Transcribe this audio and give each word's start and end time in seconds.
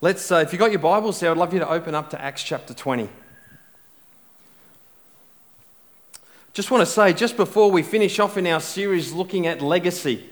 Let's, 0.00 0.30
uh, 0.30 0.36
if 0.36 0.52
you've 0.52 0.60
got 0.60 0.70
your 0.70 0.78
Bibles 0.78 1.18
there, 1.18 1.32
I'd 1.32 1.36
love 1.36 1.52
you 1.52 1.58
to 1.58 1.68
open 1.68 1.92
up 1.92 2.10
to 2.10 2.22
Acts 2.22 2.44
chapter 2.44 2.72
20. 2.72 3.08
Just 6.52 6.70
want 6.70 6.82
to 6.82 6.86
say, 6.86 7.12
just 7.12 7.36
before 7.36 7.72
we 7.72 7.82
finish 7.82 8.20
off 8.20 8.36
in 8.36 8.46
our 8.46 8.60
series 8.60 9.12
looking 9.12 9.48
at 9.48 9.60
legacy, 9.60 10.24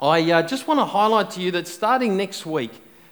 I 0.00 0.30
uh, 0.30 0.42
just 0.42 0.66
want 0.66 0.80
to 0.80 0.86
highlight 0.86 1.32
to 1.32 1.42
you 1.42 1.50
that 1.50 1.68
starting 1.68 2.16
next 2.16 2.46
week, 2.46 2.70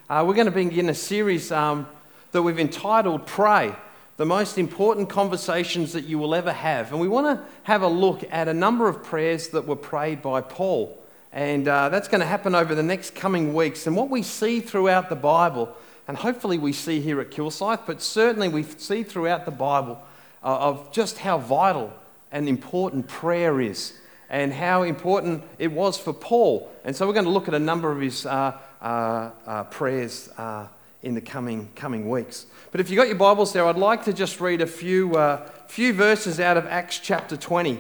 uh, 0.09 0.25
we're 0.27 0.33
going 0.33 0.47
to 0.47 0.51
begin 0.51 0.89
a 0.89 0.95
series 0.95 1.53
um, 1.53 1.87
that 2.33 2.41
we've 2.41 2.59
entitled 2.59 3.27
Pray, 3.27 3.75
the 4.17 4.25
most 4.25 4.57
important 4.57 5.11
conversations 5.11 5.93
that 5.93 6.05
you 6.07 6.19
will 6.19 6.35
ever 6.35 6.55
have. 6.55 6.91
And 6.91 7.03
we 7.03 7.09
want 7.09 7.27
to 7.27 7.47
have 7.65 7.83
a 7.83 7.89
look 7.89 8.25
at 8.31 8.49
a 8.49 8.55
number 8.55 8.89
of 8.89 9.05
prayers 9.05 9.49
that 9.49 9.67
were 9.67 9.77
prayed 9.77 10.23
by 10.23 10.41
Paul. 10.41 10.99
And 11.37 11.69
uh, 11.69 11.91
that's 11.91 12.09
going 12.09 12.23
to 12.23 12.27
happen 12.27 12.55
over 12.55 12.75
the 12.75 12.83
next 12.83 13.15
coming 13.15 13.53
weeks. 13.53 13.87
And 13.87 13.95
what 13.95 14.09
we 14.09 14.23
see 14.23 14.61
throughout 14.61 15.11
the 15.11 15.17
Bible, 15.17 15.77
and 16.09 16.17
hopefully 16.17 16.57
we 16.57 16.73
see 16.73 16.99
here 16.99 17.21
at 17.21 17.31
Kilsyth, 17.31 17.81
but 17.85 18.01
certainly 18.01 18.49
we 18.49 18.63
see 18.63 19.03
throughout 19.03 19.45
the 19.45 19.51
Bible 19.51 20.03
uh, 20.43 20.57
of 20.57 20.91
just 20.93 21.19
how 21.19 21.37
vital 21.37 21.93
and 22.33 22.49
important 22.49 23.07
prayer 23.07 23.61
is 23.61 23.93
and 24.31 24.51
how 24.51 24.83
important 24.83 25.45
it 25.59 25.71
was 25.71 25.99
for 25.99 26.15
Paul. 26.15 26.73
And 26.87 26.97
so 26.97 27.07
we're 27.07 27.13
going 27.13 27.27
to 27.27 27.31
look 27.31 27.49
at 27.49 27.55
a 27.55 27.59
number 27.59 27.93
of 27.93 28.01
his 28.01 28.25
uh, 28.25 28.57
uh, 28.81 29.31
uh 29.47 29.65
prayers 29.65 30.31
uh, 30.39 30.69
in 31.03 31.15
the 31.15 31.21
coming, 31.21 31.69
coming 31.77 32.09
weeks. 32.09 32.47
But 32.71 32.81
if 32.81 32.89
you've 32.89 32.97
got 32.97 33.09
your 33.09 33.17
Bibles 33.19 33.53
there, 33.53 33.67
I'd 33.67 33.77
like 33.77 34.05
to 34.05 34.15
just 34.15 34.41
read 34.41 34.63
a 34.63 34.67
few, 34.67 35.21
few 35.67 35.93
verses 35.93 36.41
out 36.41 36.57
of 36.57 36.65
Acts 36.65 36.99
chapter 36.99 37.37
20. 37.37 37.79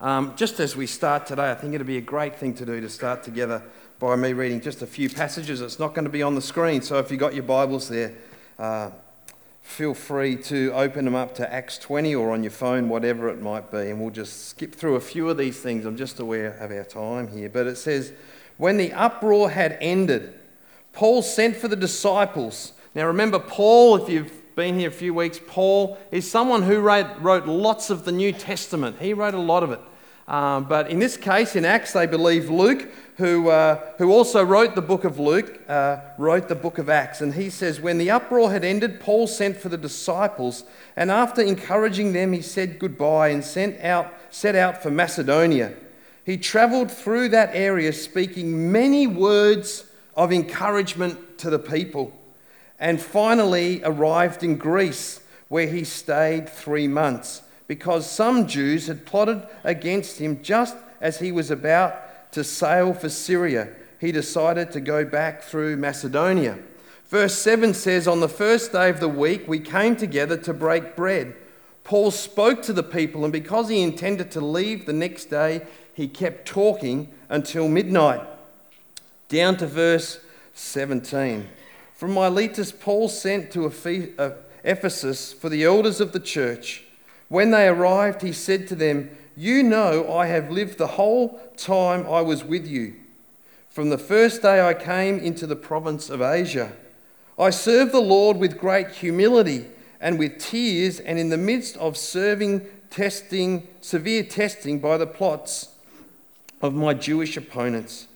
Um, 0.00 0.36
just 0.36 0.60
as 0.60 0.76
we 0.76 0.86
start 0.86 1.26
today, 1.26 1.50
I 1.50 1.54
think 1.54 1.74
it'd 1.74 1.84
be 1.84 1.96
a 1.96 2.00
great 2.00 2.36
thing 2.36 2.54
to 2.54 2.64
do 2.64 2.80
to 2.80 2.88
start 2.88 3.24
together 3.24 3.64
by 3.98 4.14
me 4.14 4.32
reading 4.32 4.60
just 4.60 4.80
a 4.80 4.86
few 4.86 5.10
passages. 5.10 5.60
It's 5.60 5.80
not 5.80 5.92
going 5.92 6.04
to 6.04 6.10
be 6.10 6.22
on 6.22 6.36
the 6.36 6.40
screen, 6.40 6.82
so 6.82 6.98
if 6.98 7.10
you've 7.10 7.18
got 7.18 7.34
your 7.34 7.42
Bibles 7.42 7.88
there, 7.88 8.14
uh, 8.60 8.90
feel 9.60 9.94
free 9.94 10.36
to 10.36 10.70
open 10.72 11.04
them 11.04 11.16
up 11.16 11.34
to 11.34 11.52
Acts 11.52 11.78
20 11.78 12.14
or 12.14 12.30
on 12.30 12.44
your 12.44 12.52
phone, 12.52 12.88
whatever 12.88 13.28
it 13.28 13.42
might 13.42 13.72
be, 13.72 13.90
and 13.90 14.00
we'll 14.00 14.12
just 14.12 14.50
skip 14.50 14.72
through 14.72 14.94
a 14.94 15.00
few 15.00 15.28
of 15.28 15.36
these 15.36 15.58
things. 15.58 15.84
I'm 15.84 15.96
just 15.96 16.20
aware 16.20 16.52
of 16.58 16.70
our 16.70 16.84
time 16.84 17.26
here. 17.26 17.48
But 17.48 17.66
it 17.66 17.76
says, 17.76 18.12
When 18.56 18.76
the 18.76 18.92
uproar 18.92 19.50
had 19.50 19.78
ended, 19.80 20.32
Paul 20.92 21.22
sent 21.22 21.56
for 21.56 21.66
the 21.66 21.76
disciples. 21.76 22.72
Now 22.94 23.08
remember, 23.08 23.40
Paul, 23.40 23.96
if 23.96 24.08
you've 24.08 24.54
been 24.54 24.78
here 24.78 24.90
a 24.90 24.92
few 24.92 25.12
weeks, 25.12 25.40
Paul 25.44 25.98
is 26.12 26.30
someone 26.30 26.62
who 26.62 26.78
wrote, 26.78 27.18
wrote 27.18 27.46
lots 27.46 27.90
of 27.90 28.04
the 28.04 28.12
New 28.12 28.32
Testament. 28.32 28.98
He 29.00 29.12
wrote 29.12 29.34
a 29.34 29.40
lot 29.40 29.64
of 29.64 29.72
it. 29.72 29.80
Um, 30.28 30.64
but 30.64 30.90
in 30.90 31.00
this 31.00 31.16
case, 31.16 31.56
in 31.56 31.64
Acts, 31.64 31.94
they 31.94 32.06
believe 32.06 32.50
Luke, 32.50 32.88
who, 33.16 33.48
uh, 33.48 33.80
who 33.98 34.12
also 34.12 34.44
wrote 34.44 34.74
the 34.76 34.82
book 34.82 35.04
of 35.04 35.18
Luke, 35.18 35.60
uh, 35.68 35.96
wrote 36.18 36.48
the 36.48 36.54
book 36.54 36.78
of 36.78 36.88
Acts. 36.88 37.20
And 37.20 37.34
he 37.34 37.50
says, 37.50 37.80
When 37.80 37.98
the 37.98 38.10
uproar 38.10 38.52
had 38.52 38.62
ended, 38.62 39.00
Paul 39.00 39.26
sent 39.26 39.56
for 39.56 39.70
the 39.70 39.78
disciples, 39.78 40.62
and 40.94 41.10
after 41.10 41.42
encouraging 41.42 42.12
them, 42.12 42.32
he 42.32 42.42
said 42.42 42.78
goodbye 42.78 43.28
and 43.28 43.42
sent 43.42 43.80
out, 43.80 44.12
set 44.30 44.54
out 44.54 44.82
for 44.82 44.90
Macedonia. 44.90 45.72
He 46.24 46.36
traveled 46.36 46.92
through 46.92 47.30
that 47.30 47.50
area, 47.54 47.92
speaking 47.92 48.70
many 48.70 49.06
words 49.06 49.90
of 50.14 50.30
encouragement 50.30 51.38
to 51.38 51.48
the 51.48 51.58
people 51.58 52.12
and 52.78 53.00
finally 53.00 53.82
arrived 53.82 54.42
in 54.42 54.56
Greece, 54.56 55.20
where 55.48 55.66
he 55.66 55.84
stayed 55.84 56.48
three 56.48 56.86
months, 56.86 57.42
because 57.68 58.10
some 58.10 58.48
Jews 58.48 58.88
had 58.88 59.06
plotted 59.06 59.46
against 59.62 60.18
him 60.18 60.42
just 60.42 60.76
as 61.00 61.20
he 61.20 61.30
was 61.30 61.50
about 61.50 62.32
to 62.32 62.42
sail 62.42 62.92
for 62.92 63.08
Syria. 63.08 63.68
He 64.00 64.10
decided 64.10 64.72
to 64.72 64.80
go 64.80 65.04
back 65.04 65.42
through 65.42 65.76
Macedonia. 65.76 66.58
Verse 67.08 67.34
7 67.34 67.74
says, 67.74 68.08
On 68.08 68.20
the 68.20 68.28
first 68.28 68.72
day 68.72 68.90
of 68.90 69.00
the 69.00 69.08
week, 69.08 69.46
we 69.46 69.60
came 69.60 69.96
together 69.96 70.36
to 70.38 70.52
break 70.52 70.96
bread. 70.96 71.34
Paul 71.84 72.10
spoke 72.10 72.62
to 72.62 72.72
the 72.72 72.82
people, 72.82 73.24
and 73.24 73.32
because 73.32 73.68
he 73.68 73.82
intended 73.82 74.30
to 74.32 74.40
leave 74.40 74.84
the 74.84 74.92
next 74.92 75.26
day, 75.26 75.62
he 75.94 76.06
kept 76.06 76.46
talking 76.46 77.08
until 77.28 77.68
midnight. 77.68 78.20
Down 79.28 79.56
to 79.58 79.66
verse 79.66 80.20
17. 80.54 81.48
From 81.94 82.12
Miletus, 82.12 82.72
Paul 82.72 83.08
sent 83.08 83.50
to 83.52 83.66
uh, 83.66 84.30
Ephesus 84.64 85.32
for 85.32 85.48
the 85.48 85.64
elders 85.64 86.00
of 86.00 86.12
the 86.12 86.20
church. 86.20 86.84
When 87.28 87.50
they 87.50 87.68
arrived, 87.68 88.22
he 88.22 88.32
said 88.32 88.66
to 88.68 88.74
them, 88.74 89.10
You 89.36 89.62
know 89.62 90.12
I 90.12 90.26
have 90.26 90.50
lived 90.50 90.78
the 90.78 90.86
whole 90.86 91.40
time 91.56 92.06
I 92.06 92.22
was 92.22 92.44
with 92.44 92.66
you, 92.66 92.94
from 93.68 93.90
the 93.90 93.98
first 93.98 94.42
day 94.42 94.66
I 94.66 94.74
came 94.74 95.18
into 95.18 95.46
the 95.46 95.56
province 95.56 96.10
of 96.10 96.22
Asia. 96.22 96.72
I 97.38 97.50
served 97.50 97.92
the 97.92 98.00
Lord 98.00 98.38
with 98.38 98.58
great 98.58 98.88
humility 98.88 99.66
and 100.00 100.18
with 100.18 100.38
tears, 100.38 101.00
and 101.00 101.18
in 101.18 101.28
the 101.28 101.36
midst 101.36 101.76
of 101.76 101.96
serving, 101.96 102.66
testing, 102.90 103.66
severe 103.80 104.22
testing 104.22 104.78
by 104.78 104.96
the 104.96 105.06
plots 105.06 105.70
of 106.62 106.74
my 106.74 106.94
Jewish 106.94 107.36
opponents. 107.36 108.06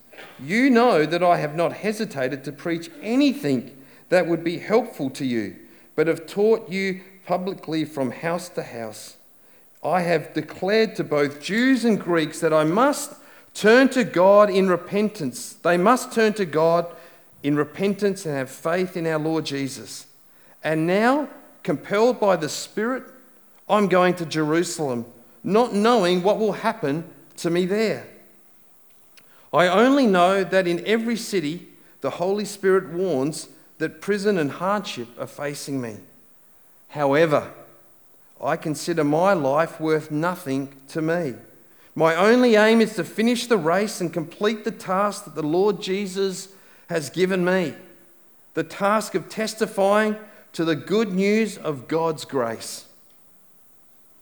You 0.41 0.69
know 0.69 1.05
that 1.05 1.23
I 1.23 1.37
have 1.37 1.55
not 1.55 1.73
hesitated 1.73 2.43
to 2.45 2.51
preach 2.51 2.89
anything 3.01 3.77
that 4.09 4.27
would 4.27 4.43
be 4.43 4.59
helpful 4.59 5.09
to 5.11 5.25
you, 5.25 5.55
but 5.95 6.07
have 6.07 6.25
taught 6.25 6.69
you 6.69 7.01
publicly 7.25 7.85
from 7.85 8.11
house 8.11 8.49
to 8.49 8.63
house. 8.63 9.17
I 9.83 10.01
have 10.01 10.33
declared 10.33 10.95
to 10.95 11.03
both 11.03 11.41
Jews 11.41 11.83
and 11.83 11.99
Greeks 11.99 12.39
that 12.39 12.53
I 12.53 12.63
must 12.63 13.13
turn 13.53 13.89
to 13.89 14.03
God 14.03 14.49
in 14.49 14.67
repentance. 14.67 15.53
They 15.53 15.77
must 15.77 16.13
turn 16.13 16.33
to 16.33 16.45
God 16.45 16.87
in 17.43 17.55
repentance 17.55 18.25
and 18.25 18.35
have 18.35 18.49
faith 18.49 18.95
in 18.95 19.05
our 19.05 19.19
Lord 19.19 19.45
Jesus. 19.45 20.07
And 20.63 20.87
now, 20.87 21.27
compelled 21.61 22.19
by 22.19 22.37
the 22.37 22.49
Spirit, 22.49 23.03
I'm 23.67 23.87
going 23.87 24.15
to 24.15 24.25
Jerusalem, 24.25 25.05
not 25.43 25.73
knowing 25.73 26.23
what 26.23 26.39
will 26.39 26.53
happen 26.53 27.03
to 27.37 27.49
me 27.49 27.65
there. 27.65 28.07
I 29.51 29.67
only 29.67 30.07
know 30.07 30.43
that 30.43 30.67
in 30.67 30.85
every 30.85 31.17
city 31.17 31.67
the 32.01 32.11
Holy 32.11 32.45
Spirit 32.45 32.89
warns 32.89 33.49
that 33.77 34.01
prison 34.01 34.37
and 34.37 34.51
hardship 34.51 35.07
are 35.19 35.27
facing 35.27 35.81
me. 35.81 35.97
However, 36.93 37.51
I 38.39 38.55
consider 38.55 39.03
my 39.03 39.33
life 39.33 39.79
worth 39.79 40.11
nothing 40.11 40.75
to 40.89 41.01
me. 41.01 41.33
My 41.95 42.15
only 42.15 42.55
aim 42.55 42.81
is 42.81 42.95
to 42.97 43.03
finish 43.03 43.47
the 43.47 43.57
race 43.57 43.99
and 43.99 44.13
complete 44.13 44.63
the 44.63 44.69
task 44.69 45.25
that 45.25 45.33
the 45.33 45.41
Lord 45.41 45.81
Jesus 45.81 46.49
has 46.89 47.09
given 47.09 47.43
me 47.43 47.73
the 48.53 48.63
task 48.63 49.15
of 49.15 49.27
testifying 49.27 50.15
to 50.51 50.63
the 50.63 50.75
good 50.75 51.11
news 51.11 51.57
of 51.57 51.87
God's 51.87 52.25
grace. 52.25 52.85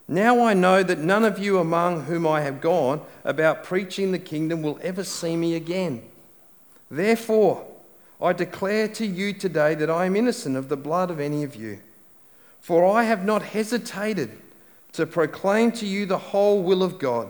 Now 0.07 0.45
I 0.45 0.53
know 0.53 0.81
that 0.81 0.99
none 0.99 1.25
of 1.25 1.39
you 1.39 1.59
among 1.59 2.05
whom 2.05 2.25
I 2.25 2.39
have 2.39 2.61
gone 2.61 3.01
about 3.25 3.65
preaching 3.65 4.13
the 4.13 4.19
kingdom 4.19 4.61
will 4.61 4.79
ever 4.81 5.03
see 5.03 5.35
me 5.35 5.55
again. 5.55 6.03
Therefore, 6.89 7.67
I 8.21 8.31
declare 8.31 8.87
to 8.87 9.05
you 9.05 9.33
today 9.33 9.75
that 9.75 9.89
I 9.89 10.05
am 10.05 10.15
innocent 10.15 10.55
of 10.55 10.69
the 10.69 10.77
blood 10.77 11.11
of 11.11 11.19
any 11.19 11.43
of 11.43 11.53
you. 11.53 11.81
For 12.61 12.85
I 12.85 13.03
have 13.03 13.25
not 13.25 13.41
hesitated 13.41 14.31
to 14.93 15.05
proclaim 15.05 15.71
to 15.73 15.85
you 15.85 16.05
the 16.05 16.17
whole 16.17 16.61
will 16.61 16.83
of 16.83 16.99
God. 16.99 17.29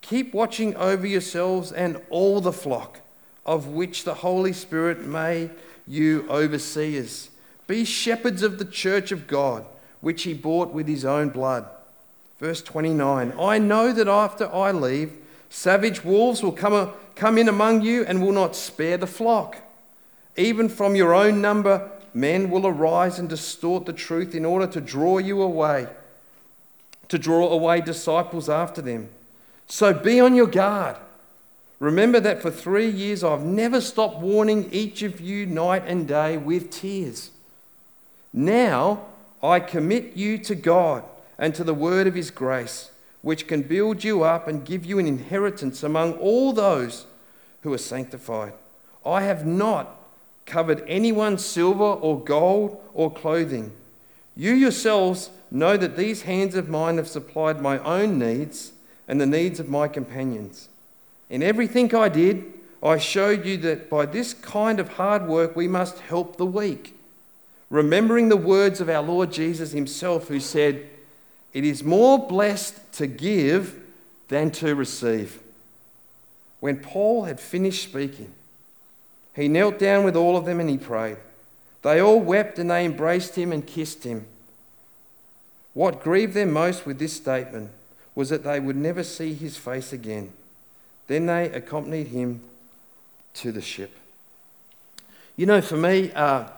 Keep 0.00 0.32
watching 0.32 0.76
over 0.76 1.06
yourselves 1.06 1.72
and 1.72 2.00
all 2.10 2.40
the 2.40 2.52
flock 2.52 3.00
of 3.44 3.68
which 3.68 4.04
the 4.04 4.14
Holy 4.14 4.52
Spirit 4.52 5.04
made 5.04 5.50
you 5.86 6.26
overseers. 6.30 7.30
Be 7.66 7.84
shepherds 7.84 8.42
of 8.42 8.58
the 8.58 8.64
church 8.64 9.12
of 9.12 9.26
God 9.26 9.64
which 10.00 10.24
he 10.24 10.34
bought 10.34 10.72
with 10.72 10.86
his 10.86 11.04
own 11.04 11.30
blood. 11.30 11.66
Verse 12.38 12.62
29 12.62 13.32
I 13.38 13.58
know 13.58 13.92
that 13.92 14.08
after 14.08 14.52
I 14.54 14.70
leave, 14.72 15.12
savage 15.48 16.04
wolves 16.04 16.42
will 16.42 16.52
come, 16.52 16.92
come 17.14 17.38
in 17.38 17.48
among 17.48 17.82
you 17.82 18.04
and 18.04 18.22
will 18.22 18.32
not 18.32 18.54
spare 18.54 18.98
the 18.98 19.06
flock. 19.06 19.56
Even 20.36 20.68
from 20.68 20.94
your 20.94 21.14
own 21.14 21.40
number, 21.40 21.90
men 22.14 22.48
will 22.48 22.66
arise 22.66 23.18
and 23.18 23.28
distort 23.28 23.86
the 23.86 23.92
truth 23.92 24.34
in 24.34 24.44
order 24.44 24.66
to 24.68 24.80
draw 24.80 25.18
you 25.18 25.42
away, 25.42 25.88
to 27.08 27.18
draw 27.18 27.50
away 27.50 27.80
disciples 27.80 28.48
after 28.48 28.80
them. 28.80 29.08
So 29.66 29.92
be 29.92 30.20
on 30.20 30.34
your 30.34 30.46
guard. 30.46 30.96
Remember 31.80 32.20
that 32.20 32.40
for 32.40 32.50
three 32.50 32.88
years 32.88 33.24
I've 33.24 33.44
never 33.44 33.80
stopped 33.80 34.18
warning 34.18 34.68
each 34.72 35.02
of 35.02 35.20
you 35.20 35.44
night 35.44 35.82
and 35.86 36.06
day 36.06 36.36
with 36.36 36.70
tears. 36.70 37.30
Now, 38.32 39.06
I 39.42 39.60
commit 39.60 40.16
you 40.16 40.38
to 40.38 40.54
God 40.54 41.04
and 41.36 41.54
to 41.54 41.64
the 41.64 41.74
word 41.74 42.06
of 42.06 42.14
his 42.14 42.30
grace, 42.30 42.90
which 43.22 43.46
can 43.46 43.62
build 43.62 44.04
you 44.04 44.22
up 44.22 44.46
and 44.46 44.64
give 44.64 44.86
you 44.86 44.98
an 44.98 45.06
inheritance 45.06 45.82
among 45.82 46.14
all 46.14 46.52
those 46.52 47.06
who 47.62 47.72
are 47.72 47.78
sanctified. 47.78 48.52
I 49.04 49.22
have 49.22 49.44
not 49.44 50.03
covered 50.46 50.84
anyone's 50.86 51.44
silver 51.44 51.84
or 51.84 52.20
gold 52.20 52.80
or 52.92 53.10
clothing. 53.10 53.72
You 54.36 54.52
yourselves 54.52 55.30
know 55.50 55.76
that 55.76 55.96
these 55.96 56.22
hands 56.22 56.54
of 56.54 56.68
mine 56.68 56.96
have 56.96 57.08
supplied 57.08 57.60
my 57.60 57.78
own 57.78 58.18
needs 58.18 58.72
and 59.06 59.20
the 59.20 59.26
needs 59.26 59.60
of 59.60 59.68
my 59.68 59.88
companions. 59.88 60.68
In 61.30 61.42
everything 61.42 61.94
I 61.94 62.08
did, 62.08 62.44
I 62.82 62.98
showed 62.98 63.46
you 63.46 63.56
that 63.58 63.88
by 63.88 64.06
this 64.06 64.34
kind 64.34 64.78
of 64.78 64.94
hard 64.94 65.26
work 65.26 65.56
we 65.56 65.68
must 65.68 66.00
help 66.00 66.36
the 66.36 66.46
weak, 66.46 66.94
remembering 67.70 68.28
the 68.28 68.36
words 68.36 68.80
of 68.80 68.88
our 68.90 69.02
Lord 69.02 69.32
Jesus 69.32 69.72
himself, 69.72 70.28
who 70.28 70.40
said, 70.40 70.86
It 71.54 71.64
is 71.64 71.82
more 71.82 72.18
blessed 72.18 72.92
to 72.94 73.06
give 73.06 73.80
than 74.28 74.50
to 74.52 74.74
receive. 74.74 75.40
When 76.60 76.78
Paul 76.78 77.24
had 77.24 77.40
finished 77.40 77.84
speaking, 77.84 78.32
he 79.34 79.48
knelt 79.48 79.78
down 79.78 80.04
with 80.04 80.16
all 80.16 80.36
of 80.36 80.44
them 80.44 80.60
and 80.60 80.70
he 80.70 80.78
prayed. 80.78 81.16
They 81.82 82.00
all 82.00 82.20
wept 82.20 82.58
and 82.58 82.70
they 82.70 82.84
embraced 82.84 83.34
him 83.34 83.52
and 83.52 83.66
kissed 83.66 84.04
him. 84.04 84.26
What 85.74 86.02
grieved 86.02 86.34
them 86.34 86.52
most 86.52 86.86
with 86.86 86.98
this 86.98 87.12
statement 87.12 87.70
was 88.14 88.30
that 88.30 88.44
they 88.44 88.60
would 88.60 88.76
never 88.76 89.02
see 89.02 89.34
his 89.34 89.56
face 89.56 89.92
again. 89.92 90.32
Then 91.08 91.26
they 91.26 91.50
accompanied 91.50 92.08
him 92.08 92.40
to 93.34 93.52
the 93.52 93.60
ship. 93.60 93.94
You 95.36 95.46
know, 95.46 95.60
for 95.60 95.76
me, 95.76 96.12
uh, 96.12 96.48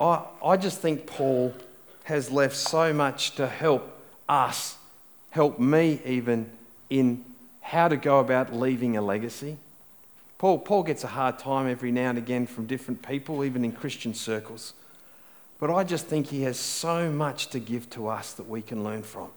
I, 0.00 0.24
I 0.42 0.56
just 0.56 0.80
think 0.80 1.06
Paul 1.06 1.54
has 2.04 2.30
left 2.30 2.56
so 2.56 2.92
much 2.92 3.36
to 3.36 3.46
help 3.46 3.88
us, 4.28 4.76
help 5.30 5.60
me 5.60 6.00
even, 6.06 6.50
in 6.88 7.24
how 7.60 7.88
to 7.88 7.96
go 7.96 8.18
about 8.18 8.54
leaving 8.54 8.96
a 8.96 9.02
legacy. 9.02 9.58
Paul, 10.42 10.58
Paul 10.58 10.82
gets 10.82 11.04
a 11.04 11.06
hard 11.06 11.38
time 11.38 11.68
every 11.68 11.92
now 11.92 12.10
and 12.10 12.18
again 12.18 12.48
from 12.48 12.66
different 12.66 13.06
people, 13.06 13.44
even 13.44 13.64
in 13.64 13.70
Christian 13.70 14.12
circles. 14.12 14.74
But 15.60 15.70
I 15.70 15.84
just 15.84 16.06
think 16.06 16.26
he 16.26 16.42
has 16.42 16.58
so 16.58 17.12
much 17.12 17.46
to 17.50 17.60
give 17.60 17.88
to 17.90 18.08
us 18.08 18.32
that 18.32 18.48
we 18.48 18.60
can 18.60 18.82
learn 18.82 19.04
from. 19.04 19.28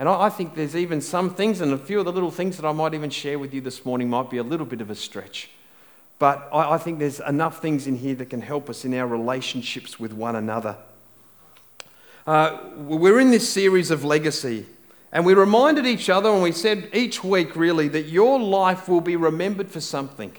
And 0.00 0.08
I, 0.08 0.28
think 0.28 0.56
there's 0.56 0.74
even 0.74 1.00
some 1.00 1.32
things, 1.32 1.60
and 1.60 1.72
a 1.72 1.78
few 1.78 2.00
of 2.00 2.06
the 2.06 2.12
little 2.12 2.32
things 2.32 2.56
that 2.56 2.66
I 2.66 2.72
might 2.72 2.92
even 2.92 3.08
share 3.08 3.38
with 3.38 3.54
you 3.54 3.60
this 3.60 3.84
morning 3.84 4.10
might 4.10 4.28
be 4.28 4.38
a 4.38 4.42
little 4.42 4.66
bit 4.66 4.80
of 4.80 4.90
a 4.90 4.96
stretch. 4.96 5.48
But 6.18 6.48
I, 6.52 6.72
I 6.72 6.78
think 6.78 6.98
there's 6.98 7.20
enough 7.20 7.62
things 7.62 7.86
in 7.86 7.96
here 7.96 8.16
that 8.16 8.28
can 8.28 8.42
help 8.42 8.68
us 8.68 8.84
in 8.84 8.94
our 8.94 9.06
relationships 9.06 10.00
with 10.00 10.12
one 10.12 10.34
another. 10.34 10.76
Uh, 12.26 12.58
we're 12.78 13.20
in 13.20 13.30
this 13.30 13.48
series 13.48 13.92
of 13.92 14.02
legacy, 14.02 14.66
and 15.12 15.24
we 15.24 15.34
reminded 15.34 15.86
each 15.86 16.10
other, 16.10 16.30
and 16.30 16.42
we 16.42 16.52
said 16.52 16.88
each 16.92 17.22
week 17.22 17.56
really, 17.56 17.88
that 17.88 18.06
your 18.06 18.38
life 18.38 18.88
will 18.88 19.00
be 19.00 19.16
remembered 19.16 19.70
for 19.70 19.80
something. 19.80 20.32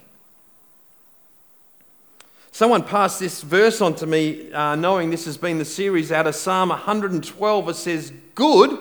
Someone 2.52 2.84
passed 2.84 3.20
this 3.20 3.44
verse 3.44 3.82
on 3.82 3.94
to 3.96 4.08
me, 4.08 4.52
uh, 4.52 4.76
knowing 4.76 5.12
this 5.12 5.26
has 5.26 5.38
been 5.38 5.60
the 5.60 5.66
series 5.66 6.12
out 6.12 6.26
of 6.26 6.34
Psalm 6.34 6.70
112. 6.70 7.70
It 7.70 7.76
says, 7.76 8.12
Good, 8.34 8.78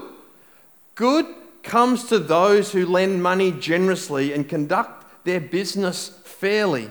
good 0.94 1.26
comes 1.62 2.04
to 2.04 2.18
those 2.18 2.72
who 2.72 2.86
lend 2.86 3.22
money 3.22 3.52
generously 3.52 4.32
and 4.32 4.48
conduct 4.48 5.24
their 5.24 5.40
business 5.40 6.08
fairly. 6.24 6.88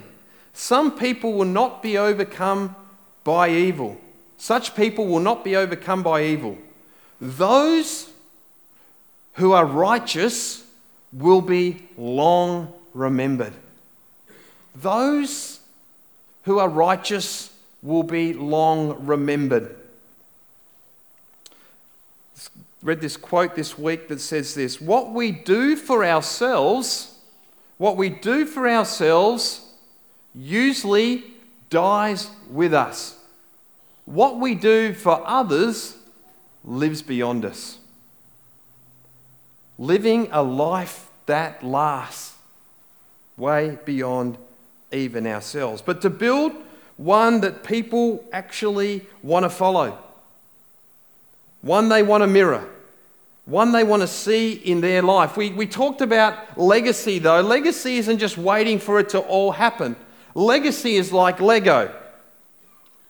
Some 0.53 0.97
people 0.97 1.33
will 1.33 1.45
not 1.45 1.81
be 1.81 1.97
overcome 1.97 2.75
by 3.23 3.49
evil. 3.49 3.99
Such 4.37 4.75
people 4.75 5.07
will 5.07 5.19
not 5.19 5.43
be 5.43 5.55
overcome 5.55 6.03
by 6.03 6.23
evil. 6.23 6.57
Those 7.19 8.11
who 9.35 9.53
are 9.53 9.65
righteous 9.65 10.63
will 11.13 11.41
be 11.41 11.83
long 11.97 12.73
remembered. 12.93 13.53
Those 14.75 15.59
who 16.43 16.59
are 16.59 16.69
righteous 16.69 17.53
will 17.81 18.03
be 18.03 18.33
long 18.33 19.05
remembered. 19.05 19.75
Read 22.81 23.01
this 23.01 23.17
quote 23.17 23.55
this 23.55 23.77
week 23.77 24.09
that 24.09 24.21
says 24.21 24.53
this 24.53 24.79
What 24.79 25.11
we 25.11 25.31
do 25.31 25.75
for 25.75 26.05
ourselves 26.05 27.15
what 27.77 27.97
we 27.97 28.09
do 28.09 28.45
for 28.45 28.67
ourselves 28.69 29.61
usually 30.33 31.23
dies 31.69 32.29
with 32.49 32.73
us. 32.73 33.19
What 34.05 34.39
we 34.39 34.55
do 34.55 34.93
for 34.93 35.21
others 35.25 35.97
lives 36.63 37.01
beyond 37.01 37.43
us. 37.43 37.77
Living 39.77 40.29
a 40.31 40.41
life 40.41 41.07
that 41.25 41.63
lasts 41.63 42.35
way 43.37 43.77
beyond 43.85 44.37
even 44.91 45.27
ourselves. 45.27 45.81
But 45.81 46.01
to 46.03 46.09
build 46.09 46.53
one 46.97 47.41
that 47.41 47.63
people 47.63 48.23
actually 48.31 49.05
want 49.21 49.43
to 49.43 49.49
follow, 49.49 49.97
one 51.61 51.89
they 51.89 52.03
want 52.03 52.21
to 52.21 52.27
mirror 52.27 52.69
one 53.45 53.71
they 53.71 53.83
want 53.83 54.01
to 54.01 54.07
see 54.07 54.53
in 54.53 54.81
their 54.81 55.01
life. 55.01 55.37
We, 55.37 55.51
we 55.51 55.67
talked 55.67 56.01
about 56.01 56.57
legacy, 56.57 57.19
though. 57.19 57.41
Legacy 57.41 57.97
isn't 57.97 58.17
just 58.17 58.37
waiting 58.37 58.79
for 58.79 58.99
it 58.99 59.09
to 59.09 59.19
all 59.19 59.51
happen, 59.51 59.95
legacy 60.33 60.95
is 60.95 61.11
like 61.11 61.39
Lego, 61.39 61.93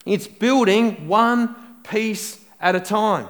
it's 0.06 0.28
building 0.28 1.08
one 1.08 1.56
piece 1.84 2.40
at 2.60 2.76
a 2.76 2.80
time. 2.80 3.28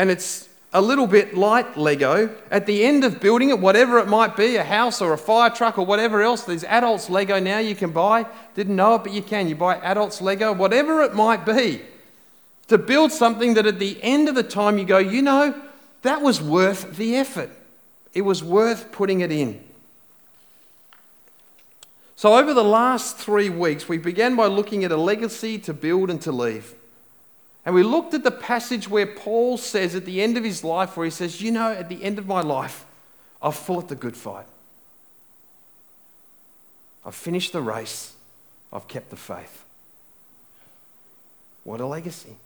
And 0.00 0.10
it's 0.10 0.48
a 0.72 0.80
little 0.80 1.06
bit 1.06 1.36
like 1.36 1.76
Lego. 1.76 2.34
At 2.50 2.64
the 2.64 2.84
end 2.84 3.04
of 3.04 3.20
building 3.20 3.50
it, 3.50 3.58
whatever 3.58 3.98
it 3.98 4.08
might 4.08 4.34
be, 4.34 4.56
a 4.56 4.64
house 4.64 5.02
or 5.02 5.12
a 5.12 5.18
fire 5.18 5.50
truck 5.50 5.76
or 5.76 5.84
whatever 5.84 6.22
else, 6.22 6.44
there's 6.44 6.64
adults 6.64 7.10
Lego 7.10 7.38
now 7.38 7.58
you 7.58 7.74
can 7.74 7.90
buy. 7.90 8.24
Didn't 8.54 8.76
know 8.76 8.94
it, 8.94 9.02
but 9.02 9.12
you 9.12 9.20
can. 9.20 9.46
You 9.46 9.56
buy 9.56 9.76
adults 9.76 10.22
Lego, 10.22 10.54
whatever 10.54 11.02
it 11.02 11.14
might 11.14 11.44
be 11.44 11.82
to 12.68 12.78
build 12.78 13.12
something 13.12 13.52
that 13.52 13.66
at 13.66 13.78
the 13.78 14.02
end 14.02 14.30
of 14.30 14.34
the 14.34 14.42
time 14.42 14.78
you 14.78 14.86
go, 14.86 14.96
you 14.96 15.20
know, 15.20 15.60
that 16.00 16.22
was 16.22 16.40
worth 16.40 16.96
the 16.96 17.14
effort. 17.14 17.50
It 18.14 18.22
was 18.22 18.42
worth 18.42 18.90
putting 18.92 19.20
it 19.20 19.30
in. 19.30 19.62
So, 22.16 22.38
over 22.38 22.54
the 22.54 22.64
last 22.64 23.18
three 23.18 23.50
weeks, 23.50 23.86
we 23.86 23.98
began 23.98 24.34
by 24.34 24.46
looking 24.46 24.82
at 24.82 24.92
a 24.92 24.96
legacy 24.96 25.58
to 25.58 25.74
build 25.74 26.08
and 26.08 26.22
to 26.22 26.32
leave. 26.32 26.74
And 27.64 27.74
we 27.74 27.82
looked 27.82 28.14
at 28.14 28.24
the 28.24 28.30
passage 28.30 28.88
where 28.88 29.06
Paul 29.06 29.58
says 29.58 29.94
at 29.94 30.06
the 30.06 30.22
end 30.22 30.36
of 30.36 30.44
his 30.44 30.64
life, 30.64 30.96
where 30.96 31.04
he 31.04 31.10
says, 31.10 31.42
You 31.42 31.50
know, 31.50 31.72
at 31.72 31.88
the 31.88 32.02
end 32.02 32.18
of 32.18 32.26
my 32.26 32.40
life, 32.40 32.86
I've 33.42 33.56
fought 33.56 33.88
the 33.88 33.96
good 33.96 34.16
fight. 34.16 34.46
I've 37.04 37.14
finished 37.14 37.52
the 37.52 37.62
race. 37.62 38.14
I've 38.72 38.88
kept 38.88 39.10
the 39.10 39.16
faith. 39.16 39.64
What 41.64 41.80
a 41.80 41.86
legacy. 41.86 42.36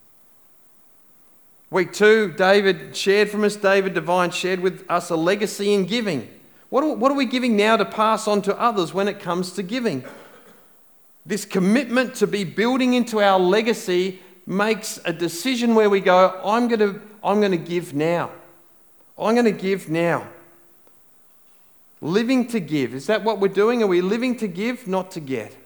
Week 1.70 1.92
two, 1.92 2.32
David 2.32 2.96
shared 2.96 3.30
from 3.30 3.44
us, 3.44 3.56
David 3.56 3.94
Divine 3.94 4.30
shared 4.30 4.60
with 4.60 4.84
us 4.88 5.10
a 5.10 5.16
legacy 5.16 5.74
in 5.74 5.86
giving. 5.86 6.28
What 6.70 6.84
are, 6.84 6.94
what 6.94 7.10
are 7.10 7.16
we 7.16 7.26
giving 7.26 7.56
now 7.56 7.76
to 7.76 7.84
pass 7.84 8.28
on 8.28 8.42
to 8.42 8.60
others 8.60 8.94
when 8.94 9.08
it 9.08 9.18
comes 9.20 9.52
to 9.52 9.62
giving? 9.62 10.04
This 11.26 11.44
commitment 11.44 12.14
to 12.16 12.26
be 12.26 12.44
building 12.44 12.94
into 12.94 13.20
our 13.20 13.38
legacy 13.38 14.20
makes 14.46 14.98
a 15.04 15.12
decision 15.12 15.74
where 15.74 15.88
we 15.88 16.00
go, 16.00 16.40
I'm 16.44 16.68
going 16.68 16.80
to, 16.80 17.00
I'm 17.22 17.40
going 17.40 17.52
to 17.52 17.56
give 17.56 17.94
now. 17.94 18.30
I'm 19.18 19.34
going 19.34 19.46
to 19.46 19.52
give 19.52 19.88
now. 19.88 20.28
Living 22.00 22.46
to 22.48 22.60
give. 22.60 22.94
Is 22.94 23.06
that 23.06 23.24
what 23.24 23.40
we're 23.40 23.48
doing? 23.48 23.82
Are 23.82 23.86
we 23.86 24.00
living 24.00 24.36
to 24.38 24.48
give, 24.48 24.86
not 24.86 25.10
to 25.12 25.20
get? 25.20 25.56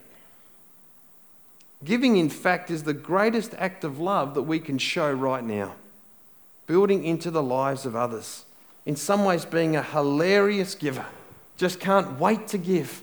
Giving, 1.84 2.16
in 2.16 2.28
fact, 2.28 2.70
is 2.70 2.84
the 2.84 2.94
greatest 2.94 3.54
act 3.58 3.84
of 3.84 3.98
love 3.98 4.34
that 4.34 4.42
we 4.42 4.58
can 4.58 4.78
show 4.78 5.10
right 5.12 5.44
now 5.44 5.74
building 6.68 7.02
into 7.04 7.30
the 7.30 7.42
lives 7.42 7.84
of 7.84 7.96
others. 7.96 8.44
In 8.86 8.94
some 8.94 9.24
ways, 9.24 9.44
being 9.44 9.74
a 9.74 9.82
hilarious 9.82 10.76
giver. 10.76 11.06
Just 11.56 11.80
can't 11.80 12.20
wait 12.20 12.46
to 12.48 12.58
give. 12.58 13.02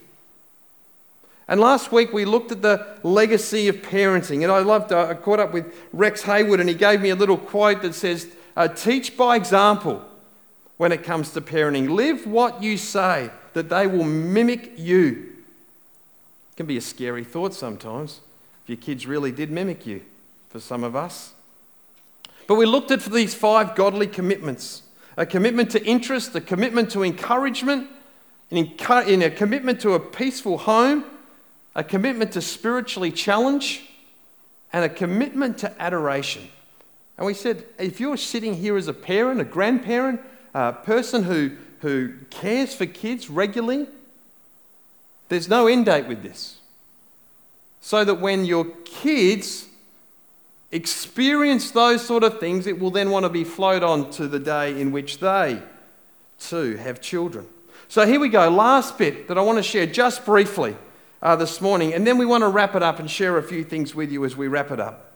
And 1.48 1.60
last 1.60 1.92
week 1.92 2.12
we 2.12 2.26
looked 2.26 2.52
at 2.52 2.62
the 2.62 2.98
legacy 3.04 3.68
of 3.68 3.78
parenting. 3.78 4.44
And 4.44 4.52
I 4.52 4.60
loved, 4.60 4.92
uh, 4.92 5.08
I 5.08 5.14
caught 5.14 5.40
up 5.40 5.54
with 5.54 5.74
Rex 5.94 6.24
Haywood 6.24 6.60
and 6.60 6.68
he 6.68 6.76
gave 6.76 7.02
me 7.02 7.10
a 7.10 7.16
little 7.16 7.38
quote 7.38 7.82
that 7.84 7.94
says, 7.94 8.28
uh, 8.56 8.68
Teach 8.68 9.16
by 9.16 9.36
example 9.36 10.04
when 10.78 10.92
it 10.92 11.04
comes 11.04 11.32
to 11.32 11.42
parenting. 11.42 11.90
Live 11.90 12.26
what 12.26 12.64
you 12.64 12.78
say, 12.78 13.30
that 13.54 13.70
they 13.70 13.88
will 13.88 14.04
mimic 14.04 14.74
you. 14.78 15.34
It 16.52 16.58
can 16.58 16.66
be 16.66 16.78
a 16.78 16.82
scary 16.82 17.24
thought 17.24 17.54
sometimes 17.54 18.22
if 18.64 18.70
your 18.70 18.78
kids 18.78 19.06
really 19.06 19.32
did 19.32 19.52
mimic 19.52 19.86
you, 19.86 20.02
for 20.50 20.60
some 20.60 20.84
of 20.84 20.96
us. 20.96 21.34
But 22.48 22.56
we 22.56 22.66
looked 22.66 22.92
at 22.92 23.02
these 23.02 23.36
five 23.36 23.76
godly 23.76 24.08
commitments 24.08 24.82
a 25.18 25.26
commitment 25.26 25.72
to 25.72 25.82
interest, 25.86 26.36
a 26.36 26.42
commitment 26.42 26.92
to 26.92 27.02
encouragement, 27.02 27.88
and 28.52 28.60
in 29.08 29.22
a 29.22 29.30
commitment 29.30 29.80
to 29.80 29.94
a 29.94 30.00
peaceful 30.00 30.58
home, 30.58 31.06
a 31.76 31.84
commitment 31.84 32.32
to 32.32 32.42
spiritually 32.42 33.12
challenge, 33.12 33.90
and 34.72 34.84
a 34.84 34.90
commitment 34.90 35.58
to 35.60 35.82
adoration. 35.82 36.48
And 37.18 37.26
we 37.26 37.34
said, 37.34 37.64
if 37.80 38.00
you're 38.00 38.18
sitting 38.18 38.56
here 38.56 38.76
as 38.76 38.88
a 38.88 38.94
parent, 38.94 39.40
a 39.40 39.46
grandparent, 39.46 40.20
a 40.54 40.74
person 40.74 41.24
who, 41.24 41.52
who 41.80 42.14
cares 42.30 42.76
for 42.76 42.86
kids 42.86 43.30
regularly, 43.30 43.88
there's 45.30 45.48
no 45.48 45.68
end 45.68 45.86
date 45.86 46.08
with 46.08 46.24
this. 46.24 46.58
So 47.80 48.04
that 48.04 48.16
when 48.16 48.46
your 48.46 48.66
kids 48.84 49.68
experience 50.72 51.72
those 51.72 52.06
sort 52.06 52.24
of 52.24 52.40
things, 52.40 52.68
it 52.68 52.80
will 52.80 52.92
then 52.92 53.12
want 53.12 53.24
to 53.24 53.30
be 53.30 53.44
flowed 53.44 53.84
on 53.84 54.10
to 54.12 54.28
the 54.28 54.40
day 54.40 54.80
in 54.80 54.92
which 54.92 55.20
they 55.20 55.62
too 56.40 56.76
have 56.76 57.00
children. 57.00 57.48
So 57.88 58.06
here 58.06 58.20
we 58.20 58.30
go. 58.30 58.50
Last 58.50 58.98
bit 58.98 59.28
that 59.30 59.38
I 59.38 59.42
want 59.42 59.58
to 59.58 59.64
share 59.64 59.86
just 59.86 60.26
briefly 60.26 60.76
uh, 61.26 61.36
this 61.36 61.60
morning, 61.60 61.92
and 61.92 62.06
then 62.06 62.20
we 62.20 62.26
want 62.26 62.44
to 62.44 62.48
wrap 62.48 62.76
it 62.76 62.84
up 62.84 63.00
and 63.00 63.10
share 63.10 63.40
a 63.40 63.42
few 63.42 63.64
things 63.64 63.96
with 63.96 64.12
you 64.12 64.24
as 64.26 64.38
we 64.38 64.48
wrap 64.48 64.70
it 64.70 64.80
up. 64.80 65.12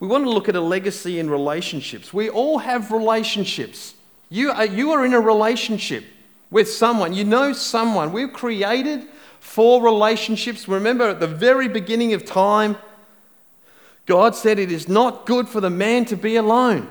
We 0.00 0.08
want 0.08 0.24
to 0.24 0.30
look 0.30 0.48
at 0.48 0.56
a 0.56 0.62
legacy 0.62 1.18
in 1.18 1.28
relationships. 1.28 2.14
We 2.14 2.30
all 2.30 2.56
have 2.56 2.90
relationships. 2.90 3.92
You 4.30 4.50
are, 4.50 4.64
you 4.64 4.92
are 4.92 5.04
in 5.04 5.12
a 5.12 5.20
relationship 5.20 6.04
with 6.50 6.70
someone. 6.70 7.12
You 7.12 7.24
know 7.24 7.52
someone. 7.52 8.12
We're 8.12 8.28
created 8.28 9.04
for 9.40 9.82
relationships. 9.82 10.66
Remember, 10.66 11.10
at 11.10 11.20
the 11.20 11.26
very 11.26 11.68
beginning 11.68 12.14
of 12.14 12.24
time, 12.24 12.78
God 14.06 14.34
said 14.34 14.58
it 14.58 14.72
is 14.72 14.88
not 14.88 15.26
good 15.26 15.50
for 15.50 15.60
the 15.60 15.68
man 15.68 16.06
to 16.06 16.16
be 16.16 16.36
alone. 16.36 16.90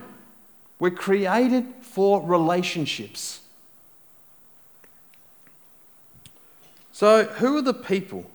We're 0.77 0.92
created 0.92 1.66
for 1.82 2.22
relationships. 2.22 3.39
So, 6.98 7.25
who 7.25 7.58
are 7.58 7.62
the 7.62 7.75
people, 7.75 8.25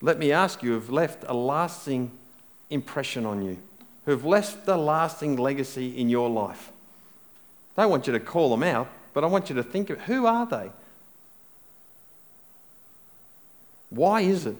let 0.00 0.18
me 0.18 0.32
ask 0.32 0.62
you, 0.62 0.72
who've 0.72 0.90
left 0.90 1.24
a 1.28 1.34
lasting 1.34 2.10
impression 2.70 3.26
on 3.26 3.44
you, 3.44 3.58
who've 4.06 4.24
left 4.24 4.66
a 4.66 4.78
lasting 4.78 5.36
legacy 5.36 5.94
in 5.94 6.08
your 6.08 6.30
life? 6.30 6.72
I 7.76 7.82
don't 7.82 7.90
want 7.90 8.06
you 8.06 8.14
to 8.14 8.18
call 8.18 8.48
them 8.48 8.62
out, 8.62 8.88
but 9.12 9.24
I 9.24 9.26
want 9.26 9.50
you 9.50 9.56
to 9.56 9.62
think 9.62 9.90
of 9.90 10.00
who 10.00 10.24
are 10.24 10.46
they? 10.46 10.70
Why 13.90 14.22
is 14.22 14.46
it 14.46 14.56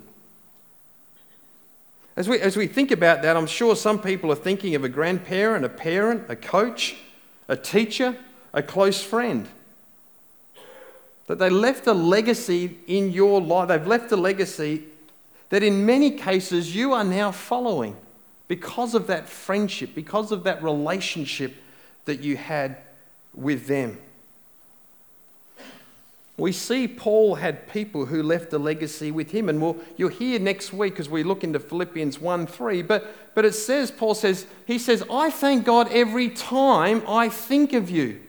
as 2.16 2.28
we, 2.28 2.38
as 2.38 2.58
we 2.58 2.66
think 2.66 2.90
about 2.90 3.22
that, 3.22 3.34
I'm 3.34 3.46
sure 3.46 3.74
some 3.74 3.98
people 3.98 4.30
are 4.30 4.36
thinking 4.36 4.74
of 4.74 4.84
a 4.84 4.90
grandparent, 4.90 5.64
a 5.64 5.70
parent, 5.70 6.24
a 6.28 6.36
coach, 6.36 6.96
a 7.48 7.56
teacher, 7.56 8.14
a 8.52 8.62
close 8.62 9.02
friend. 9.02 9.48
That 11.26 11.38
they 11.38 11.50
left 11.50 11.86
a 11.86 11.92
legacy 11.92 12.78
in 12.86 13.10
your 13.10 13.40
life. 13.40 13.68
They've 13.68 13.86
left 13.86 14.12
a 14.12 14.16
legacy 14.16 14.84
that 15.48 15.62
in 15.62 15.86
many 15.86 16.10
cases 16.10 16.74
you 16.74 16.92
are 16.92 17.04
now 17.04 17.32
following 17.32 17.96
because 18.48 18.94
of 18.94 19.06
that 19.08 19.28
friendship, 19.28 19.94
because 19.94 20.32
of 20.32 20.44
that 20.44 20.62
relationship 20.62 21.54
that 22.04 22.20
you 22.20 22.36
had 22.36 22.76
with 23.34 23.66
them. 23.66 23.98
We 26.38 26.52
see 26.52 26.86
Paul 26.86 27.36
had 27.36 27.66
people 27.68 28.06
who 28.06 28.22
left 28.22 28.52
a 28.52 28.58
legacy 28.58 29.10
with 29.10 29.30
him, 29.30 29.48
and 29.48 29.60
we'll, 29.60 29.78
you'll 29.96 30.10
hear 30.10 30.38
next 30.38 30.70
week 30.70 31.00
as 31.00 31.08
we 31.08 31.22
look 31.22 31.42
into 31.42 31.58
Philippians 31.58 32.20
1 32.20 32.46
3. 32.46 32.82
But, 32.82 33.34
but 33.34 33.46
it 33.46 33.54
says, 33.54 33.90
Paul 33.90 34.14
says, 34.14 34.46
he 34.66 34.78
says, 34.78 35.02
I 35.10 35.30
thank 35.30 35.64
God 35.64 35.90
every 35.90 36.28
time 36.28 37.02
I 37.08 37.30
think 37.30 37.72
of 37.72 37.88
you. 37.88 38.20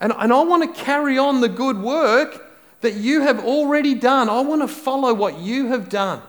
And, 0.00 0.12
and 0.16 0.32
I 0.32 0.42
want 0.42 0.74
to 0.74 0.82
carry 0.82 1.18
on 1.18 1.40
the 1.40 1.48
good 1.48 1.78
work 1.78 2.44
that 2.82 2.94
you 2.94 3.22
have 3.22 3.44
already 3.44 3.94
done. 3.94 4.28
I 4.28 4.40
want 4.40 4.62
to 4.62 4.68
follow 4.68 5.14
what 5.14 5.38
you 5.38 5.68
have 5.68 5.88
done 5.88 6.22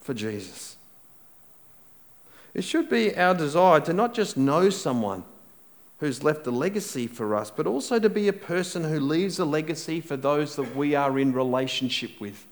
for 0.00 0.14
Jesus. 0.14 0.76
It 2.52 2.62
should 2.62 2.88
be 2.88 3.16
our 3.16 3.34
desire 3.34 3.80
to 3.80 3.92
not 3.92 4.14
just 4.14 4.36
know 4.36 4.70
someone 4.70 5.24
who's 5.98 6.22
left 6.22 6.46
a 6.46 6.50
legacy 6.50 7.06
for 7.06 7.34
us, 7.34 7.50
but 7.50 7.66
also 7.66 7.98
to 7.98 8.10
be 8.10 8.28
a 8.28 8.32
person 8.32 8.84
who 8.84 9.00
leaves 9.00 9.38
a 9.38 9.44
legacy 9.44 10.00
for 10.00 10.16
those 10.16 10.56
that 10.56 10.76
we 10.76 10.94
are 10.94 11.18
in 11.18 11.32
relationship 11.32 12.20
with. 12.20 12.46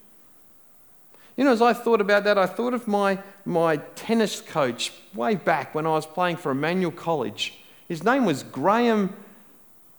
You 1.36 1.44
know, 1.44 1.52
as 1.52 1.62
I 1.62 1.72
thought 1.72 2.00
about 2.00 2.24
that, 2.24 2.38
I 2.38 2.46
thought 2.46 2.74
of 2.74 2.86
my, 2.86 3.18
my 3.44 3.76
tennis 3.76 4.40
coach 4.40 4.92
way 5.14 5.34
back 5.34 5.74
when 5.74 5.86
I 5.86 5.90
was 5.90 6.06
playing 6.06 6.36
for 6.36 6.52
Emmanuel 6.52 6.92
College. 6.92 7.54
His 7.88 8.04
name 8.04 8.24
was 8.24 8.42
Graham, 8.42 9.14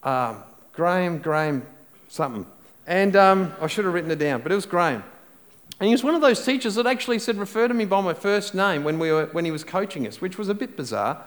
uh, 0.04 0.36
Graham, 0.72 1.18
Graham 1.18 1.66
something. 2.08 2.46
And 2.86 3.16
um, 3.16 3.52
I 3.60 3.66
should 3.66 3.84
have 3.84 3.94
written 3.94 4.10
it 4.10 4.18
down, 4.18 4.42
but 4.42 4.52
it 4.52 4.54
was 4.54 4.66
Graham. 4.66 5.02
And 5.80 5.88
he 5.88 5.92
was 5.92 6.04
one 6.04 6.14
of 6.14 6.20
those 6.20 6.44
teachers 6.44 6.76
that 6.76 6.86
actually 6.86 7.18
said, 7.18 7.36
refer 7.36 7.66
to 7.66 7.74
me 7.74 7.84
by 7.84 8.00
my 8.00 8.14
first 8.14 8.54
name 8.54 8.84
when, 8.84 8.98
we 8.98 9.10
were, 9.10 9.26
when 9.32 9.44
he 9.44 9.50
was 9.50 9.64
coaching 9.64 10.06
us, 10.06 10.20
which 10.20 10.38
was 10.38 10.48
a 10.48 10.54
bit 10.54 10.76
bizarre. 10.76 11.24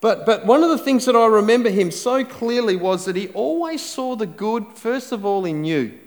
But, 0.00 0.26
but 0.26 0.44
one 0.44 0.62
of 0.62 0.70
the 0.70 0.78
things 0.78 1.04
that 1.06 1.14
I 1.14 1.26
remember 1.26 1.70
him 1.70 1.90
so 1.90 2.24
clearly 2.24 2.76
was 2.76 3.04
that 3.04 3.16
he 3.16 3.28
always 3.28 3.82
saw 3.82 4.16
the 4.16 4.26
good, 4.26 4.66
first 4.74 5.12
of 5.12 5.24
all, 5.24 5.44
in 5.44 5.64
you. 5.64 5.98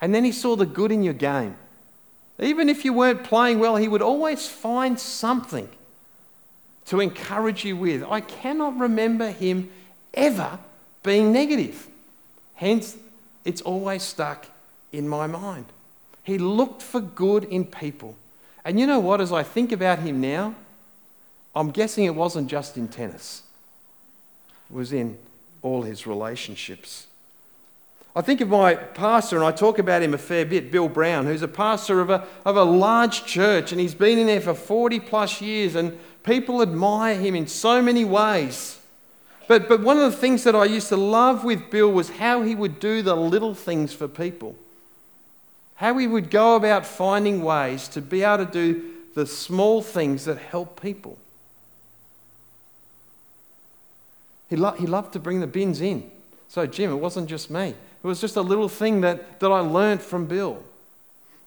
And 0.00 0.14
then 0.14 0.24
he 0.24 0.32
saw 0.32 0.56
the 0.56 0.66
good 0.66 0.90
in 0.90 1.02
your 1.02 1.14
game. 1.14 1.56
Even 2.38 2.70
if 2.70 2.84
you 2.84 2.92
weren't 2.92 3.22
playing 3.22 3.58
well, 3.58 3.76
he 3.76 3.86
would 3.86 4.02
always 4.02 4.48
find 4.48 4.98
something 4.98 5.68
to 6.86 7.00
encourage 7.00 7.64
you 7.64 7.76
with. 7.76 8.02
I 8.02 8.22
cannot 8.22 8.78
remember 8.78 9.30
him 9.30 9.70
ever 10.14 10.58
being 11.02 11.32
negative. 11.32 11.88
Hence, 12.54 12.96
it's 13.44 13.62
always 13.62 14.02
stuck 14.02 14.46
in 14.92 15.08
my 15.08 15.26
mind. 15.26 15.66
He 16.22 16.38
looked 16.38 16.82
for 16.82 17.00
good 17.00 17.44
in 17.44 17.64
people. 17.64 18.16
And 18.64 18.78
you 18.78 18.86
know 18.86 19.00
what? 19.00 19.20
As 19.20 19.32
I 19.32 19.42
think 19.42 19.72
about 19.72 20.00
him 20.00 20.20
now, 20.20 20.54
I'm 21.54 21.70
guessing 21.70 22.04
it 22.04 22.14
wasn't 22.14 22.48
just 22.48 22.76
in 22.76 22.88
tennis, 22.88 23.42
it 24.70 24.74
was 24.74 24.92
in 24.92 25.18
all 25.62 25.82
his 25.82 26.06
relationships. 26.06 27.06
I 28.14 28.22
think 28.22 28.40
of 28.40 28.48
my 28.48 28.74
pastor, 28.74 29.36
and 29.36 29.44
I 29.44 29.52
talk 29.52 29.78
about 29.78 30.02
him 30.02 30.14
a 30.14 30.18
fair 30.18 30.44
bit, 30.44 30.72
Bill 30.72 30.88
Brown, 30.88 31.26
who's 31.26 31.42
a 31.42 31.48
pastor 31.48 32.00
of 32.00 32.10
a, 32.10 32.26
of 32.44 32.56
a 32.56 32.64
large 32.64 33.24
church, 33.24 33.70
and 33.70 33.80
he's 33.80 33.94
been 33.94 34.18
in 34.18 34.26
there 34.26 34.40
for 34.40 34.52
40 34.52 34.98
plus 34.98 35.40
years, 35.40 35.76
and 35.76 35.96
people 36.24 36.60
admire 36.60 37.14
him 37.14 37.36
in 37.36 37.46
so 37.46 37.80
many 37.80 38.04
ways. 38.04 38.79
But, 39.50 39.68
but 39.68 39.80
one 39.80 39.96
of 39.98 40.12
the 40.12 40.16
things 40.16 40.44
that 40.44 40.54
I 40.54 40.64
used 40.64 40.90
to 40.90 40.96
love 40.96 41.42
with 41.42 41.70
Bill 41.72 41.90
was 41.90 42.08
how 42.08 42.42
he 42.42 42.54
would 42.54 42.78
do 42.78 43.02
the 43.02 43.16
little 43.16 43.52
things 43.52 43.92
for 43.92 44.06
people. 44.06 44.54
How 45.74 45.98
he 45.98 46.06
would 46.06 46.30
go 46.30 46.54
about 46.54 46.86
finding 46.86 47.42
ways 47.42 47.88
to 47.88 48.00
be 48.00 48.22
able 48.22 48.46
to 48.46 48.52
do 48.52 48.92
the 49.16 49.26
small 49.26 49.82
things 49.82 50.24
that 50.26 50.38
help 50.38 50.80
people. 50.80 51.18
He, 54.48 54.54
lo- 54.54 54.76
he 54.78 54.86
loved 54.86 55.14
to 55.14 55.18
bring 55.18 55.40
the 55.40 55.48
bins 55.48 55.80
in. 55.80 56.08
So, 56.46 56.64
Jim, 56.66 56.92
it 56.92 57.00
wasn't 57.00 57.28
just 57.28 57.50
me. 57.50 57.70
It 57.70 58.06
was 58.06 58.20
just 58.20 58.36
a 58.36 58.42
little 58.42 58.68
thing 58.68 59.00
that, 59.00 59.40
that 59.40 59.50
I 59.50 59.58
learned 59.58 60.00
from 60.00 60.26
Bill. 60.26 60.62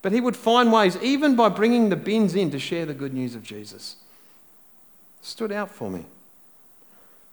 But 0.01 0.11
he 0.11 0.19
would 0.19 0.35
find 0.35 0.73
ways, 0.73 0.97
even 1.01 1.37
by 1.37 1.47
bringing 1.47 1.87
the 1.87 1.95
bins 1.95 2.35
in, 2.35 2.51
to 2.51 2.59
share 2.59 2.85
the 2.85 2.93
good 2.93 3.13
news 3.13 3.33
of 3.33 3.43
Jesus. 3.43 3.95
Stood 5.21 5.53
out 5.53 5.71
for 5.71 5.89
me. 5.89 6.03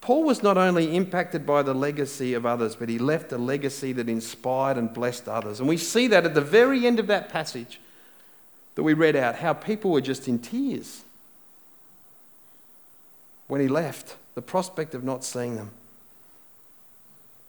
Paul 0.00 0.24
was 0.24 0.42
not 0.42 0.56
only 0.56 0.96
impacted 0.96 1.44
by 1.44 1.62
the 1.62 1.74
legacy 1.74 2.32
of 2.32 2.46
others, 2.46 2.74
but 2.74 2.88
he 2.88 2.98
left 2.98 3.32
a 3.32 3.38
legacy 3.38 3.92
that 3.92 4.08
inspired 4.08 4.78
and 4.78 4.92
blessed 4.92 5.28
others. 5.28 5.60
And 5.60 5.68
we 5.68 5.76
see 5.76 6.06
that 6.06 6.24
at 6.24 6.34
the 6.34 6.40
very 6.40 6.86
end 6.86 6.98
of 6.98 7.06
that 7.08 7.28
passage 7.28 7.80
that 8.74 8.82
we 8.82 8.94
read 8.94 9.14
out, 9.14 9.36
how 9.36 9.52
people 9.52 9.90
were 9.90 10.00
just 10.00 10.26
in 10.26 10.38
tears 10.38 11.02
when 13.46 13.60
he 13.60 13.68
left 13.68 14.16
the 14.34 14.42
prospect 14.42 14.94
of 14.94 15.04
not 15.04 15.24
seeing 15.24 15.56
them. 15.56 15.70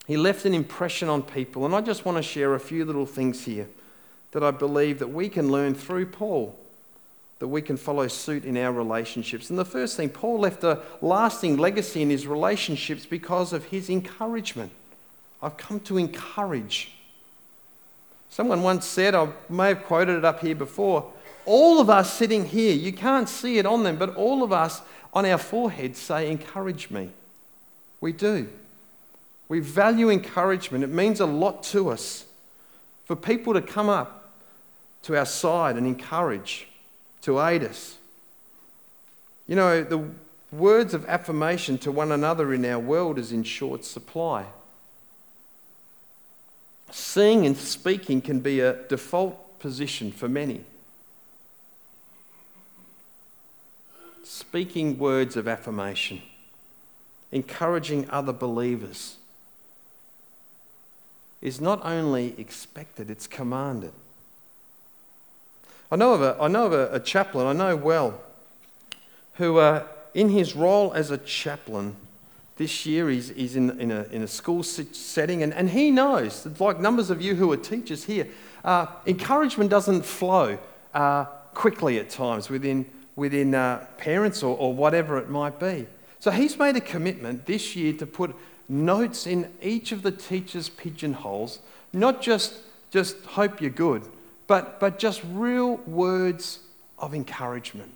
He 0.08 0.18
left 0.18 0.46
an 0.46 0.54
impression 0.54 1.08
on 1.08 1.22
people, 1.22 1.64
and 1.64 1.74
I 1.74 1.80
just 1.80 2.06
want 2.06 2.18
to 2.18 2.24
share 2.24 2.54
a 2.54 2.60
few 2.60 2.84
little 2.84 3.06
things 3.06 3.46
here 3.46 3.70
that 4.32 4.44
I 4.44 4.52
believe 4.52 5.00
that 5.00 5.10
we 5.10 5.30
can 5.30 5.52
learn 5.52 5.74
through 5.74 6.08
Paul, 6.08 6.58
that 7.42 7.48
we 7.48 7.60
can 7.60 7.76
follow 7.76 8.08
suit 8.08 8.46
in 8.46 8.56
our 8.56 8.72
relationships. 8.72 9.50
And 9.50 9.58
the 9.58 9.66
first 9.66 9.98
thing, 9.98 10.10
Paul 10.10 10.42
left 10.42 10.64
a 10.64 10.78
lasting 11.02 11.58
legacy 11.58 12.04
in 12.04 12.12
his 12.12 12.28
relationships 12.28 13.08
because 13.08 13.52
of 13.52 13.66
his 13.66 13.90
encouragement. 13.90 14.72
I've 15.42 15.58
come 15.58 15.80
to 15.80 15.98
encourage. 15.98 16.92
Someone 18.30 18.62
once 18.62 18.86
said, 18.86 19.16
I 19.16 19.30
may 19.50 19.70
have 19.70 19.86
quoted 19.86 20.20
it 20.20 20.24
up 20.24 20.42
here 20.42 20.54
before, 20.54 21.12
all 21.48 21.82
of 21.82 21.90
us 21.90 22.14
sitting 22.14 22.46
here, 22.46 22.76
you 22.76 22.94
can't 22.94 23.28
see 23.28 23.58
it 23.58 23.66
on 23.66 23.82
them, 23.82 23.98
but 23.98 24.16
all 24.16 24.44
of 24.44 24.54
us 24.54 24.84
on 25.12 25.26
our 25.26 25.40
foreheads 25.40 25.98
say, 25.98 26.30
Encourage 26.30 26.92
me. 26.92 27.10
We 28.02 28.14
do. 28.14 28.50
We 29.50 29.62
value 29.62 30.12
encouragement. 30.12 30.84
It 30.84 30.92
means 30.92 31.20
a 31.20 31.26
lot 31.26 31.64
to 31.64 31.90
us 31.90 32.26
for 33.06 33.16
people 33.16 33.56
to 33.56 33.64
come 33.64 33.90
up 33.90 34.32
to 35.02 35.18
our 35.18 35.26
side 35.26 35.76
and 35.76 35.88
encourage, 35.88 36.68
to 37.22 37.42
aid 37.42 37.64
us. 37.64 37.98
You 39.48 39.56
know, 39.56 39.84
the 39.84 40.10
words 40.52 40.94
of 40.94 41.06
affirmation 41.08 41.78
to 41.80 41.92
one 41.92 42.12
another 42.12 42.54
in 42.54 42.66
our 42.66 42.80
world 42.80 43.18
is 43.18 43.32
in 43.32 43.44
short 43.44 43.86
supply. 43.86 44.46
Seeing 46.90 47.46
and 47.46 47.56
speaking 47.58 48.22
can 48.22 48.40
be 48.40 48.60
a 48.60 48.74
default 48.88 49.60
position 49.60 50.12
for 50.12 50.28
many. 50.28 50.66
speaking 54.32 54.98
words 54.98 55.36
of 55.36 55.48
affirmation, 55.48 56.22
encouraging 57.32 58.10
other 58.10 58.32
believers, 58.32 59.18
is 61.42 61.60
not 61.60 61.84
only 61.86 62.34
expected, 62.38 63.10
it's 63.10 63.28
commanded. 63.28 63.92
I 65.92 65.98
know 65.98 66.14
of 66.14 66.22
a, 66.22 66.38
I 66.40 66.48
know 66.48 66.68
of 66.68 66.74
a, 66.74 66.94
a 66.94 67.00
chaplain, 67.02 67.48
I 67.48 67.54
know 67.54 67.76
well, 67.76 68.20
who, 69.34 69.58
uh, 69.58 69.84
in 70.14 70.30
his 70.30 70.56
role 70.56 70.94
as 70.94 71.12
a 71.12 71.18
chaplain, 71.18 71.98
this 72.56 72.86
year 72.86 73.10
he's, 73.10 73.30
he's 73.30 73.56
in, 73.58 73.78
in, 73.80 73.92
a, 73.92 74.04
in 74.04 74.22
a 74.22 74.28
school 74.28 74.64
setting, 74.64 75.44
and, 75.44 75.54
and 75.54 75.70
he 75.70 75.92
knows, 75.92 76.48
like 76.60 76.80
numbers 76.80 77.10
of 77.10 77.22
you 77.22 77.36
who 77.36 77.52
are 77.52 77.58
teachers 77.58 78.06
here, 78.06 78.28
uh, 78.64 78.86
encouragement 79.06 79.70
doesn't 79.70 80.06
flow 80.06 80.58
uh, 80.94 81.26
quickly 81.54 82.00
at 82.00 82.10
times 82.10 82.50
within, 82.50 82.86
within 83.18 83.54
uh, 83.54 83.86
parents 83.98 84.44
or, 84.44 84.56
or 84.58 84.74
whatever 84.74 85.18
it 85.18 85.30
might 85.30 85.60
be. 85.60 85.88
So 86.20 86.32
he's 86.32 86.58
made 86.58 86.76
a 86.76 86.82
commitment 86.82 87.48
this 87.48 87.76
year 87.76 87.92
to 87.94 88.06
put 88.06 88.34
notes 88.70 89.28
in 89.28 89.52
each 89.62 89.92
of 89.92 90.04
the 90.04 90.12
teachers' 90.12 90.70
pigeonholes, 90.70 91.60
not 91.92 92.22
just, 92.22 92.60
just 92.92 93.18
hope 93.26 93.60
you're 93.60 93.72
good, 93.72 94.08
but, 94.52 94.82
but 94.82 95.00
just 95.00 95.22
real 95.32 95.78
words 95.88 96.60
of 97.00 97.14
encouragement. 97.14 97.94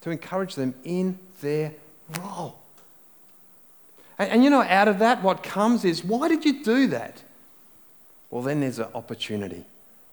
To 0.00 0.10
encourage 0.10 0.54
them 0.54 0.74
in 0.82 1.18
their 1.42 1.74
role. 2.18 2.56
And, 4.18 4.30
and 4.30 4.44
you 4.44 4.48
know, 4.48 4.62
out 4.62 4.88
of 4.88 5.00
that, 5.00 5.22
what 5.22 5.42
comes 5.42 5.84
is, 5.84 6.02
why 6.02 6.28
did 6.28 6.46
you 6.46 6.64
do 6.64 6.86
that? 6.86 7.22
Well, 8.30 8.42
then 8.42 8.60
there's 8.60 8.78
an 8.78 8.88
opportunity 8.94 9.66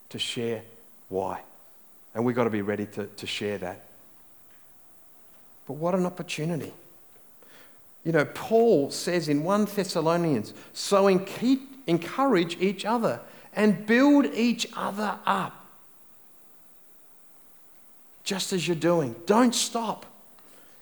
to 0.10 0.20
share 0.20 0.64
why. 1.08 1.40
And 2.14 2.26
we've 2.26 2.36
got 2.36 2.44
to 2.44 2.50
be 2.50 2.62
ready 2.62 2.88
to, 2.88 3.06
to 3.06 3.26
share 3.26 3.60
that. 3.60 3.86
But 5.68 5.76
what 5.76 5.96
an 5.96 6.06
opportunity. 6.06 6.74
You 8.04 8.12
know, 8.12 8.26
Paul 8.26 8.92
says 8.92 9.30
in 9.30 9.46
1 9.46 9.70
Thessalonians, 9.74 10.54
so 10.74 11.08
encourage 11.08 12.58
each 12.60 12.84
other 12.84 13.22
and 13.56 13.86
build 13.86 14.26
each 14.26 14.68
other 14.76 15.16
up. 15.26 15.66
Just 18.24 18.54
as 18.54 18.68
you're 18.68 18.76
doing. 18.76 19.16
Don't 19.26 19.54
stop. 19.56 20.06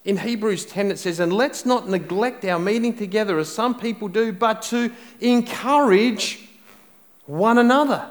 In 0.06 0.18
Hebrews 0.18 0.66
10, 0.66 0.92
it 0.92 1.00
says, 1.00 1.20
And 1.20 1.34
let's 1.34 1.66
not 1.66 1.90
neglect 1.90 2.46
our 2.46 2.60
meeting 2.60 2.96
together 2.96 3.38
as 3.40 3.54
some 3.54 3.78
people 3.78 4.08
do, 4.08 4.32
but 4.32 4.62
to 4.64 4.92
encourage 5.20 6.48
one 7.26 7.58
another, 7.58 8.10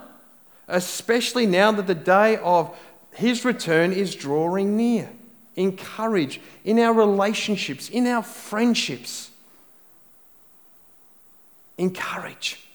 especially 0.68 1.46
now 1.46 1.72
that 1.72 1.86
the 1.86 1.94
day 1.94 2.36
of 2.36 2.76
his 3.12 3.44
return 3.44 3.92
is 3.92 4.14
drawing 4.14 4.76
near. 4.76 5.10
Encourage 5.56 6.40
in 6.64 6.78
our 6.78 6.92
relationships, 6.92 7.88
in 7.88 8.06
our 8.06 8.22
friendships. 8.22 9.30
Encourage. 11.78 12.67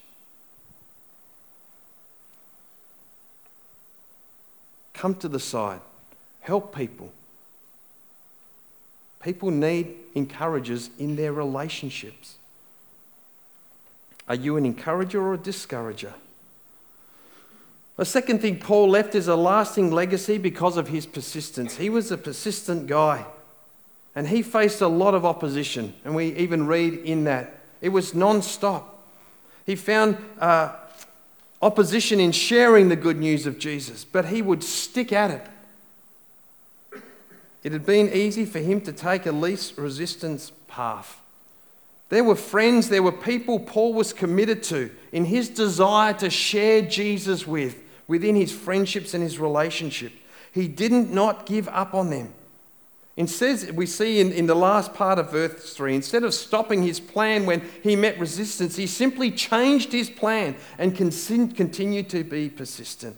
Come 4.93 5.15
to 5.15 5.27
the 5.27 5.39
side, 5.39 5.81
help 6.41 6.75
people 6.75 7.11
People 9.23 9.51
need 9.51 9.95
encouragers 10.15 10.89
in 10.99 11.15
their 11.15 11.31
relationships. 11.31 12.35
Are 14.27 14.35
you 14.35 14.57
an 14.57 14.65
encourager 14.65 15.21
or 15.21 15.33
a 15.33 15.37
discourager? 15.37 16.13
The 17.95 18.05
second 18.05 18.41
thing 18.41 18.59
Paul 18.59 18.89
left 18.89 19.15
is 19.15 19.27
a 19.27 19.35
lasting 19.35 19.91
legacy 19.91 20.37
because 20.37 20.75
of 20.75 20.89
his 20.89 21.05
persistence. 21.05 21.77
He 21.77 21.89
was 21.89 22.11
a 22.11 22.17
persistent 22.17 22.87
guy 22.87 23.25
and 24.15 24.27
he 24.27 24.41
faced 24.41 24.81
a 24.81 24.87
lot 24.87 25.15
of 25.15 25.25
opposition, 25.25 25.93
and 26.05 26.13
we 26.13 26.35
even 26.35 26.67
read 26.67 26.93
in 26.93 27.23
that. 27.23 27.61
It 27.81 27.89
was 27.89 28.13
non 28.13 28.43
stop. 28.43 29.03
He 29.65 29.75
found 29.75 30.17
uh, 30.39 30.75
opposition 31.63 32.19
in 32.19 32.31
sharing 32.31 32.89
the 32.89 32.95
good 32.95 33.17
news 33.17 33.45
of 33.45 33.57
Jesus, 33.57 34.03
but 34.03 34.25
he 34.25 34.41
would 34.41 34.63
stick 34.63 35.13
at 35.13 35.31
it. 35.31 37.01
It 37.63 37.71
had 37.71 37.85
been 37.85 38.11
easy 38.11 38.45
for 38.45 38.59
him 38.59 38.81
to 38.81 38.91
take 38.91 39.25
a 39.25 39.31
least 39.31 39.77
resistance 39.77 40.51
path. 40.67 41.21
There 42.09 42.23
were 42.23 42.35
friends, 42.35 42.89
there 42.89 43.01
were 43.01 43.13
people 43.13 43.59
Paul 43.59 43.93
was 43.93 44.11
committed 44.11 44.61
to 44.63 44.91
in 45.11 45.25
his 45.25 45.49
desire 45.49 46.13
to 46.15 46.29
share 46.29 46.81
Jesus 46.81 47.47
with 47.47 47.81
within 48.07 48.35
his 48.35 48.51
friendships 48.51 49.13
and 49.13 49.23
his 49.23 49.39
relationship. 49.39 50.11
He 50.51 50.67
didn't 50.67 51.11
not 51.11 51.45
give 51.45 51.69
up 51.69 51.93
on 51.93 52.09
them. 52.09 52.33
Instead, 53.15 53.75
we 53.75 53.85
see 53.85 54.19
in, 54.19 54.31
in 54.31 54.47
the 54.47 54.55
last 54.55 54.93
part 54.93 55.19
of 55.19 55.31
verse 55.31 55.73
3, 55.75 55.95
instead 55.95 56.23
of 56.23 56.33
stopping 56.33 56.81
his 56.81 56.99
plan 56.99 57.45
when 57.45 57.61
he 57.83 57.95
met 57.95 58.17
resistance, 58.17 58.75
he 58.75 58.87
simply 58.87 59.29
changed 59.29 59.91
his 59.91 60.09
plan 60.09 60.55
and 60.79 60.95
continued 60.95 62.09
to 62.09 62.23
be 62.23 62.49
persistent. 62.49 63.15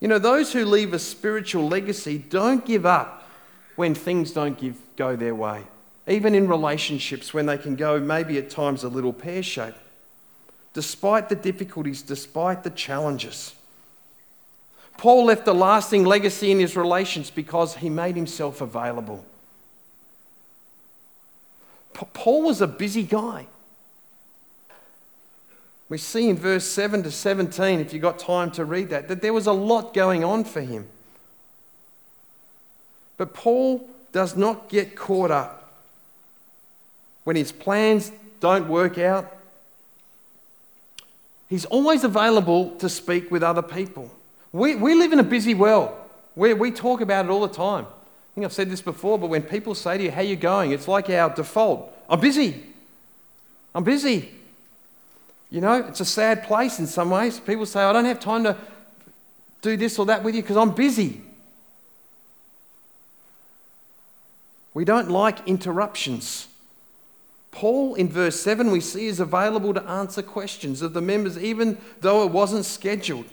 You 0.00 0.08
know, 0.08 0.18
those 0.18 0.54
who 0.54 0.64
leave 0.64 0.94
a 0.94 0.98
spiritual 0.98 1.68
legacy 1.68 2.16
don't 2.16 2.64
give 2.64 2.86
up 2.86 3.28
when 3.76 3.94
things 3.94 4.30
don't 4.30 4.58
give, 4.58 4.76
go 4.96 5.14
their 5.14 5.34
way, 5.34 5.64
even 6.08 6.34
in 6.34 6.48
relationships 6.48 7.34
when 7.34 7.44
they 7.44 7.58
can 7.58 7.76
go 7.76 8.00
maybe 8.00 8.38
at 8.38 8.48
times 8.48 8.82
a 8.82 8.88
little 8.88 9.12
pear 9.12 9.42
shaped, 9.42 9.76
despite 10.72 11.28
the 11.28 11.34
difficulties, 11.34 12.00
despite 12.00 12.62
the 12.62 12.70
challenges. 12.70 13.54
Paul 15.00 15.24
left 15.24 15.48
a 15.48 15.54
lasting 15.54 16.04
legacy 16.04 16.52
in 16.52 16.58
his 16.58 16.76
relations 16.76 17.30
because 17.30 17.76
he 17.76 17.88
made 17.88 18.16
himself 18.16 18.60
available. 18.60 19.24
Paul 22.12 22.42
was 22.42 22.60
a 22.60 22.66
busy 22.66 23.04
guy. 23.04 23.46
We 25.88 25.96
see 25.96 26.28
in 26.28 26.36
verse 26.36 26.66
7 26.66 27.02
to 27.04 27.10
17, 27.10 27.80
if 27.80 27.94
you've 27.94 28.02
got 28.02 28.18
time 28.18 28.50
to 28.50 28.66
read 28.66 28.90
that, 28.90 29.08
that 29.08 29.22
there 29.22 29.32
was 29.32 29.46
a 29.46 29.54
lot 29.54 29.94
going 29.94 30.22
on 30.22 30.44
for 30.44 30.60
him. 30.60 30.86
But 33.16 33.32
Paul 33.32 33.88
does 34.12 34.36
not 34.36 34.68
get 34.68 34.96
caught 34.96 35.30
up 35.30 35.80
when 37.24 37.36
his 37.36 37.52
plans 37.52 38.12
don't 38.40 38.68
work 38.68 38.98
out. 38.98 39.34
He's 41.48 41.64
always 41.64 42.04
available 42.04 42.76
to 42.76 42.90
speak 42.90 43.30
with 43.30 43.42
other 43.42 43.62
people. 43.62 44.10
We, 44.52 44.74
we 44.74 44.94
live 44.94 45.12
in 45.12 45.18
a 45.20 45.24
busy 45.24 45.54
world. 45.54 45.94
We, 46.34 46.54
we 46.54 46.70
talk 46.70 47.00
about 47.00 47.26
it 47.26 47.30
all 47.30 47.46
the 47.46 47.54
time. 47.54 47.86
I 47.86 48.34
think 48.34 48.44
I've 48.44 48.52
said 48.52 48.70
this 48.70 48.80
before, 48.80 49.18
but 49.18 49.28
when 49.28 49.42
people 49.42 49.74
say 49.74 49.98
to 49.98 50.04
you, 50.04 50.10
How 50.10 50.22
you 50.22 50.36
going? 50.36 50.72
It's 50.72 50.88
like 50.88 51.10
our 51.10 51.34
default 51.34 51.92
I'm 52.08 52.20
busy. 52.20 52.62
I'm 53.74 53.84
busy. 53.84 54.30
You 55.50 55.60
know, 55.60 55.74
it's 55.74 56.00
a 56.00 56.04
sad 56.04 56.44
place 56.44 56.78
in 56.78 56.86
some 56.86 57.10
ways. 57.10 57.38
People 57.38 57.66
say, 57.66 57.80
I 57.80 57.92
don't 57.92 58.04
have 58.04 58.20
time 58.20 58.44
to 58.44 58.56
do 59.62 59.76
this 59.76 59.98
or 59.98 60.06
that 60.06 60.24
with 60.24 60.34
you 60.34 60.42
because 60.42 60.56
I'm 60.56 60.74
busy. 60.74 61.22
We 64.74 64.84
don't 64.84 65.10
like 65.10 65.46
interruptions. 65.46 66.48
Paul, 67.50 67.94
in 67.94 68.08
verse 68.08 68.40
7, 68.40 68.70
we 68.70 68.80
see 68.80 69.06
is 69.06 69.18
available 69.18 69.74
to 69.74 69.82
answer 69.82 70.22
questions 70.22 70.82
of 70.82 70.92
the 70.92 71.00
members, 71.00 71.36
even 71.36 71.78
though 72.00 72.24
it 72.24 72.30
wasn't 72.30 72.64
scheduled. 72.64 73.26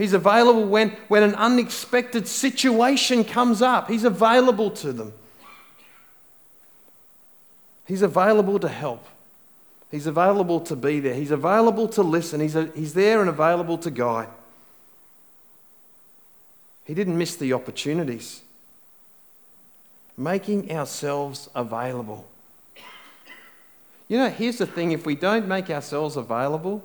He's 0.00 0.14
available 0.14 0.64
when, 0.64 0.92
when 1.08 1.22
an 1.22 1.34
unexpected 1.34 2.26
situation 2.26 3.22
comes 3.22 3.60
up, 3.60 3.90
he's 3.90 4.04
available 4.04 4.70
to 4.70 4.94
them. 4.94 5.12
He's 7.86 8.00
available 8.00 8.58
to 8.60 8.68
help. 8.68 9.04
He's 9.90 10.06
available 10.06 10.60
to 10.60 10.74
be 10.74 11.00
there. 11.00 11.12
He's 11.12 11.30
available 11.30 11.86
to 11.88 12.02
listen. 12.02 12.40
He's, 12.40 12.56
a, 12.56 12.70
he's 12.74 12.94
there 12.94 13.20
and 13.20 13.28
available 13.28 13.76
to 13.76 13.90
guide. 13.90 14.28
He 16.86 16.94
didn't 16.94 17.18
miss 17.18 17.36
the 17.36 17.52
opportunities 17.52 18.40
making 20.16 20.72
ourselves 20.72 21.50
available. 21.54 22.26
You 24.08 24.16
know, 24.16 24.30
here's 24.30 24.56
the 24.56 24.66
thing 24.66 24.92
if 24.92 25.04
we 25.04 25.14
don't 25.14 25.46
make 25.46 25.68
ourselves 25.68 26.16
available, 26.16 26.82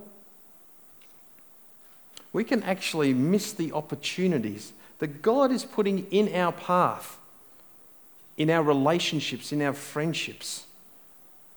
we 2.35 2.43
can 2.43 2.61
actually 2.63 3.13
miss 3.13 3.53
the 3.53 3.71
opportunities 3.71 4.73
that 4.99 5.21
God 5.21 5.53
is 5.53 5.63
putting 5.63 6.05
in 6.11 6.35
our 6.35 6.51
path, 6.51 7.17
in 8.37 8.49
our 8.49 8.61
relationships, 8.61 9.53
in 9.53 9.61
our 9.61 9.71
friendships, 9.71 10.65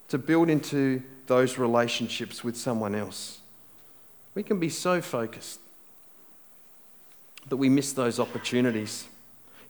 to 0.07 0.19
build 0.19 0.49
into 0.49 1.03
those 1.27 1.59
relationships 1.59 2.45
with 2.45 2.57
someone 2.57 2.95
else. 2.95 3.41
We 4.37 4.45
can 4.45 4.61
be 4.61 4.69
so 4.69 5.01
focused 5.01 5.59
that 7.49 7.57
we 7.57 7.69
miss 7.69 7.93
those 7.93 8.21
opportunities. 8.21 9.09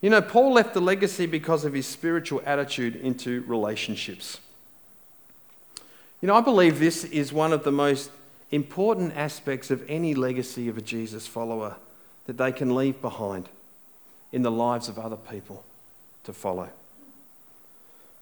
You 0.01 0.11
know, 0.11 0.21
Paul 0.21 0.53
left 0.53 0.75
a 0.75 0.79
legacy 0.79 1.25
because 1.25 1.65
of 1.65 1.73
his 1.73 1.87
spiritual 1.87 2.43
attitude 2.45 2.95
into 2.97 3.41
relationships. 3.47 4.39
You 6.21 6.27
know, 6.27 6.35
I 6.35 6.41
believe 6.41 6.77
this 6.77 7.03
is 7.03 7.33
one 7.33 7.51
of 7.51 7.63
the 7.63 7.71
most 7.71 8.11
important 8.51 9.15
aspects 9.15 9.69
of 9.69 9.83
any 9.87 10.13
legacy 10.13 10.67
of 10.67 10.77
a 10.77 10.81
Jesus 10.81 11.27
follower 11.27 11.75
that 12.25 12.37
they 12.37 12.51
can 12.51 12.75
leave 12.75 13.01
behind 13.01 13.49
in 14.31 14.41
the 14.41 14.51
lives 14.51 14.87
of 14.87 14.97
other 14.97 15.15
people 15.15 15.63
to 16.23 16.33
follow. 16.33 16.69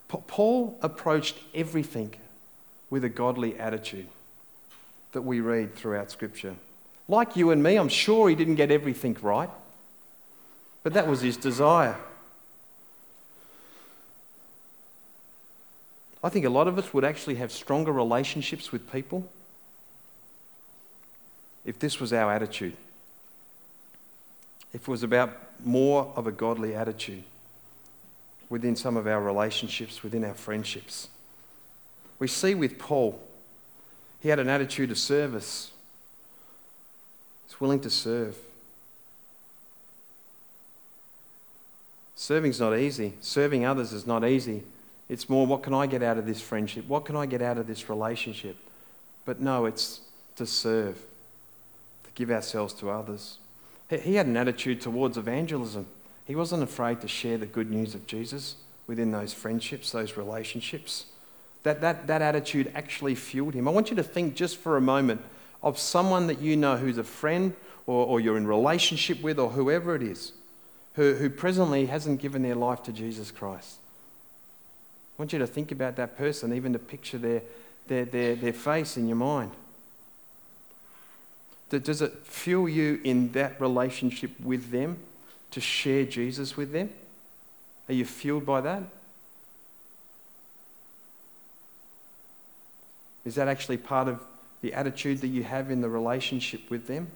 Paul 0.08 0.78
approached 0.82 1.38
everything 1.54 2.14
with 2.90 3.04
a 3.04 3.10
godly 3.10 3.60
attitude 3.60 4.08
that 5.12 5.22
we 5.22 5.42
read 5.42 5.76
throughout 5.76 6.12
Scripture. 6.12 6.56
Like 7.10 7.36
you 7.36 7.52
and 7.52 7.62
me, 7.62 7.76
I'm 7.76 7.90
sure 7.90 8.30
he 8.30 8.36
didn't 8.36 8.56
get 8.56 8.72
everything 8.72 9.18
right. 9.22 9.50
But 10.84 10.94
that 10.94 11.08
was 11.08 11.22
his 11.22 11.36
desire. 11.36 11.98
I 16.24 16.30
think 16.30 16.46
a 16.46 16.50
lot 16.50 16.68
of 16.68 16.78
us 16.78 16.94
would 16.94 17.04
actually 17.04 17.36
have 17.36 17.52
stronger 17.52 17.92
relationships 17.92 18.72
with 18.72 18.90
people 18.92 19.30
if 21.68 21.78
this 21.78 22.00
was 22.00 22.12
our 22.14 22.32
attitude. 22.32 22.76
If 24.74 24.82
it 24.82 24.88
was 24.88 25.04
about 25.04 25.30
more 25.64 26.12
of 26.16 26.26
a 26.26 26.32
godly 26.32 26.74
attitude 26.74 27.24
within 28.50 28.76
some 28.76 28.98
of 28.98 29.06
our 29.06 29.22
relationships, 29.22 30.02
within 30.02 30.24
our 30.24 30.34
friendships. 30.34 31.10
We 32.20 32.28
see 32.28 32.56
with 32.56 32.80
Paul, 32.80 33.20
he 34.22 34.30
had 34.30 34.40
an 34.40 34.50
attitude 34.50 34.90
of 34.90 34.98
service. 34.98 35.72
He's 37.46 37.60
willing 37.60 37.82
to 37.82 37.90
serve. 37.90 38.36
Serving's 42.16 42.60
not 42.60 42.76
easy. 42.76 43.14
Serving 43.22 43.66
others 43.66 43.94
is 43.94 44.08
not 44.08 44.26
easy. 44.26 44.64
It's 45.10 45.30
more, 45.30 45.46
what 45.46 45.64
can 45.64 45.74
I 45.74 45.86
get 45.86 46.02
out 46.02 46.18
of 46.18 46.26
this 46.26 46.42
friendship? 46.42 46.88
What 46.88 47.06
can 47.06 47.16
I 47.16 47.26
get 47.26 47.42
out 47.42 47.58
of 47.58 47.68
this 47.68 47.90
relationship? 47.90 48.56
But 49.26 49.40
no, 49.40 49.66
it's 49.66 50.02
to 50.38 50.46
serve, 50.46 51.04
give 52.18 52.32
ourselves 52.32 52.74
to 52.74 52.90
others. 52.90 53.38
He 53.90 54.16
had 54.16 54.26
an 54.26 54.36
attitude 54.36 54.82
towards 54.82 55.18
evangelism. 55.18 55.86
He 56.26 56.36
wasn't 56.36 56.64
afraid 56.64 57.00
to 57.02 57.08
share 57.08 57.38
the 57.38 57.46
good 57.46 57.70
news 57.70 57.96
of 57.96 58.06
Jesus 58.08 58.56
within 58.88 59.12
those 59.12 59.34
friendships, 59.34 59.92
those 59.92 60.18
relationships. 60.18 61.06
That, 61.64 61.80
that, 61.82 62.08
that 62.08 62.22
attitude 62.22 62.72
actually 62.76 63.16
fueled 63.16 63.54
him. 63.54 63.68
I 63.68 63.72
want 63.72 63.90
you 63.90 63.96
to 63.96 64.04
think 64.04 64.36
just 64.36 64.58
for 64.58 64.76
a 64.76 64.82
moment 64.82 65.22
of 65.62 65.78
someone 65.78 66.28
that 66.28 66.42
you 66.42 66.58
know 66.58 66.76
who's 66.76 66.98
a 66.98 67.04
friend 67.04 67.54
or, 67.86 68.06
or 68.06 68.20
you're 68.20 68.38
in 68.38 68.48
relationship 68.48 69.22
with 69.22 69.40
or 69.40 69.52
whoever 69.52 69.96
it 69.96 70.02
is 70.02 70.34
who, 70.98 71.14
who 71.14 71.30
presently 71.30 71.86
hasn't 71.86 72.20
given 72.20 72.42
their 72.42 72.56
life 72.56 72.82
to 72.84 72.92
Jesus 72.92 73.30
Christ. 73.30 73.78
I 75.18 75.22
want 75.22 75.32
you 75.32 75.40
to 75.40 75.48
think 75.48 75.72
about 75.72 75.96
that 75.96 76.18
person, 76.18 76.52
even 76.54 76.74
to 76.74 76.80
picture 76.80 77.20
their, 77.20 77.44
their, 77.88 78.06
their, 78.06 78.36
their 78.36 78.54
face 78.54 78.98
in 78.98 79.08
your 79.08 79.16
mind. 79.16 79.52
Does 81.70 82.02
it 82.02 82.14
fuel 82.24 82.70
you 82.70 83.02
in 83.04 83.32
that 83.34 83.60
relationship 83.60 84.32
with 84.40 84.72
them 84.72 84.98
to 85.52 85.60
share 85.60 86.06
Jesus 86.06 86.56
with 86.56 86.72
them? 86.72 86.90
Are 87.90 87.94
you 87.94 88.06
fueled 88.06 88.46
by 88.46 88.62
that? 88.62 88.84
Is 93.26 93.36
that 93.36 93.50
actually 93.50 93.78
part 93.78 94.08
of 94.08 94.22
the 94.62 94.74
attitude 94.74 95.20
that 95.20 95.28
you 95.28 95.44
have 95.44 95.70
in 95.70 95.82
the 95.82 95.90
relationship 95.90 96.70
with 96.70 96.88
them? 96.88 97.08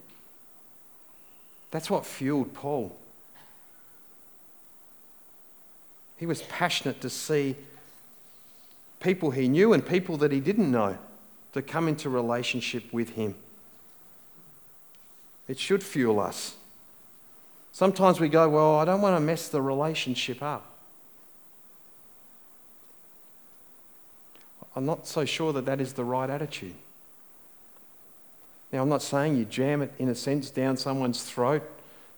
That's 1.71 1.89
what 1.89 2.05
fueled 2.05 2.53
Paul. 2.53 2.97
He 6.17 6.25
was 6.25 6.41
passionate 6.43 6.99
to 7.01 7.09
see 7.09 7.55
people 8.99 9.31
he 9.31 9.47
knew 9.47 9.71
and 9.73 9.85
people 9.85 10.17
that 10.17 10.31
he 10.31 10.39
didn't 10.39 10.69
know 10.69 10.97
to 11.53 11.61
come 11.61 11.87
into 11.87 12.09
relationship 12.09 12.91
with 12.91 13.11
him. 13.11 13.35
It 15.51 15.59
should 15.59 15.83
fuel 15.83 16.21
us. 16.21 16.55
Sometimes 17.73 18.21
we 18.21 18.29
go, 18.29 18.47
Well, 18.47 18.77
I 18.77 18.85
don't 18.85 19.01
want 19.01 19.17
to 19.17 19.19
mess 19.19 19.49
the 19.49 19.61
relationship 19.61 20.41
up. 20.41 20.65
I'm 24.77 24.85
not 24.85 25.05
so 25.05 25.25
sure 25.25 25.51
that 25.51 25.65
that 25.65 25.81
is 25.81 25.91
the 25.91 26.05
right 26.05 26.29
attitude. 26.29 26.75
Now, 28.71 28.81
I'm 28.81 28.87
not 28.87 29.01
saying 29.01 29.35
you 29.35 29.43
jam 29.43 29.81
it, 29.81 29.91
in 29.99 30.07
a 30.07 30.15
sense, 30.15 30.49
down 30.49 30.77
someone's 30.77 31.21
throat. 31.21 31.63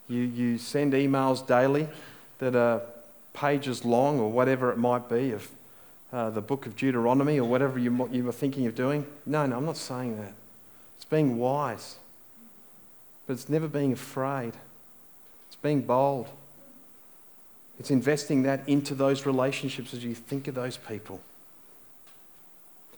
You, 0.07 0.19
you 0.19 0.59
send 0.59 0.93
emails 0.93 1.47
daily 1.47 1.87
that 2.37 2.55
are 2.55 2.83
pages 3.33 3.83
long 3.83 4.19
or 4.19 4.31
whatever 4.31 4.71
it 4.71 4.77
might 4.77 5.09
be 5.09 5.31
of 5.31 5.49
uh, 6.11 6.29
the 6.29 6.41
book 6.41 6.67
of 6.67 6.75
Deuteronomy 6.75 7.39
or 7.39 7.49
whatever 7.49 7.79
you, 7.79 8.07
you 8.11 8.25
were 8.25 8.31
thinking 8.31 8.67
of 8.67 8.75
doing. 8.75 9.07
No, 9.25 9.43
no, 9.47 9.57
I'm 9.57 9.65
not 9.65 9.77
saying 9.77 10.17
that. 10.17 10.33
It's 10.97 11.05
being 11.05 11.39
wise, 11.39 11.97
but 13.25 13.33
it's 13.33 13.49
never 13.49 13.67
being 13.67 13.93
afraid. 13.93 14.53
It's 15.47 15.55
being 15.61 15.81
bold. 15.81 16.27
It's 17.79 17.91
investing 17.91 18.43
that 18.43 18.61
into 18.67 18.95
those 18.95 19.25
relationships 19.25 19.93
as 19.93 20.03
you 20.03 20.13
think 20.13 20.47
of 20.47 20.55
those 20.55 20.77
people. 20.77 21.21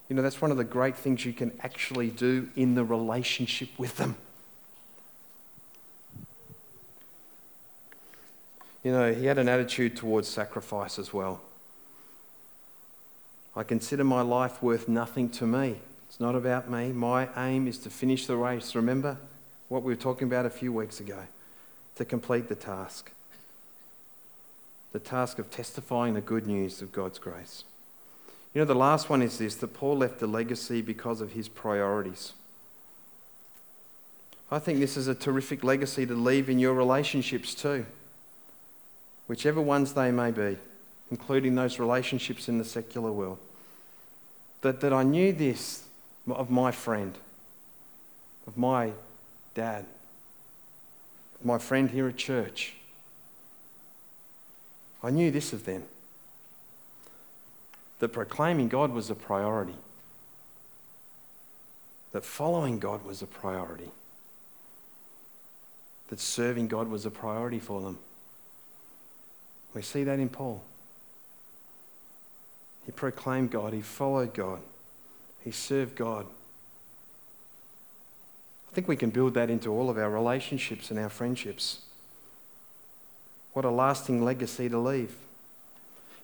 You 0.10 0.16
know, 0.16 0.22
that's 0.22 0.42
one 0.42 0.52
of 0.52 0.58
the 0.58 0.64
great 0.64 0.96
things 0.96 1.26
you 1.26 1.34
can 1.34 1.52
actually 1.62 2.10
do 2.10 2.50
in 2.56 2.76
the 2.76 2.84
relationship 2.84 3.70
with 3.78 3.98
them. 3.98 4.16
You 8.84 8.92
know, 8.92 9.12
he 9.12 9.26
had 9.26 9.40
an 9.40 9.50
attitude 9.50 9.96
towards 9.96 10.28
sacrifice 10.28 11.00
as 11.00 11.12
well. 11.12 11.42
I 13.56 13.64
consider 13.64 14.04
my 14.04 14.22
life 14.22 14.62
worth 14.62 14.88
nothing 14.88 15.30
to 15.30 15.48
me. 15.48 15.78
It's 16.08 16.20
not 16.20 16.36
about 16.36 16.70
me. 16.70 16.92
My 16.92 17.30
aim 17.36 17.68
is 17.68 17.80
to 17.80 17.90
finish 17.90 18.28
the 18.28 18.36
race. 18.36 18.76
Remember 18.76 19.18
what 19.70 19.84
we 19.84 19.92
were 19.94 20.02
talking 20.02 20.28
about 20.28 20.46
a 20.46 20.50
few 20.50 20.72
weeks 20.72 21.00
ago? 21.00 21.20
To 21.96 22.06
complete 22.06 22.50
the 22.50 22.56
task. 22.56 23.12
The 24.92 25.00
task 25.00 25.40
of 25.40 25.50
testifying 25.50 26.14
the 26.14 26.22
good 26.22 26.48
news 26.48 26.82
of 26.82 26.92
God's 26.92 27.20
grace. 27.20 27.64
You 28.54 28.62
know, 28.62 28.66
the 28.66 28.76
last 28.76 29.10
one 29.10 29.22
is 29.22 29.38
this 29.38 29.56
that 29.56 29.74
Paul 29.74 29.98
left 29.98 30.22
a 30.22 30.28
legacy 30.28 30.82
because 30.82 31.20
of 31.20 31.34
his 31.34 31.50
priorities. 31.50 32.34
I 34.52 34.60
think 34.60 34.80
this 34.80 34.96
is 34.96 35.08
a 35.08 35.16
terrific 35.16 35.64
legacy 35.64 36.06
to 36.06 36.14
leave 36.14 36.50
in 36.50 36.60
your 36.60 36.74
relationships 36.74 37.54
too, 37.54 37.86
whichever 39.28 39.60
ones 39.60 39.94
they 39.94 40.12
may 40.12 40.32
be, 40.32 40.58
including 41.12 41.56
those 41.56 41.80
relationships 41.80 42.48
in 42.48 42.58
the 42.58 42.64
secular 42.64 43.12
world. 43.12 43.40
That, 44.62 44.80
that 44.82 44.94
I 44.94 45.04
knew 45.04 45.34
this 45.34 45.84
of 46.30 46.50
my 46.50 46.72
friend, 46.72 47.18
of 48.48 48.58
my 48.58 48.92
dad, 49.56 49.86
my 51.44 51.58
friend 51.58 51.90
here 51.90 52.08
at 52.08 52.18
church. 52.18 52.74
I 55.02 55.10
knew 55.10 55.32
this 55.32 55.54
of 55.54 55.66
them 55.66 55.84
that 58.00 58.10
proclaiming 58.10 58.68
God 58.68 58.92
was 58.92 59.10
a 59.10 59.16
priority, 59.16 59.76
that 62.12 62.26
following 62.26 62.78
God 62.78 63.04
was 63.06 63.22
a 63.22 63.26
priority, 63.26 63.90
that 66.10 66.20
serving 66.20 66.68
God 66.68 66.90
was 66.90 67.06
a 67.06 67.12
priority 67.12 67.60
for 67.60 67.82
them. 67.82 67.98
We 69.74 69.82
see 69.82 70.04
that 70.04 70.20
in 70.20 70.30
Paul. 70.30 70.62
He 72.86 72.92
proclaimed 72.92 73.52
God, 73.52 73.74
he 73.74 73.82
followed 73.82 74.34
God, 74.34 74.60
he 75.44 75.52
served 75.52 75.96
God. 75.96 76.26
I 78.76 78.80
think 78.84 78.90
we 78.90 78.98
can 78.98 79.10
build 79.10 79.36
that 79.36 79.50
into 79.50 79.70
all 79.70 79.90
of 79.90 79.98
our 79.98 80.10
relationships 80.10 80.92
and 80.92 81.00
our 81.00 81.08
friendships. 81.08 81.80
What 83.54 83.64
a 83.64 83.70
lasting 83.70 84.22
legacy 84.22 84.68
to 84.68 84.78
leave. 84.78 85.16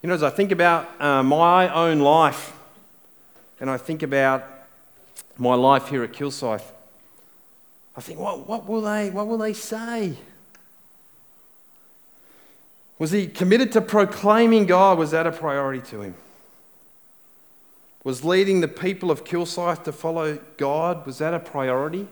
You 0.01 0.09
know, 0.09 0.15
as 0.15 0.21
I 0.21 0.31
think 0.31 0.51
about 0.51 0.89
uh, 0.99 1.23
my 1.23 1.73
own 1.73 1.99
life 1.99 2.51
and 3.61 3.69
I 3.69 3.77
think 3.77 4.03
about 4.03 4.43
my 5.37 5.55
life 5.55 5.87
here 5.87 6.03
at 6.03 6.11
Kilsyth, 6.11 6.65
I 7.95 8.01
think, 8.01 8.19
what, 8.19 8.49
what, 8.49 8.67
will 8.67 8.81
they, 8.81 9.11
what 9.11 9.27
will 9.27 9.37
they 9.37 9.53
say? 9.53 10.17
Was 12.99 13.11
he 13.11 13.27
committed 13.27 13.71
to 13.71 13.79
proclaiming 13.79 14.65
God? 14.65 14.97
Was 14.97 15.11
that 15.11 15.25
a 15.25 15.31
priority 15.31 15.79
to 15.91 16.01
him? 16.01 16.15
Was 18.03 18.25
leading 18.25 18.59
the 18.59 18.67
people 18.67 19.09
of 19.09 19.23
Kilsyth 19.23 19.85
to 19.85 19.93
follow 19.93 20.37
God? 20.57 21.05
Was 21.05 21.19
that 21.19 21.33
a 21.33 21.39
priority? 21.39 22.09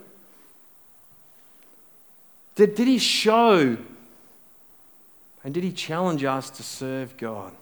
Did, 2.60 2.76
did 2.76 2.90
he 2.90 2.98
show 2.98 3.78
and 5.46 5.54
did 5.54 5.64
he 5.64 5.72
challenge 5.72 6.26
us 6.26 6.50
to 6.50 6.62
serve 6.62 7.16
God? 7.16 7.54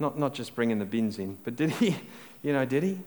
Not, 0.00 0.18
not 0.18 0.34
just 0.34 0.56
bringing 0.56 0.80
the 0.80 0.84
bins 0.84 1.20
in, 1.20 1.38
but 1.44 1.54
did 1.54 1.70
he? 1.70 1.94
You 2.42 2.52
know, 2.52 2.64
did 2.64 2.82
he? 2.84 2.98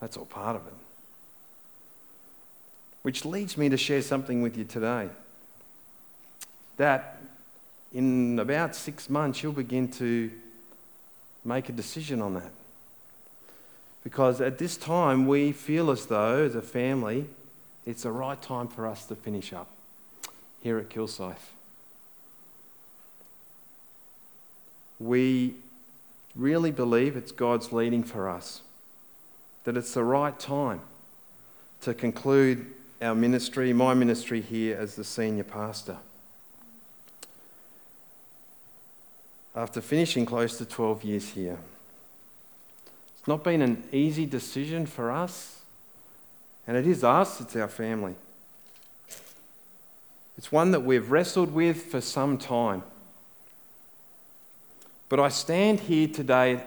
That's 0.00 0.16
all 0.16 0.24
part 0.24 0.56
of 0.56 0.66
it. 0.66 0.72
Which 3.02 3.24
leads 3.24 3.56
me 3.56 3.68
to 3.68 3.76
share 3.76 4.02
something 4.02 4.42
with 4.42 4.56
you 4.56 4.64
today. 4.64 5.08
That 6.76 7.20
in 7.92 8.38
about 8.40 8.74
six 8.74 9.10
months, 9.10 9.42
you'll 9.42 9.52
begin 9.52 9.88
to 9.92 10.32
make 11.44 11.68
a 11.68 11.72
decision 11.72 12.22
on 12.22 12.34
that. 12.34 12.50
Because 14.02 14.40
at 14.40 14.58
this 14.58 14.76
time, 14.76 15.28
we 15.28 15.52
feel 15.52 15.90
as 15.90 16.06
though, 16.06 16.44
as 16.44 16.56
a 16.56 16.62
family, 16.62 17.26
it's 17.86 18.02
the 18.02 18.12
right 18.12 18.40
time 18.40 18.68
for 18.68 18.86
us 18.86 19.06
to 19.06 19.16
finish 19.16 19.52
up 19.52 19.68
here 20.62 20.78
at 20.78 20.88
Kilsyth. 20.88 21.50
we 25.00 25.54
really 26.36 26.70
believe 26.70 27.16
it's 27.16 27.32
God's 27.32 27.72
leading 27.72 28.04
for 28.04 28.28
us, 28.28 28.60
that 29.64 29.76
it's 29.76 29.94
the 29.94 30.04
right 30.04 30.38
time 30.38 30.82
to 31.80 31.94
conclude 31.94 32.66
our 33.00 33.14
ministry, 33.14 33.72
my 33.72 33.94
ministry 33.94 34.42
here 34.42 34.76
as 34.76 34.94
the 34.94 35.02
senior 35.02 35.42
pastor. 35.42 35.96
After 39.56 39.80
finishing 39.80 40.26
close 40.26 40.58
to 40.58 40.64
12 40.64 41.02
years 41.02 41.28
here, 41.30 41.58
It's 43.18 43.28
not 43.28 43.44
been 43.44 43.60
an 43.60 43.84
easy 43.92 44.24
decision 44.24 44.86
for 44.86 45.10
us. 45.10 45.59
And 46.70 46.78
it 46.78 46.86
is 46.86 47.02
us, 47.02 47.40
it's 47.40 47.56
our 47.56 47.66
family. 47.66 48.14
It's 50.38 50.52
one 50.52 50.70
that 50.70 50.84
we've 50.84 51.10
wrestled 51.10 51.52
with 51.52 51.82
for 51.86 52.00
some 52.00 52.38
time. 52.38 52.84
But 55.08 55.18
I 55.18 55.30
stand 55.30 55.80
here 55.80 56.06
today 56.06 56.62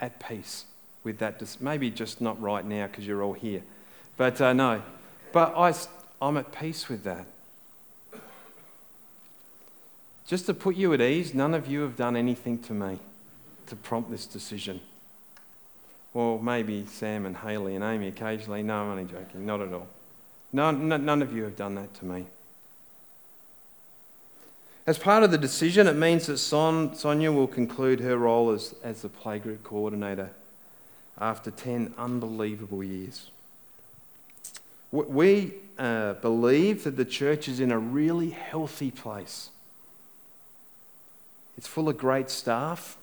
at 0.00 0.26
peace 0.26 0.64
with 1.04 1.18
that. 1.18 1.42
Maybe 1.60 1.90
just 1.90 2.22
not 2.22 2.40
right 2.40 2.64
now 2.64 2.86
because 2.86 3.06
you're 3.06 3.22
all 3.22 3.34
here. 3.34 3.62
But 4.16 4.40
uh, 4.40 4.54
no. 4.54 4.80
But 5.32 5.52
I, 5.54 5.74
I'm 6.22 6.38
at 6.38 6.58
peace 6.58 6.88
with 6.88 7.04
that. 7.04 7.26
Just 10.26 10.46
to 10.46 10.54
put 10.54 10.76
you 10.76 10.94
at 10.94 11.02
ease, 11.02 11.34
none 11.34 11.52
of 11.52 11.66
you 11.66 11.82
have 11.82 11.96
done 11.96 12.16
anything 12.16 12.58
to 12.60 12.72
me 12.72 13.00
to 13.66 13.76
prompt 13.76 14.10
this 14.10 14.24
decision. 14.24 14.80
Well, 16.14 16.38
maybe 16.38 16.84
Sam 16.86 17.24
and 17.24 17.36
Haley 17.36 17.74
and 17.74 17.82
Amy 17.82 18.08
occasionally. 18.08 18.62
No, 18.62 18.82
I'm 18.82 18.90
only 18.90 19.04
joking. 19.04 19.46
Not 19.46 19.60
at 19.60 19.72
all. 19.72 19.88
None, 20.52 20.88
none 20.88 21.22
of 21.22 21.32
you 21.34 21.44
have 21.44 21.56
done 21.56 21.74
that 21.76 21.94
to 21.94 22.04
me. 22.04 22.26
As 24.86 24.98
part 24.98 25.22
of 25.22 25.30
the 25.30 25.38
decision, 25.38 25.86
it 25.86 25.96
means 25.96 26.26
that 26.26 26.38
Son, 26.38 26.94
Sonia 26.94 27.30
will 27.30 27.46
conclude 27.46 28.00
her 28.00 28.18
role 28.18 28.50
as, 28.50 28.74
as 28.82 29.02
the 29.02 29.08
playgroup 29.08 29.62
coordinator 29.62 30.30
after 31.18 31.50
10 31.50 31.94
unbelievable 31.96 32.82
years. 32.82 33.30
We 34.90 35.54
uh, 35.78 36.14
believe 36.14 36.84
that 36.84 36.96
the 36.96 37.04
church 37.04 37.48
is 37.48 37.60
in 37.60 37.70
a 37.70 37.78
really 37.78 38.30
healthy 38.30 38.90
place. 38.90 39.48
It's 41.56 41.66
full 41.66 41.88
of 41.88 41.96
great 41.96 42.28
staff, 42.28 42.96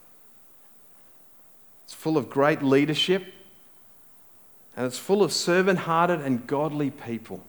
it's 1.89 1.95
full 1.95 2.17
of 2.17 2.29
great 2.29 2.61
leadership, 2.61 3.33
and 4.77 4.85
it's 4.85 4.99
full 4.99 5.23
of 5.23 5.33
servant 5.33 5.79
hearted 5.79 6.21
and 6.21 6.45
godly 6.45 6.91
people. 6.91 7.41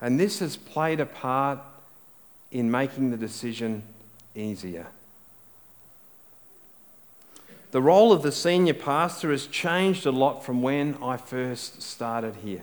And 0.00 0.20
this 0.20 0.38
has 0.38 0.56
played 0.56 1.00
a 1.00 1.06
part 1.06 1.58
in 2.52 2.70
making 2.70 3.10
the 3.10 3.16
decision 3.16 3.82
easier. 4.36 4.86
The 7.72 7.82
role 7.82 8.12
of 8.12 8.22
the 8.22 8.30
senior 8.30 8.74
pastor 8.74 9.32
has 9.32 9.48
changed 9.48 10.06
a 10.06 10.12
lot 10.12 10.44
from 10.44 10.62
when 10.62 10.96
I 11.02 11.16
first 11.16 11.82
started 11.82 12.36
here. 12.44 12.62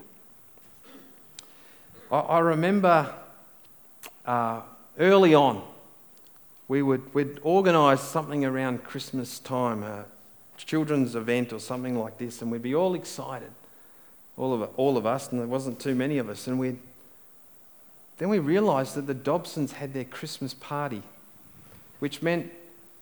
I, 2.10 2.39
remember 2.39 3.13
uh, 4.26 4.62
early 4.98 5.36
on, 5.36 5.62
we 6.67 6.82
would 6.82 7.13
we'd 7.13 7.39
organise 7.43 8.01
something 8.01 8.43
around 8.43 8.84
Christmas 8.84 9.39
time, 9.39 9.84
a 9.84 10.06
children's 10.58 11.15
event 11.15 11.54
or 11.54 11.60
something 11.60 11.97
like 11.97 12.17
this, 12.17 12.41
and 12.41 12.51
we'd 12.51 12.62
be 12.62 12.75
all 12.75 12.95
excited, 12.95 13.51
all 14.38 14.54
of, 14.54 14.69
all 14.78 14.97
of 14.97 15.06
us, 15.06 15.32
and 15.32 15.39
there 15.39 15.47
wasn't 15.47 15.80
too 15.80 15.95
many 15.95 16.17
of 16.17 16.30
us, 16.30 16.47
and 16.47 16.60
we'd 16.60 16.80
then 18.17 18.30
we 18.30 18.39
realised 18.39 18.95
that 18.95 19.08
the 19.08 19.13
Dobsons 19.13 19.73
had 19.73 19.93
their 19.93 20.06
Christmas 20.06 20.54
party, 20.54 21.04
which 21.99 22.21
meant 22.21 22.51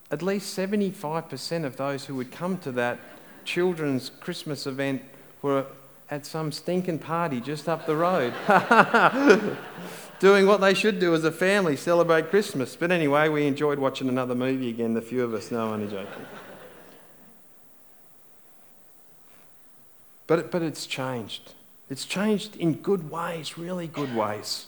at 0.10 0.22
least 0.22 0.58
75% 0.58 1.66
of 1.66 1.78
those 1.78 2.06
who 2.06 2.16
would 2.16 2.32
come 2.32 2.58
to 2.60 2.72
that 2.72 3.00
children's 3.46 4.10
Christmas 4.10 4.66
event 4.66 5.04
were 5.42 5.66
at 6.10 6.26
some 6.26 6.52
stinking 6.52 7.00
party 7.00 7.40
just 7.40 7.68
up 7.68 7.86
the 7.86 7.96
road, 7.96 8.34
doing 10.20 10.46
what 10.46 10.62
they 10.62 10.74
should 10.74 11.00
do 11.00 11.14
as 11.14 11.24
a 11.24 11.32
family, 11.32 11.76
celebrate 11.76 12.30
Christmas. 12.30 12.76
But 12.76 12.92
anyway, 12.92 13.30
we 13.30 13.48
enjoyed 13.48 13.80
watching 13.80 14.10
another 14.10 14.36
movie 14.36 14.70
again, 14.70 14.94
the 14.94 15.02
few 15.02 15.24
of 15.24 15.34
us. 15.34 15.52
No, 15.52 15.68
I'm 15.68 15.74
only 15.74 15.88
joking. 15.88 16.26
But, 20.28 20.52
but 20.52 20.62
it's 20.62 20.86
changed. 20.86 21.54
It's 21.90 22.06
changed 22.06 22.56
in 22.56 22.74
good 22.76 23.12
ways, 23.12 23.58
really 23.58 23.88
good 23.88 24.16
ways. 24.16 24.68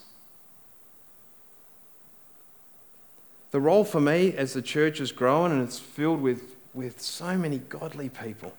The 3.51 3.61
role 3.61 3.85
for 3.85 4.01
me 4.01 4.35
as 4.35 4.53
the 4.53 4.61
church 4.61 4.97
has 4.97 5.11
grown 5.13 5.51
and 5.51 5.61
it's 5.61 5.79
filled 5.79 6.21
with, 6.21 6.55
with 6.73 6.99
so 7.01 7.37
many 7.37 7.59
godly 7.59 8.09
people. 8.09 8.53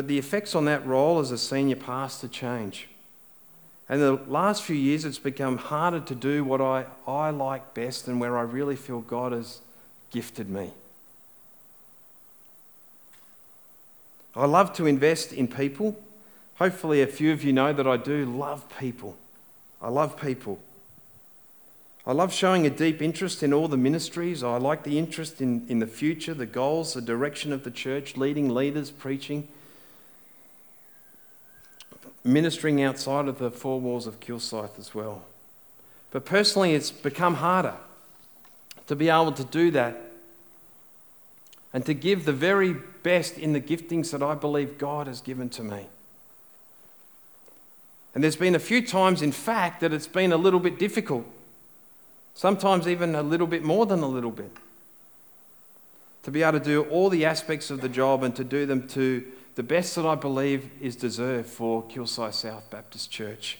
But 0.00 0.06
the 0.06 0.16
effects 0.16 0.54
on 0.54 0.64
that 0.64 0.86
role 0.86 1.18
as 1.18 1.30
a 1.30 1.36
senior 1.36 1.76
pastor 1.76 2.26
change. 2.26 2.88
And 3.86 4.00
the 4.00 4.14
last 4.26 4.62
few 4.62 4.74
years, 4.74 5.04
it's 5.04 5.18
become 5.18 5.58
harder 5.58 6.00
to 6.00 6.14
do 6.14 6.42
what 6.42 6.62
I, 6.62 6.86
I 7.06 7.28
like 7.28 7.74
best 7.74 8.08
and 8.08 8.18
where 8.18 8.38
I 8.38 8.40
really 8.40 8.76
feel 8.76 9.02
God 9.02 9.32
has 9.32 9.60
gifted 10.10 10.48
me. 10.48 10.70
I 14.34 14.46
love 14.46 14.72
to 14.76 14.86
invest 14.86 15.34
in 15.34 15.46
people. 15.46 16.00
Hopefully, 16.54 17.02
a 17.02 17.06
few 17.06 17.30
of 17.34 17.44
you 17.44 17.52
know 17.52 17.74
that 17.74 17.86
I 17.86 17.98
do 17.98 18.24
love 18.24 18.64
people. 18.78 19.18
I 19.82 19.90
love 19.90 20.18
people. 20.18 20.60
I 22.06 22.12
love 22.12 22.32
showing 22.32 22.64
a 22.64 22.70
deep 22.70 23.02
interest 23.02 23.42
in 23.42 23.52
all 23.52 23.68
the 23.68 23.76
ministries. 23.76 24.42
I 24.42 24.56
like 24.56 24.82
the 24.82 24.98
interest 24.98 25.42
in, 25.42 25.66
in 25.68 25.78
the 25.78 25.86
future, 25.86 26.32
the 26.32 26.46
goals, 26.46 26.94
the 26.94 27.02
direction 27.02 27.52
of 27.52 27.64
the 27.64 27.70
church, 27.70 28.16
leading 28.16 28.48
leaders, 28.48 28.90
preaching, 28.90 29.46
ministering 32.24 32.82
outside 32.82 33.28
of 33.28 33.38
the 33.38 33.50
four 33.50 33.80
walls 33.80 34.06
of 34.06 34.20
Kilsyth 34.20 34.78
as 34.78 34.94
well. 34.94 35.24
But 36.10 36.24
personally, 36.24 36.74
it's 36.74 36.90
become 36.90 37.36
harder 37.36 37.76
to 38.86 38.96
be 38.96 39.08
able 39.08 39.32
to 39.32 39.44
do 39.44 39.70
that 39.70 39.96
and 41.72 41.86
to 41.86 41.94
give 41.94 42.24
the 42.24 42.32
very 42.32 42.74
best 43.02 43.38
in 43.38 43.52
the 43.52 43.60
giftings 43.60 44.10
that 44.10 44.22
I 44.22 44.34
believe 44.34 44.76
God 44.76 45.06
has 45.06 45.20
given 45.20 45.48
to 45.50 45.62
me. 45.62 45.86
And 48.14 48.24
there's 48.24 48.36
been 48.36 48.56
a 48.56 48.60
few 48.60 48.84
times, 48.84 49.22
in 49.22 49.30
fact, 49.30 49.80
that 49.80 49.92
it's 49.92 50.08
been 50.08 50.32
a 50.32 50.36
little 50.36 50.58
bit 50.58 50.78
difficult 50.78 51.26
sometimes 52.34 52.88
even 52.88 53.14
a 53.14 53.22
little 53.22 53.46
bit 53.46 53.62
more 53.62 53.84
than 53.84 54.00
a 54.00 54.06
little 54.06 54.30
bit. 54.30 54.50
To 56.22 56.30
be 56.30 56.42
able 56.42 56.58
to 56.58 56.64
do 56.64 56.82
all 56.84 57.10
the 57.10 57.24
aspects 57.24 57.70
of 57.70 57.82
the 57.82 57.88
job 57.88 58.22
and 58.22 58.34
to 58.36 58.44
do 58.44 58.64
them 58.64 58.88
to 58.88 59.24
the 59.54 59.62
best 59.62 59.94
that 59.96 60.06
I 60.06 60.14
believe 60.14 60.70
is 60.80 60.96
deserved 60.96 61.48
for 61.48 61.82
Kilsyth 61.84 62.34
South 62.34 62.68
Baptist 62.70 63.10
Church. 63.10 63.58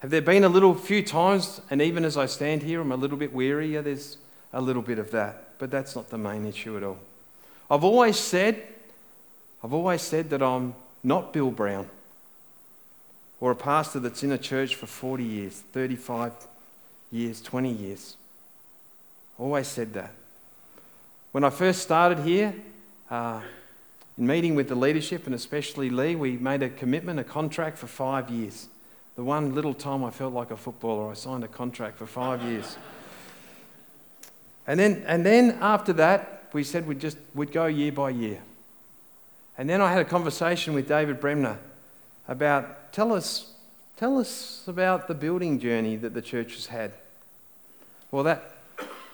Have 0.00 0.10
there 0.10 0.22
been 0.22 0.44
a 0.44 0.48
little 0.48 0.74
few 0.74 1.02
times, 1.02 1.60
and 1.70 1.80
even 1.80 2.04
as 2.04 2.16
I 2.16 2.26
stand 2.26 2.62
here, 2.62 2.80
I'm 2.80 2.92
a 2.92 2.96
little 2.96 3.16
bit 3.16 3.32
weary? 3.32 3.74
Yeah, 3.74 3.80
there's 3.80 4.18
a 4.52 4.60
little 4.60 4.82
bit 4.82 4.98
of 4.98 5.10
that, 5.10 5.58
but 5.58 5.70
that's 5.70 5.96
not 5.96 6.10
the 6.10 6.18
main 6.18 6.46
issue 6.46 6.76
at 6.76 6.82
all. 6.82 6.98
I've 7.70 7.84
always 7.84 8.18
said, 8.18 8.62
I've 9.62 9.72
always 9.72 10.02
said 10.02 10.30
that 10.30 10.42
I'm 10.42 10.74
not 11.02 11.32
Bill 11.32 11.50
Brown 11.50 11.88
or 13.40 13.50
a 13.50 13.56
pastor 13.56 14.00
that's 14.00 14.22
in 14.22 14.32
a 14.32 14.38
church 14.38 14.74
for 14.74 14.86
40 14.86 15.24
years, 15.24 15.62
35 15.72 16.32
years, 17.10 17.40
20 17.42 17.70
years. 17.70 18.16
Always 19.38 19.66
said 19.66 19.92
that. 19.94 20.12
When 21.32 21.44
I 21.44 21.50
first 21.50 21.82
started 21.82 22.20
here, 22.20 22.54
uh, 23.10 23.40
in 24.18 24.26
meeting 24.26 24.54
with 24.54 24.68
the 24.68 24.74
leadership 24.74 25.26
and 25.26 25.34
especially 25.34 25.90
Lee, 25.90 26.14
we 26.14 26.36
made 26.36 26.62
a 26.62 26.68
commitment, 26.68 27.20
a 27.20 27.24
contract 27.24 27.78
for 27.78 27.86
five 27.86 28.30
years. 28.30 28.68
The 29.16 29.24
one 29.24 29.54
little 29.54 29.74
time 29.74 30.04
I 30.04 30.10
felt 30.10 30.32
like 30.32 30.50
a 30.50 30.56
footballer, 30.56 31.10
I 31.10 31.14
signed 31.14 31.44
a 31.44 31.48
contract 31.48 31.98
for 31.98 32.06
five 32.06 32.42
years. 32.42 32.76
And 34.66 34.78
then, 34.80 35.04
and 35.06 35.24
then 35.24 35.58
after 35.60 35.92
that, 35.94 36.48
we 36.52 36.64
said 36.64 36.86
we'd 36.86 37.00
just 37.00 37.18
we'd 37.34 37.52
go 37.52 37.66
year 37.66 37.92
by 37.92 38.10
year. 38.10 38.40
And 39.58 39.68
then 39.70 39.80
I 39.80 39.92
had 39.92 40.00
a 40.00 40.04
conversation 40.04 40.74
with 40.74 40.88
David 40.88 41.20
Bremner 41.20 41.58
about 42.28 42.92
tell 42.92 43.12
us 43.12 43.54
Tell 43.96 44.18
us 44.18 44.62
about 44.66 45.08
the 45.08 45.14
building 45.14 45.58
journey 45.58 45.96
that 45.96 46.12
the 46.12 46.20
church 46.20 46.54
has 46.54 46.66
had. 46.66 46.92
Well, 48.10 48.24
that 48.24 48.52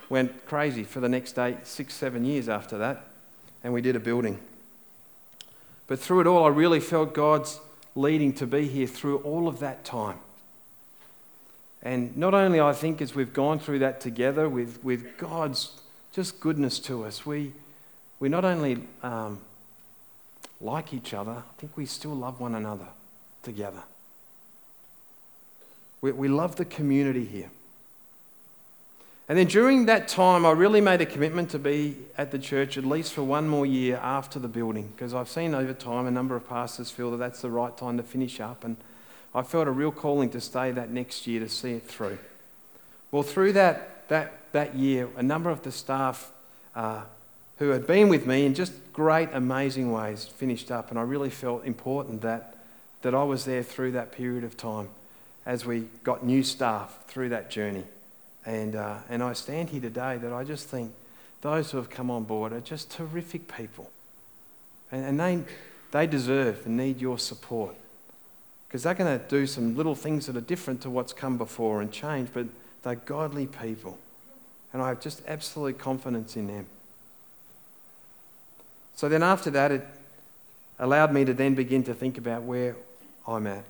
went 0.08 0.44
crazy 0.44 0.82
for 0.82 0.98
the 0.98 1.08
next 1.08 1.38
eight, 1.38 1.68
six, 1.68 1.94
seven 1.94 2.24
years 2.24 2.48
after 2.48 2.76
that, 2.78 3.04
and 3.62 3.72
we 3.72 3.80
did 3.80 3.94
a 3.94 4.00
building. 4.00 4.40
But 5.86 5.98
through 5.98 6.20
it 6.20 6.26
all, 6.26 6.44
I 6.44 6.48
really 6.48 6.80
felt 6.80 7.14
God's 7.14 7.60
leading 7.94 8.32
to 8.34 8.46
be 8.46 8.66
here 8.68 8.86
through 8.86 9.18
all 9.18 9.48
of 9.48 9.58
that 9.60 9.84
time. 9.84 10.18
And 11.82 12.16
not 12.16 12.32
only, 12.32 12.60
I 12.60 12.72
think, 12.72 13.02
as 13.02 13.14
we've 13.14 13.32
gone 13.32 13.58
through 13.58 13.80
that 13.80 14.00
together 14.00 14.48
with, 14.48 14.82
with 14.84 15.18
God's 15.18 15.72
just 16.12 16.40
goodness 16.40 16.78
to 16.80 17.04
us, 17.04 17.26
we, 17.26 17.52
we 18.20 18.28
not 18.28 18.44
only 18.44 18.82
um, 19.02 19.40
like 20.60 20.94
each 20.94 21.12
other, 21.12 21.32
I 21.32 21.42
think 21.58 21.76
we 21.76 21.86
still 21.86 22.14
love 22.14 22.38
one 22.40 22.54
another 22.54 22.86
together. 23.42 23.82
We, 26.00 26.12
we 26.12 26.28
love 26.28 26.56
the 26.56 26.64
community 26.64 27.24
here. 27.24 27.50
And 29.32 29.38
then 29.38 29.46
during 29.46 29.86
that 29.86 30.08
time, 30.08 30.44
I 30.44 30.50
really 30.50 30.82
made 30.82 31.00
a 31.00 31.06
commitment 31.06 31.48
to 31.52 31.58
be 31.58 31.96
at 32.18 32.32
the 32.32 32.38
church 32.38 32.76
at 32.76 32.84
least 32.84 33.14
for 33.14 33.22
one 33.22 33.48
more 33.48 33.64
year 33.64 33.98
after 34.02 34.38
the 34.38 34.46
building, 34.46 34.92
because 34.94 35.14
I've 35.14 35.30
seen 35.30 35.54
over 35.54 35.72
time 35.72 36.06
a 36.06 36.10
number 36.10 36.36
of 36.36 36.46
pastors 36.46 36.90
feel 36.90 37.10
that 37.12 37.16
that's 37.16 37.40
the 37.40 37.48
right 37.48 37.74
time 37.74 37.96
to 37.96 38.02
finish 38.02 38.40
up, 38.40 38.62
and 38.62 38.76
I 39.34 39.40
felt 39.40 39.68
a 39.68 39.70
real 39.70 39.90
calling 39.90 40.28
to 40.32 40.40
stay 40.42 40.70
that 40.72 40.90
next 40.90 41.26
year 41.26 41.40
to 41.40 41.48
see 41.48 41.72
it 41.72 41.84
through. 41.84 42.18
Well, 43.10 43.22
through 43.22 43.54
that, 43.54 44.06
that, 44.08 44.34
that 44.52 44.74
year, 44.74 45.08
a 45.16 45.22
number 45.22 45.48
of 45.48 45.62
the 45.62 45.72
staff 45.72 46.30
uh, 46.76 47.04
who 47.56 47.70
had 47.70 47.86
been 47.86 48.10
with 48.10 48.26
me 48.26 48.44
in 48.44 48.52
just 48.52 48.74
great, 48.92 49.30
amazing 49.32 49.92
ways, 49.92 50.26
finished 50.26 50.70
up. 50.70 50.90
And 50.90 50.98
I 50.98 51.02
really 51.04 51.30
felt 51.30 51.64
important 51.64 52.20
that, 52.20 52.58
that 53.00 53.14
I 53.14 53.22
was 53.22 53.46
there 53.46 53.62
through 53.62 53.92
that 53.92 54.12
period 54.12 54.44
of 54.44 54.58
time 54.58 54.90
as 55.46 55.64
we 55.64 55.86
got 56.04 56.22
new 56.22 56.42
staff 56.42 57.06
through 57.06 57.30
that 57.30 57.50
journey. 57.50 57.84
And, 58.44 58.74
uh, 58.74 58.96
and 59.08 59.22
I 59.22 59.32
stand 59.34 59.70
here 59.70 59.80
today 59.80 60.16
that 60.16 60.32
I 60.32 60.44
just 60.44 60.68
think 60.68 60.92
those 61.42 61.70
who 61.70 61.76
have 61.76 61.90
come 61.90 62.10
on 62.10 62.24
board 62.24 62.52
are 62.52 62.60
just 62.60 62.90
terrific 62.90 63.54
people. 63.54 63.90
And, 64.90 65.04
and 65.04 65.20
they, 65.20 65.44
they 65.92 66.06
deserve 66.06 66.66
and 66.66 66.76
need 66.76 67.00
your 67.00 67.18
support 67.18 67.74
because 68.66 68.84
they're 68.84 68.94
going 68.94 69.18
to 69.18 69.24
do 69.26 69.46
some 69.46 69.76
little 69.76 69.94
things 69.94 70.26
that 70.26 70.36
are 70.36 70.40
different 70.40 70.80
to 70.80 70.88
what's 70.88 71.12
come 71.12 71.36
before 71.36 71.82
and 71.82 71.92
change, 71.92 72.30
but 72.32 72.46
they're 72.82 72.94
godly 72.94 73.46
people. 73.46 73.98
And 74.72 74.80
I 74.80 74.88
have 74.88 74.98
just 74.98 75.20
absolute 75.28 75.78
confidence 75.78 76.36
in 76.36 76.46
them. 76.46 76.66
So 78.96 79.08
then 79.10 79.22
after 79.22 79.50
that, 79.50 79.72
it 79.72 79.86
allowed 80.78 81.12
me 81.12 81.24
to 81.26 81.34
then 81.34 81.54
begin 81.54 81.82
to 81.84 81.92
think 81.92 82.16
about 82.16 82.44
where 82.44 82.76
I'm 83.28 83.46
at. 83.46 83.64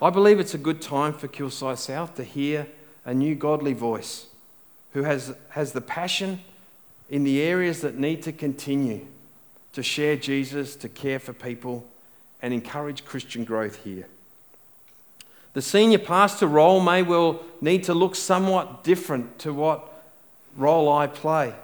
I 0.00 0.10
believe 0.10 0.38
it's 0.38 0.54
a 0.54 0.58
good 0.58 0.82
time 0.82 1.12
for 1.12 1.26
Kilsyth 1.26 1.78
South 1.78 2.14
to 2.16 2.24
hear 2.24 2.66
a 3.08 3.14
new 3.14 3.34
godly 3.34 3.72
voice 3.72 4.26
who 4.92 5.02
has, 5.02 5.34
has 5.48 5.72
the 5.72 5.80
passion 5.80 6.40
in 7.08 7.24
the 7.24 7.40
areas 7.40 7.80
that 7.80 7.96
need 7.96 8.22
to 8.22 8.30
continue 8.30 9.06
to 9.72 9.82
share 9.82 10.14
Jesus, 10.14 10.76
to 10.76 10.90
care 10.90 11.18
for 11.18 11.32
people, 11.32 11.86
and 12.42 12.52
encourage 12.52 13.06
Christian 13.06 13.44
growth 13.44 13.82
here. 13.82 14.06
The 15.54 15.62
senior 15.62 15.98
pastor 15.98 16.46
role 16.46 16.80
may 16.80 17.02
well 17.02 17.42
need 17.62 17.84
to 17.84 17.94
look 17.94 18.14
somewhat 18.14 18.84
different 18.84 19.38
to 19.38 19.54
what 19.54 19.90
role 20.54 20.92
I 20.92 21.06
play. 21.06 21.54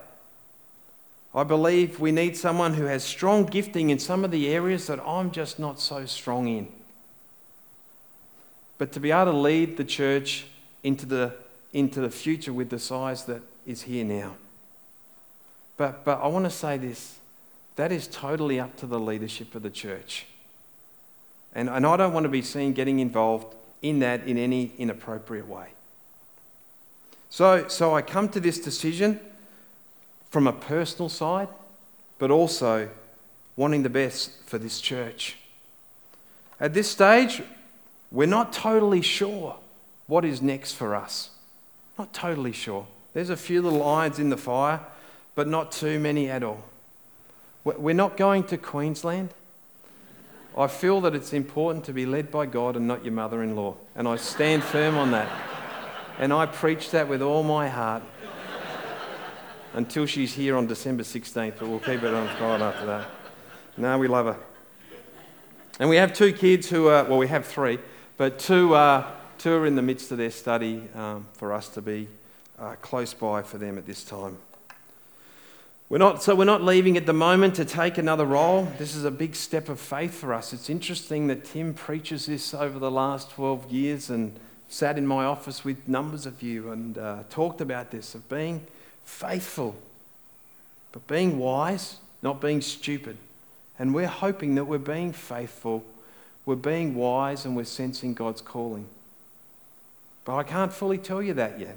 I 1.34 1.44
believe 1.44 2.00
we 2.00 2.10
need 2.10 2.38
someone 2.38 2.72
who 2.72 2.84
has 2.84 3.04
strong 3.04 3.44
gifting 3.44 3.90
in 3.90 3.98
some 3.98 4.24
of 4.24 4.30
the 4.30 4.48
areas 4.48 4.86
that 4.86 4.98
I'm 5.06 5.30
just 5.30 5.58
not 5.58 5.78
so 5.78 6.06
strong 6.06 6.48
in. 6.48 6.68
But 8.78 8.92
to 8.92 9.00
be 9.00 9.10
able 9.10 9.32
to 9.32 9.36
lead 9.36 9.76
the 9.76 9.84
church 9.84 10.46
into 10.84 11.06
the, 11.06 11.34
into 11.72 12.00
the 12.00 12.10
future 12.10 12.52
with 12.52 12.70
the 12.70 12.78
size 12.78 13.24
that 13.24 13.42
is 13.66 13.82
here 13.82 14.04
now. 14.04 14.36
But, 15.76 16.04
but 16.04 16.20
I 16.22 16.28
want 16.28 16.44
to 16.44 16.50
say 16.50 16.76
this 16.76 17.18
that 17.76 17.90
is 17.90 18.06
totally 18.06 18.60
up 18.60 18.76
to 18.76 18.86
the 18.86 19.00
leadership 19.00 19.56
of 19.56 19.62
the 19.64 19.70
church. 19.70 20.26
And, 21.56 21.68
and 21.68 21.84
I 21.84 21.96
don't 21.96 22.12
want 22.12 22.22
to 22.22 22.30
be 22.30 22.42
seen 22.42 22.72
getting 22.72 23.00
involved 23.00 23.52
in 23.82 23.98
that 23.98 24.28
in 24.28 24.38
any 24.38 24.70
inappropriate 24.78 25.48
way. 25.48 25.66
So, 27.30 27.66
so 27.66 27.96
I 27.96 28.02
come 28.02 28.28
to 28.28 28.38
this 28.38 28.60
decision 28.60 29.18
from 30.30 30.46
a 30.46 30.52
personal 30.52 31.08
side, 31.08 31.48
but 32.18 32.30
also 32.30 32.88
wanting 33.56 33.82
the 33.82 33.88
best 33.88 34.30
for 34.44 34.58
this 34.58 34.80
church. 34.80 35.36
At 36.60 36.74
this 36.74 36.88
stage, 36.88 37.42
we're 38.12 38.28
not 38.28 38.52
totally 38.52 39.02
sure 39.02 39.56
what 40.06 40.24
is 40.24 40.42
next 40.42 40.74
for 40.74 40.94
us. 40.94 41.30
Not 41.98 42.12
totally 42.12 42.52
sure. 42.52 42.86
There's 43.12 43.30
a 43.30 43.36
few 43.36 43.62
little 43.62 43.82
irons 43.86 44.18
in 44.18 44.28
the 44.28 44.36
fire, 44.36 44.80
but 45.34 45.48
not 45.48 45.72
too 45.72 45.98
many 45.98 46.28
at 46.28 46.42
all. 46.42 46.64
We're 47.64 47.94
not 47.94 48.16
going 48.16 48.44
to 48.44 48.58
Queensland. 48.58 49.30
I 50.56 50.66
feel 50.66 51.00
that 51.00 51.14
it's 51.14 51.32
important 51.32 51.84
to 51.86 51.92
be 51.92 52.06
led 52.06 52.30
by 52.30 52.46
God 52.46 52.76
and 52.76 52.86
not 52.86 53.04
your 53.04 53.14
mother 53.14 53.42
in 53.42 53.56
law. 53.56 53.76
And 53.96 54.06
I 54.06 54.16
stand 54.16 54.62
firm 54.62 54.96
on 54.96 55.10
that. 55.12 55.28
And 56.18 56.32
I 56.32 56.46
preach 56.46 56.90
that 56.90 57.08
with 57.08 57.22
all 57.22 57.42
my 57.42 57.68
heart 57.68 58.02
until 59.72 60.06
she's 60.06 60.34
here 60.34 60.56
on 60.56 60.66
December 60.66 61.02
16th, 61.02 61.54
but 61.58 61.68
we'll 61.68 61.80
keep 61.80 62.02
it 62.02 62.14
on 62.14 62.28
Friday 62.36 62.62
after 62.62 62.86
that. 62.86 63.08
No, 63.76 63.98
we 63.98 64.06
love 64.06 64.26
her. 64.26 64.36
And 65.80 65.88
we 65.88 65.96
have 65.96 66.12
two 66.12 66.32
kids 66.32 66.68
who 66.68 66.86
are, 66.86 67.04
well, 67.04 67.18
we 67.18 67.26
have 67.26 67.44
three, 67.44 67.80
but 68.16 68.38
two, 68.38 68.74
uh, 68.74 69.10
two 69.38 69.52
are 69.52 69.66
in 69.66 69.76
the 69.76 69.82
midst 69.82 70.10
of 70.12 70.18
their 70.18 70.30
study 70.30 70.82
um, 70.94 71.26
for 71.34 71.52
us 71.52 71.68
to 71.70 71.82
be 71.82 72.08
uh, 72.58 72.74
close 72.80 73.14
by 73.14 73.42
for 73.42 73.58
them 73.58 73.78
at 73.78 73.86
this 73.86 74.04
time. 74.04 74.36
We're 75.90 75.98
not, 75.98 76.22
so 76.22 76.34
we're 76.34 76.44
not 76.44 76.62
leaving 76.62 76.96
at 76.96 77.06
the 77.06 77.12
moment 77.12 77.54
to 77.56 77.64
take 77.64 77.98
another 77.98 78.24
role. 78.24 78.64
This 78.78 78.96
is 78.96 79.04
a 79.04 79.10
big 79.10 79.36
step 79.36 79.68
of 79.68 79.78
faith 79.78 80.14
for 80.14 80.32
us. 80.32 80.52
It's 80.52 80.70
interesting 80.70 81.26
that 81.26 81.44
Tim 81.44 81.74
preaches 81.74 82.26
this 82.26 82.54
over 82.54 82.78
the 82.78 82.90
last 82.90 83.30
12 83.32 83.70
years 83.70 84.10
and 84.10 84.38
sat 84.68 84.96
in 84.96 85.06
my 85.06 85.24
office 85.24 85.64
with 85.64 85.86
numbers 85.86 86.26
of 86.26 86.42
you 86.42 86.72
and 86.72 86.96
uh, 86.96 87.18
talked 87.28 87.60
about 87.60 87.90
this 87.90 88.14
of 88.14 88.28
being 88.28 88.66
faithful, 89.04 89.76
but 90.90 91.06
being 91.06 91.38
wise, 91.38 91.98
not 92.22 92.40
being 92.40 92.60
stupid. 92.60 93.18
And 93.78 93.94
we're 93.94 94.06
hoping 94.06 94.54
that 94.54 94.64
we're 94.64 94.78
being 94.78 95.12
faithful, 95.12 95.84
we're 96.46 96.56
being 96.56 96.94
wise, 96.94 97.44
and 97.44 97.54
we're 97.54 97.64
sensing 97.64 98.14
God's 98.14 98.40
calling. 98.40 98.88
But 100.24 100.36
I 100.36 100.42
can't 100.42 100.72
fully 100.72 100.98
tell 100.98 101.22
you 101.22 101.34
that 101.34 101.60
yet. 101.60 101.76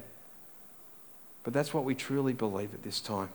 But 1.44 1.52
that's 1.52 1.72
what 1.72 1.84
we 1.84 1.94
truly 1.94 2.32
believe 2.32 2.74
at 2.74 2.82
this 2.82 3.00
time. 3.00 3.28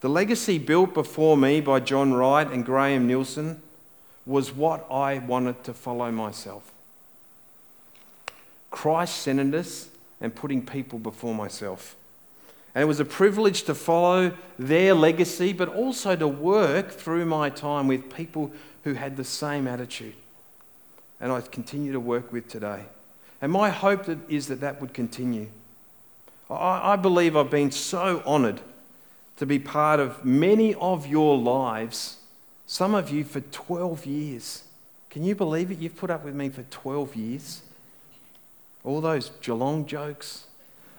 The 0.00 0.08
legacy 0.08 0.58
built 0.58 0.92
before 0.92 1.36
me 1.36 1.60
by 1.60 1.80
John 1.80 2.12
Wright 2.12 2.50
and 2.50 2.64
Graham 2.64 3.06
Nielsen 3.06 3.62
was 4.26 4.52
what 4.52 4.86
I 4.90 5.18
wanted 5.18 5.64
to 5.64 5.72
follow 5.72 6.10
myself. 6.10 6.72
Christ 8.70 9.16
centered 9.16 9.54
us 9.54 9.88
and 10.20 10.34
putting 10.34 10.64
people 10.64 10.98
before 10.98 11.34
myself. 11.34 11.96
And 12.74 12.82
it 12.82 12.86
was 12.86 13.00
a 13.00 13.04
privilege 13.04 13.62
to 13.64 13.74
follow 13.74 14.36
their 14.58 14.94
legacy, 14.94 15.52
but 15.52 15.68
also 15.68 16.16
to 16.16 16.26
work 16.26 16.90
through 16.90 17.24
my 17.24 17.48
time 17.48 17.86
with 17.86 18.14
people 18.14 18.50
who 18.82 18.94
had 18.94 19.16
the 19.16 19.24
same 19.24 19.68
attitude. 19.68 20.14
And 21.20 21.32
I 21.32 21.40
continue 21.40 21.92
to 21.92 22.00
work 22.00 22.32
with 22.32 22.48
today. 22.48 22.84
And 23.40 23.52
my 23.52 23.70
hope 23.70 24.08
is 24.28 24.48
that 24.48 24.60
that 24.60 24.80
would 24.80 24.94
continue. 24.94 25.48
I 26.50 26.96
believe 26.96 27.36
I've 27.36 27.50
been 27.50 27.70
so 27.70 28.22
honoured 28.26 28.60
to 29.36 29.46
be 29.46 29.58
part 29.58 30.00
of 30.00 30.24
many 30.24 30.74
of 30.74 31.06
your 31.06 31.36
lives, 31.36 32.18
some 32.66 32.94
of 32.94 33.10
you 33.10 33.24
for 33.24 33.40
12 33.40 34.06
years. 34.06 34.64
Can 35.10 35.24
you 35.24 35.34
believe 35.34 35.70
it? 35.70 35.78
You've 35.78 35.96
put 35.96 36.10
up 36.10 36.24
with 36.24 36.34
me 36.34 36.48
for 36.48 36.62
12 36.64 37.16
years. 37.16 37.62
All 38.84 39.00
those 39.00 39.30
Geelong 39.40 39.86
jokes, 39.86 40.46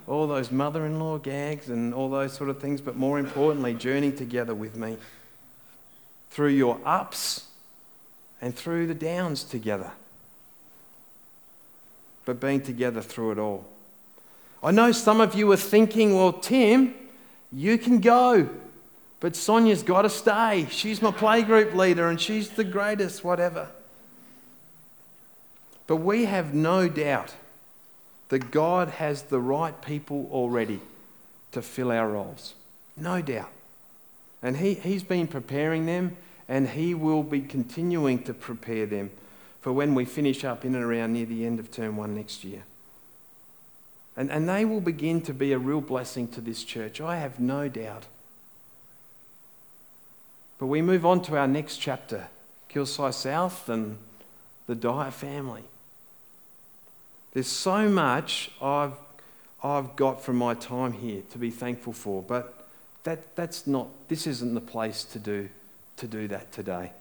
all 0.08 0.28
those 0.28 0.52
mother 0.52 0.86
in 0.86 1.00
law 1.00 1.18
gags, 1.18 1.70
and 1.70 1.94
all 1.94 2.10
those 2.10 2.34
sort 2.34 2.50
of 2.50 2.60
things, 2.60 2.82
but 2.82 2.96
more 2.96 3.20
importantly, 3.20 3.74
journeying 3.74 4.16
together 4.16 4.56
with 4.56 4.76
me 4.76 4.98
through 6.30 6.50
your 6.50 6.80
ups 6.84 7.48
and 8.42 8.56
through 8.56 8.88
the 8.88 8.96
downs 8.96 9.44
together, 9.44 9.92
but 12.26 12.40
being 12.40 12.62
together 12.62 13.02
through 13.02 13.32
it 13.32 13.40
all. 13.40 13.66
I 14.64 14.72
know 14.72 14.92
some 14.92 15.22
of 15.22 15.36
you 15.36 15.52
are 15.52 15.58
thinking, 15.58 16.16
well, 16.16 16.34
Tim, 16.34 16.96
you 17.52 17.78
can 17.78 18.00
go. 18.00 18.50
But 19.20 19.36
Sonia's 19.36 19.84
got 19.84 20.02
to 20.02 20.10
stay. 20.10 20.68
She's 20.70 21.02
my 21.02 21.12
playgroup 21.12 21.74
leader 21.74 22.10
and 22.10 22.20
she's 22.20 22.50
the 22.50 22.64
greatest, 22.64 23.24
whatever. 23.24 23.70
But 25.88 25.98
we 25.98 26.26
have 26.26 26.54
no 26.54 26.90
doubt 26.90 27.34
that 28.30 28.52
God 28.52 28.90
has 28.90 29.24
the 29.24 29.40
right 29.40 29.80
people 29.82 30.28
already 30.32 30.80
to 31.52 31.62
fill 31.62 31.92
our 31.92 32.10
roles. 32.10 32.56
No 32.98 33.22
doubt. 33.22 33.52
And 34.42 34.58
he, 34.58 34.74
He's 34.74 35.04
been 35.04 35.28
preparing 35.28 35.86
them 35.86 36.18
and 36.50 36.70
He 36.70 36.94
will 36.94 37.24
be 37.24 37.42
continuing 37.42 38.24
to 38.24 38.34
prepare 38.34 38.86
them 38.86 39.12
for 39.66 39.74
when 39.74 39.96
we 39.96 40.06
finish 40.06 40.46
up 40.46 40.64
in 40.64 40.76
and 40.76 40.84
around 40.84 41.14
near 41.14 41.26
the 41.26 41.44
end 41.44 41.60
of 41.60 41.72
term 41.72 41.98
one 41.98 42.14
next 42.14 42.44
year. 42.44 42.62
And, 44.16 44.30
and 44.30 44.48
they 44.48 44.64
will 44.64 44.80
begin 44.80 45.22
to 45.22 45.34
be 45.34 45.54
a 45.54 45.58
real 45.58 45.82
blessing 45.82 46.28
to 46.34 46.40
this 46.40 46.64
church, 46.64 47.02
I 47.02 47.18
have 47.18 47.40
no 47.40 47.68
doubt. 47.68 48.04
But 50.60 50.68
we 50.68 50.84
move 50.84 51.04
on 51.04 51.24
to 51.24 51.36
our 51.36 51.48
next 51.48 51.78
chapter 51.78 52.28
Kilsyth 52.70 53.16
South 53.16 53.68
and 53.68 53.98
the 54.68 54.76
Dyer 54.76 55.10
family. 55.10 55.64
There's 57.34 57.48
so 57.48 57.90
much 57.90 58.52
I've, 58.62 58.94
I've 59.64 59.96
got 59.96 60.22
from 60.22 60.36
my 60.36 60.54
time 60.54 60.92
here 60.92 61.24
to 61.32 61.40
be 61.40 61.50
thankful 61.50 61.94
for, 61.94 62.22
but 62.22 62.68
that, 63.04 63.36
that's 63.36 63.66
not, 63.66 63.88
this 64.10 64.28
isn't 64.28 64.54
the 64.54 64.62
place 64.62 65.04
to 65.06 65.18
do, 65.18 65.50
to 65.98 66.06
do 66.06 66.28
that 66.28 66.52
today. 66.52 66.92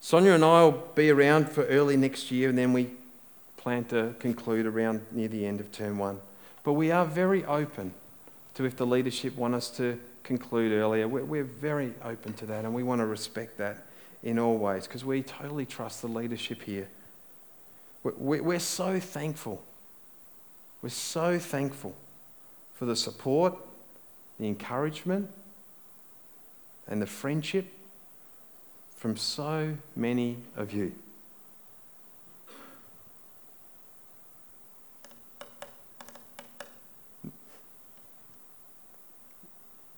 Sonia 0.00 0.32
and 0.32 0.44
I 0.44 0.64
will 0.64 0.88
be 0.94 1.10
around 1.10 1.50
for 1.50 1.64
early 1.66 1.96
next 1.96 2.30
year, 2.30 2.48
and 2.48 2.56
then 2.56 2.72
we 2.72 2.90
plan 3.58 3.84
to 3.84 4.14
conclude 4.18 4.64
around 4.66 5.04
near 5.10 5.28
the 5.28 5.46
end 5.46 5.60
of 5.60 5.70
term 5.70 5.98
one. 5.98 6.20
But 6.64 6.72
we 6.72 6.90
are 6.90 7.04
very 7.04 7.44
open 7.44 7.92
to 8.54 8.64
if 8.64 8.76
the 8.76 8.86
leadership 8.86 9.36
want 9.36 9.54
us 9.54 9.70
to 9.76 10.00
conclude 10.22 10.72
earlier. 10.72 11.06
We're, 11.06 11.44
very 11.44 11.92
open 12.04 12.32
to 12.34 12.46
that 12.46 12.64
and 12.64 12.74
we 12.74 12.82
want 12.82 13.00
to 13.00 13.06
respect 13.06 13.58
that 13.58 13.84
in 14.22 14.38
all 14.38 14.56
ways 14.58 14.86
because 14.86 15.04
we 15.04 15.22
totally 15.22 15.66
trust 15.66 16.02
the 16.02 16.08
leadership 16.08 16.62
here. 16.62 16.88
We're 18.02 18.58
so 18.58 19.00
thankful. 19.00 19.62
We're 20.82 20.90
so 20.90 21.38
thankful 21.38 21.94
for 22.74 22.86
the 22.86 22.96
support, 22.96 23.54
the 24.38 24.46
encouragement, 24.46 25.30
and 26.88 27.02
the 27.02 27.06
friendship 27.06 27.66
from 29.00 29.16
so 29.16 29.78
many 29.96 30.36
of 30.58 30.74
you. 30.74 30.92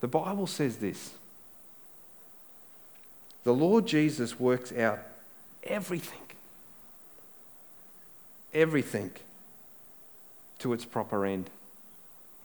The 0.00 0.06
Bible 0.06 0.46
says 0.46 0.76
this 0.76 1.14
the 3.42 3.52
Lord 3.52 3.86
Jesus 3.86 4.38
works 4.38 4.72
out 4.72 5.00
everything, 5.64 6.22
everything 8.54 9.10
to 10.60 10.72
its 10.72 10.84
proper 10.84 11.26
end. 11.26 11.50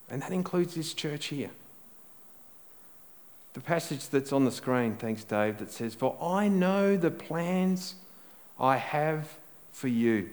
And 0.10 0.24
that 0.24 0.32
includes 0.32 0.74
this 0.74 0.96
church 0.96 1.28
here. 1.28 1.52
The 3.58 3.64
passage 3.64 4.10
that's 4.10 4.32
on 4.32 4.46
the 4.46 4.52
screen, 4.52 4.98
thanks 4.98 5.24
Dave, 5.24 5.58
that 5.58 5.72
says, 5.72 5.96
For 5.96 6.16
I 6.22 6.48
know 6.48 6.96
the 6.96 7.10
plans 7.10 7.96
I 8.60 8.78
have 8.78 9.34
for 9.72 9.88
you, 9.88 10.30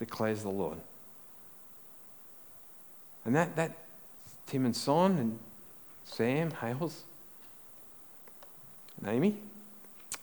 declares 0.00 0.42
the 0.42 0.48
Lord. 0.48 0.78
And 3.24 3.32
that, 3.36 3.54
that 3.54 3.78
Tim 4.48 4.64
and 4.64 4.74
Son 4.74 5.12
and 5.12 5.38
Sam, 6.04 6.50
Hales, 6.50 7.04
and 9.00 9.14
Amy, 9.14 9.36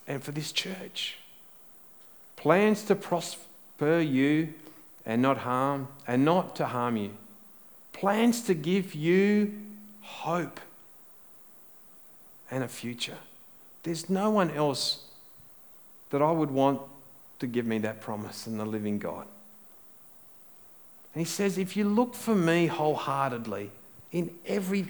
and 0.06 0.22
for 0.22 0.32
this 0.32 0.52
church. 0.52 1.16
Plans 2.36 2.82
to 2.82 2.94
prosper 2.94 3.98
you 3.98 4.52
and 5.06 5.22
not 5.22 5.38
harm, 5.38 5.88
and 6.06 6.22
not 6.22 6.54
to 6.56 6.66
harm 6.66 6.98
you. 6.98 7.12
Plans 7.94 8.42
to 8.42 8.52
give 8.52 8.94
you 8.94 9.58
hope 10.02 10.60
and 12.52 12.62
a 12.62 12.68
future. 12.68 13.16
There's 13.82 14.08
no 14.10 14.30
one 14.30 14.50
else 14.50 15.06
that 16.10 16.20
I 16.20 16.30
would 16.30 16.50
want 16.50 16.80
to 17.38 17.46
give 17.46 17.66
me 17.66 17.78
that 17.78 18.00
promise 18.00 18.44
than 18.44 18.58
the 18.58 18.66
living 18.66 18.98
God. 18.98 19.26
And 21.14 21.20
he 21.20 21.24
says, 21.24 21.58
if 21.58 21.76
you 21.76 21.84
look 21.84 22.14
for 22.14 22.34
me 22.34 22.66
wholeheartedly, 22.66 23.70
in 24.12 24.30
every, 24.46 24.86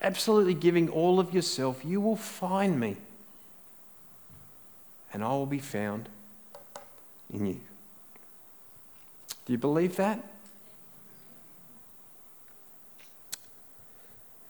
absolutely 0.00 0.54
giving 0.54 0.88
all 0.88 1.20
of 1.20 1.34
yourself, 1.34 1.84
you 1.84 2.00
will 2.00 2.16
find 2.16 2.80
me. 2.80 2.96
And 5.12 5.22
I 5.22 5.28
will 5.28 5.46
be 5.46 5.58
found 5.58 6.08
in 7.32 7.46
you. 7.46 7.60
Do 9.44 9.52
you 9.52 9.58
believe 9.58 9.96
that? 9.96 10.24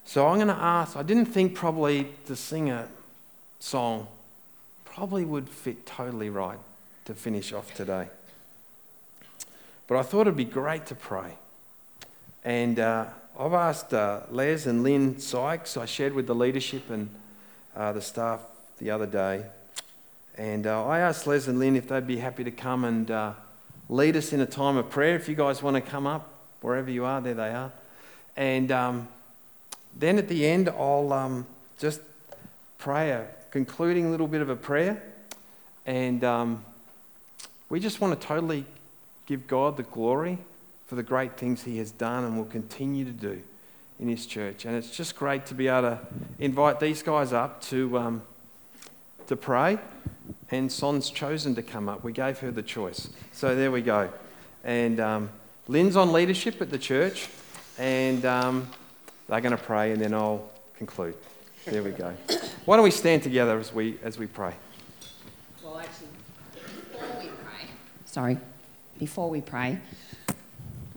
So 0.07 0.29
I'm 0.29 0.37
going 0.37 0.47
to 0.47 0.55
ask, 0.55 0.97
I 0.97 1.03
didn't 1.03 1.27
think 1.27 1.57
probably 1.57 2.07
the 2.27 2.37
singer 2.37 2.89
song 3.59 4.07
probably 4.85 5.25
would 5.25 5.49
fit 5.49 5.85
totally 5.85 6.31
right 6.31 6.59
to 7.07 7.15
finish 7.15 7.53
off 7.53 7.75
today. 7.75 8.07
But 9.89 9.99
I 9.99 10.03
thought 10.03 10.23
it'd 10.23 10.37
be 10.37 10.45
great 10.45 10.87
to 10.87 10.95
pray. 10.95 11.33
And 12.45 12.79
uh, 12.79 13.07
I've 13.39 13.53
asked 13.53 13.93
uh, 13.93 14.21
Les 14.31 14.67
and 14.67 14.85
Lynn 14.85 15.19
Sykes, 15.19 15.77
I 15.77 15.87
shared 15.87 16.15
with 16.15 16.29
the 16.29 16.37
leadership 16.37 16.89
and 16.89 17.11
uh, 17.75 17.93
the 17.93 18.01
staff 18.01 18.41
the 18.79 18.93
other 18.93 19.07
day. 19.07 19.45
And 20.39 20.69
uh, 20.69 20.87
I 20.87 21.01
asked 21.01 21.27
Les 21.27 21.49
and 21.49 21.59
Lynn 21.59 21.75
if 21.75 21.89
they'd 21.89 22.07
be 22.07 22.19
happy 22.19 22.45
to 22.45 22.53
come 22.53 22.85
and 22.85 23.11
uh, 23.11 23.33
lead 23.89 24.17
us 24.17 24.33
in 24.33 24.41
a 24.41 24.47
time 24.47 24.77
of 24.77 24.89
prayer. 24.89 25.17
If 25.17 25.29
you 25.29 25.35
guys 25.35 25.65
want 25.65 25.75
to 25.75 25.81
come 25.81 26.07
up, 26.07 26.33
wherever 26.61 26.91
you 26.91 27.05
are, 27.05 27.21
there 27.21 27.35
they 27.35 27.51
are. 27.51 27.73
And 28.37 28.71
um, 28.71 29.09
then 29.99 30.19
at 30.19 30.29
the 30.29 30.47
end, 30.47 30.69
I'll 30.69 31.13
um, 31.13 31.47
just 31.79 32.01
pray 32.79 33.11
a 33.11 33.27
concluding 33.51 34.11
little 34.11 34.29
bit 34.29 34.43
of 34.43 34.51
a 34.51 34.57
prayer. 34.57 35.03
And 35.87 36.23
um, 36.23 36.65
we 37.69 37.81
just 37.81 38.01
want 38.01 38.21
to 38.21 38.27
totally 38.27 38.67
give 39.27 39.47
God 39.47 39.77
the 39.77 39.83
glory 39.83 40.39
for 40.87 40.95
the 40.95 41.03
great 41.03 41.37
things 41.37 41.63
He 41.63 41.79
has 41.79 41.91
done 41.91 42.25
and 42.25 42.37
will 42.37 42.45
continue 42.45 43.05
to 43.05 43.11
do 43.11 43.43
in 43.99 44.09
His 44.09 44.27
church. 44.27 44.65
And 44.67 44.77
it's 44.77 44.95
just 44.95 45.17
great 45.17 45.47
to 45.47 45.55
be 45.55 45.69
able 45.69 45.83
to 45.83 46.01
invite 46.39 46.81
these 46.81 47.03
guys 47.03 47.33
up 47.33 47.63
to, 47.63 47.99
um, 47.99 48.23
to 49.29 49.37
pray. 49.37 49.79
And 50.51 50.71
Son's 50.71 51.11
chosen 51.11 51.55
to 51.55 51.63
come 51.63 51.89
up. 51.89 52.05
We 52.05 52.13
gave 52.13 52.39
her 52.41 52.51
the 52.51 52.63
choice. 52.63 53.09
So 53.33 53.57
there 53.57 53.71
we 53.71 53.81
go. 53.81 54.11
And 54.63 55.01
um, 55.01 55.31
Lynn's 55.67 55.97
on 55.97 56.13
leadership 56.13 56.61
at 56.61 56.71
the 56.71 56.79
church. 56.79 57.29
And 57.79 58.25
um, 58.25 58.69
they're 59.29 59.41
going 59.41 59.57
to 59.57 59.63
pray, 59.63 59.93
and 59.93 60.01
then 60.01 60.15
I'll 60.15 60.51
conclude. 60.77 61.15
There 61.65 61.83
we 61.83 61.91
go. 61.91 62.15
Why 62.65 62.77
don't 62.77 62.85
we 62.85 62.91
stand 62.91 63.23
together 63.23 63.59
as 63.59 63.73
we, 63.73 63.99
as 64.03 64.19
we 64.19 64.27
pray? 64.27 64.55
Well, 65.65 65.79
actually, 65.79 66.09
before 66.55 67.09
we 67.19 67.29
pray, 67.29 67.69
sorry, 68.05 68.39
before 68.99 69.31
we 69.31 69.41
pray, 69.41 69.79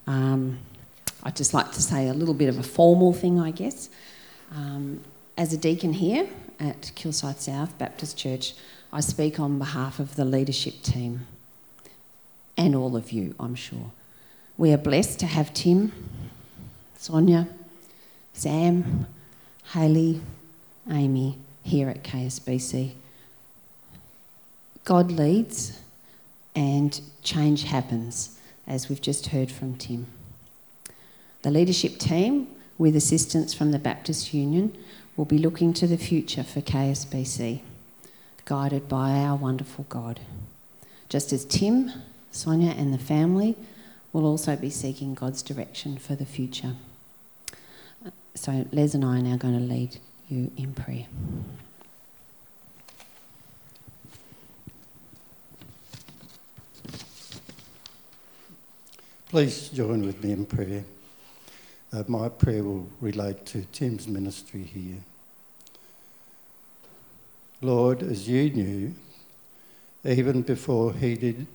um, 0.05 0.59
I'd 1.23 1.35
just 1.35 1.53
like 1.53 1.71
to 1.71 1.81
say 1.81 2.07
a 2.07 2.13
little 2.13 2.33
bit 2.33 2.49
of 2.49 2.59
a 2.59 2.63
formal 2.63 3.13
thing, 3.13 3.39
I 3.39 3.51
guess. 3.51 3.89
Um, 4.51 5.01
as 5.37 5.53
a 5.53 5.57
deacon 5.57 5.93
here 5.93 6.27
at 6.59 6.91
Kilsyth 6.95 7.39
South 7.39 7.77
Baptist 7.77 8.17
Church, 8.17 8.53
I 8.91 9.01
speak 9.01 9.39
on 9.39 9.59
behalf 9.59 9.99
of 9.99 10.15
the 10.15 10.25
leadership 10.25 10.81
team 10.81 11.27
and 12.57 12.75
all 12.75 12.97
of 12.97 13.11
you, 13.11 13.33
I'm 13.39 13.55
sure. 13.55 13.91
We 14.57 14.73
are 14.73 14.77
blessed 14.77 15.19
to 15.19 15.25
have 15.27 15.53
Tim, 15.53 15.93
Sonia, 16.97 17.47
Sam, 18.39 19.05
Haley, 19.73 20.21
Amy 20.89 21.37
here 21.61 21.89
at 21.89 22.05
KSBC. 22.05 22.93
God 24.85 25.11
leads 25.11 25.81
and 26.55 27.01
change 27.21 27.63
happens 27.63 28.39
as 28.65 28.87
we've 28.87 29.01
just 29.01 29.27
heard 29.27 29.51
from 29.51 29.75
Tim. 29.75 30.07
The 31.41 31.51
leadership 31.51 31.97
team, 31.97 32.47
with 32.77 32.95
assistance 32.95 33.53
from 33.53 33.71
the 33.71 33.77
Baptist 33.77 34.33
Union, 34.33 34.73
will 35.17 35.25
be 35.25 35.37
looking 35.37 35.73
to 35.73 35.85
the 35.85 35.97
future 35.97 36.45
for 36.45 36.61
KSBC, 36.61 37.59
guided 38.45 38.87
by 38.87 39.15
our 39.15 39.35
wonderful 39.35 39.85
God. 39.89 40.21
Just 41.09 41.33
as 41.33 41.43
Tim, 41.43 41.91
Sonia, 42.31 42.71
and 42.71 42.93
the 42.93 42.97
family 42.97 43.57
will 44.13 44.25
also 44.25 44.55
be 44.55 44.69
seeking 44.69 45.13
God's 45.13 45.41
direction 45.41 45.97
for 45.97 46.15
the 46.15 46.25
future. 46.25 46.75
So, 48.35 48.65
Les 48.71 48.93
and 48.93 49.03
I 49.03 49.19
are 49.19 49.21
now 49.21 49.37
going 49.37 49.57
to 49.57 49.73
lead 49.73 49.97
you 50.29 50.51
in 50.55 50.73
prayer. 50.73 51.05
Please 59.29 59.69
join 59.69 60.05
with 60.05 60.23
me 60.23 60.31
in 60.31 60.45
prayer. 60.45 60.83
Uh, 61.91 62.03
my 62.07 62.29
prayer 62.29 62.63
will 62.63 62.87
relate 63.01 63.45
to 63.47 63.63
Tim's 63.71 64.07
ministry 64.07 64.63
here. 64.63 64.97
Lord, 67.61 68.01
as 68.03 68.27
you 68.27 68.49
knew, 68.49 68.95
even 70.05 70.43
before 70.43 70.93
he 70.93 71.15
did, 71.15 71.45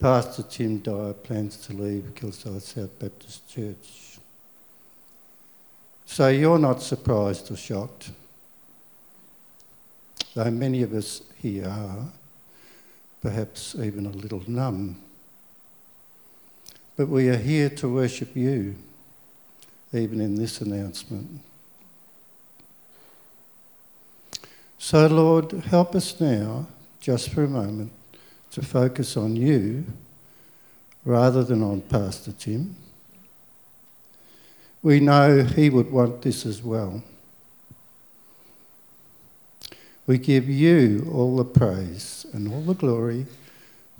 Pastor 0.00 0.42
Tim 0.42 0.80
Dyer 0.80 1.12
plans 1.12 1.56
to 1.66 1.72
leave 1.74 2.12
Kilsyth 2.14 2.62
South 2.62 2.98
Baptist 2.98 3.48
Church. 3.48 4.01
So 6.12 6.28
you're 6.28 6.58
not 6.58 6.82
surprised 6.82 7.50
or 7.50 7.56
shocked, 7.56 8.10
though 10.34 10.50
many 10.50 10.82
of 10.82 10.92
us 10.92 11.22
here 11.40 11.66
are, 11.66 12.12
perhaps 13.22 13.74
even 13.74 14.06
a 14.06 14.10
little 14.10 14.42
numb 14.46 14.98
but 16.96 17.08
we 17.08 17.28
are 17.28 17.36
here 17.36 17.70
to 17.70 17.88
worship 17.88 18.36
you, 18.36 18.76
even 19.92 20.20
in 20.20 20.36
this 20.36 20.60
announcement. 20.60 21.40
So, 24.78 25.06
Lord, 25.06 25.52
help 25.52 25.94
us 25.94 26.20
now, 26.20 26.66
just 27.00 27.30
for 27.30 27.44
a 27.44 27.48
moment, 27.48 27.92
to 28.50 28.62
focus 28.62 29.16
on 29.16 29.36
you 29.36 29.84
rather 31.04 31.42
than 31.42 31.62
on 31.62 31.80
Pastor 31.80 32.32
Tim. 32.32 32.76
We 34.82 35.00
know 35.00 35.44
he 35.44 35.70
would 35.70 35.90
want 35.90 36.22
this 36.22 36.44
as 36.44 36.62
well. 36.62 37.02
We 40.06 40.18
give 40.18 40.48
you 40.48 41.08
all 41.12 41.36
the 41.36 41.44
praise 41.44 42.26
and 42.32 42.52
all 42.52 42.62
the 42.62 42.74
glory 42.74 43.26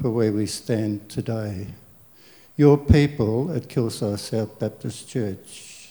for 0.01 0.11
where 0.11 0.33
we 0.33 0.47
stand 0.47 1.09
today 1.09 1.69
your 2.57 2.77
people 2.77 3.51
at 3.55 3.63
Kilsyth 3.63 4.19
South 4.19 4.59
Baptist 4.59 5.09
Church, 5.09 5.89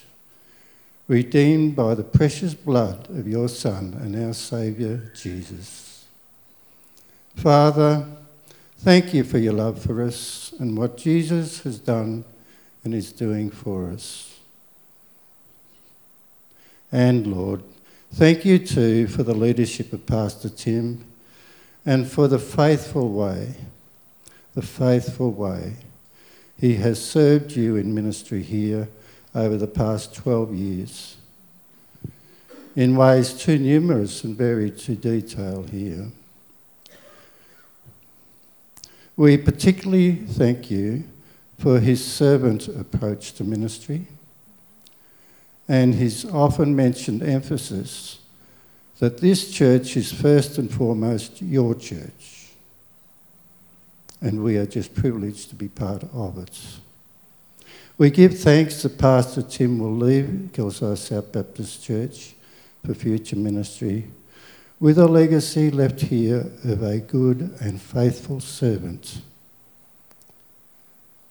redeemed 1.08 1.76
by 1.76 1.96
the 1.96 2.04
precious 2.04 2.54
blood 2.54 3.10
of 3.10 3.28
your 3.28 3.50
Son 3.50 3.98
and 4.00 4.16
our 4.24 4.34
Saviour, 4.34 5.02
Jesus. 5.16 6.06
Father, 7.36 8.06
thank 8.78 9.14
you 9.14 9.24
for 9.24 9.39
your 9.39 9.54
love 9.54 9.82
for 9.82 10.02
us 10.04 10.54
and 10.60 10.78
what 10.78 10.98
Jesus 10.98 11.62
has 11.64 11.80
done 11.80 12.24
and 12.84 12.94
is 12.94 13.12
doing 13.12 13.50
for 13.50 13.89
us. 13.89 14.31
And 16.92 17.28
Lord, 17.28 17.64
thank 18.14 18.44
you 18.44 18.60
too 18.60 19.08
for 19.08 19.24
the 19.24 19.34
leadership 19.34 19.94
of 19.94 20.06
Pastor 20.06 20.50
Tim 20.50 21.06
and 21.86 22.10
for 22.10 22.28
the 22.28 22.39
faithful 22.39 23.10
way, 23.10 23.56
the 24.54 24.62
faithful 24.62 25.32
way 25.32 25.76
he 26.60 26.76
has 26.76 27.04
served 27.04 27.54
you 27.54 27.76
in 27.76 27.96
ministry 27.96 28.44
here 28.44 28.89
over 29.34 29.58
the 29.58 29.68
past 29.68 30.14
12 30.14 30.54
years 30.54 31.18
in 32.76 32.96
ways 32.96 33.34
too 33.34 33.58
numerous 33.58 34.24
and 34.24 34.38
buried 34.38 34.78
to 34.78 34.96
detail 34.96 35.64
here. 35.64 36.12
We 39.18 39.38
particularly 39.38 40.16
thank 40.16 40.70
you 40.70 41.04
for 41.58 41.80
his 41.80 42.04
servant 42.06 42.68
approach 42.68 43.34
to 43.34 43.44
ministry 43.44 44.08
and 45.72 45.96
his 45.96 46.26
often 46.26 46.76
mentioned 46.76 47.24
emphasis 47.24 48.20
that 49.00 49.20
this 49.20 49.50
church 49.50 49.96
is 49.96 50.12
first 50.12 50.58
and 50.58 50.70
foremost 50.70 51.42
your 51.42 51.74
church, 51.74 52.50
and 54.20 54.44
we 54.44 54.58
are 54.58 54.66
just 54.66 54.94
privileged 54.94 55.48
to 55.48 55.56
be 55.56 55.70
part 55.70 56.04
of 56.14 56.38
it. 56.38 56.60
We 57.98 58.10
give 58.10 58.38
thanks 58.38 58.82
that 58.82 58.98
Pastor 58.98 59.44
Tim 59.44 59.80
will 59.80 59.96
leave 59.96 60.50
Kilsyth 60.52 60.98
South 60.98 61.32
Baptist 61.32 61.82
Church 61.82 62.34
for 62.86 62.94
future 62.94 63.38
ministry 63.38 64.10
with 64.78 64.98
a 64.98 65.08
legacy 65.08 65.72
left 65.72 66.02
here 66.02 66.52
of 66.66 66.84
a 66.84 67.00
good 67.00 67.56
and 67.62 67.82
faithful 67.82 68.42
servant. 68.42 69.22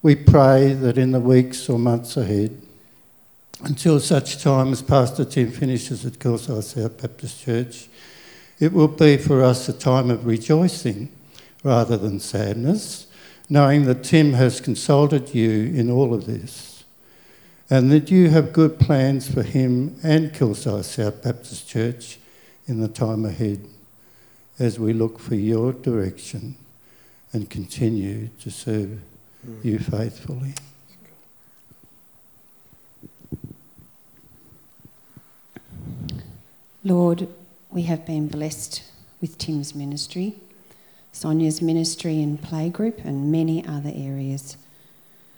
We 0.00 0.16
pray 0.16 0.72
that 0.72 0.96
in 0.96 1.10
the 1.10 1.20
weeks 1.20 1.68
or 1.68 1.78
months 1.78 2.16
ahead, 2.16 2.62
until 3.62 4.00
such 4.00 4.42
time 4.42 4.72
as 4.72 4.82
Pastor 4.82 5.24
Tim 5.24 5.50
finishes 5.50 6.04
at 6.06 6.14
Kilsyth 6.14 6.64
South 6.64 7.00
Baptist 7.00 7.40
Church, 7.40 7.88
it 8.58 8.72
will 8.72 8.88
be 8.88 9.16
for 9.16 9.42
us 9.42 9.68
a 9.68 9.72
time 9.72 10.10
of 10.10 10.26
rejoicing 10.26 11.10
rather 11.62 11.96
than 11.96 12.20
sadness, 12.20 13.06
knowing 13.48 13.84
that 13.84 14.04
Tim 14.04 14.32
has 14.34 14.60
consulted 14.60 15.34
you 15.34 15.72
in 15.74 15.90
all 15.90 16.14
of 16.14 16.26
this 16.26 16.70
and 17.70 17.92
that 17.92 18.10
you 18.10 18.28
have 18.30 18.52
good 18.52 18.80
plans 18.80 19.32
for 19.32 19.44
him 19.44 19.96
and 20.02 20.32
Kilsyth 20.32 20.84
South 20.84 21.22
Baptist 21.22 21.68
Church 21.68 22.18
in 22.66 22.80
the 22.80 22.88
time 22.88 23.24
ahead 23.24 23.64
as 24.58 24.78
we 24.78 24.92
look 24.92 25.18
for 25.18 25.36
your 25.36 25.72
direction 25.72 26.56
and 27.32 27.48
continue 27.48 28.28
to 28.40 28.50
serve 28.50 29.00
you 29.62 29.78
faithfully. 29.78 30.54
Lord, 36.84 37.28
we 37.70 37.82
have 37.82 38.06
been 38.06 38.28
blessed 38.28 38.82
with 39.20 39.38
Tim's 39.38 39.74
ministry, 39.74 40.36
Sonia's 41.12 41.60
ministry 41.60 42.20
in 42.20 42.38
playgroup, 42.38 43.04
and 43.04 43.30
many 43.30 43.66
other 43.66 43.92
areas. 43.94 44.56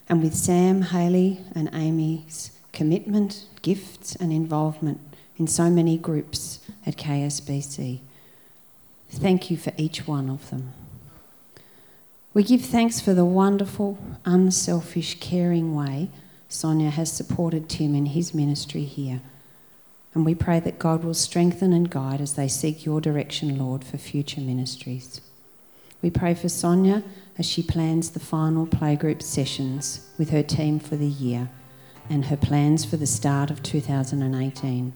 And 0.08 0.22
with 0.22 0.34
Sam, 0.34 0.82
Haley, 0.82 1.40
and 1.54 1.70
Amy's 1.72 2.52
commitment, 2.72 3.46
gifts, 3.62 4.14
and 4.16 4.32
involvement 4.32 5.00
in 5.38 5.46
so 5.46 5.70
many 5.70 5.96
groups 5.98 6.60
at 6.86 6.96
KSBC. 6.96 8.00
Thank 9.10 9.50
you 9.50 9.56
for 9.56 9.72
each 9.76 10.06
one 10.06 10.30
of 10.30 10.50
them. 10.50 10.72
We 12.34 12.42
give 12.42 12.62
thanks 12.62 13.00
for 13.00 13.12
the 13.12 13.26
wonderful, 13.26 13.98
unselfish, 14.24 15.18
caring 15.20 15.74
way 15.74 16.08
Sonia 16.48 16.90
has 16.90 17.12
supported 17.12 17.68
Tim 17.68 17.94
in 17.94 18.06
his 18.06 18.34
ministry 18.34 18.84
here. 18.84 19.20
And 20.14 20.26
we 20.26 20.34
pray 20.34 20.60
that 20.60 20.78
God 20.78 21.04
will 21.04 21.14
strengthen 21.14 21.72
and 21.72 21.88
guide 21.88 22.20
as 22.20 22.34
they 22.34 22.48
seek 22.48 22.84
your 22.84 23.00
direction, 23.00 23.58
Lord, 23.58 23.82
for 23.82 23.96
future 23.96 24.40
ministries. 24.40 25.20
We 26.02 26.10
pray 26.10 26.34
for 26.34 26.48
Sonia 26.48 27.02
as 27.38 27.46
she 27.46 27.62
plans 27.62 28.10
the 28.10 28.20
final 28.20 28.66
playgroup 28.66 29.22
sessions 29.22 30.08
with 30.18 30.30
her 30.30 30.42
team 30.42 30.78
for 30.80 30.96
the 30.96 31.06
year 31.06 31.48
and 32.10 32.26
her 32.26 32.36
plans 32.36 32.84
for 32.84 32.96
the 32.96 33.06
start 33.06 33.50
of 33.50 33.62
2018. 33.62 34.92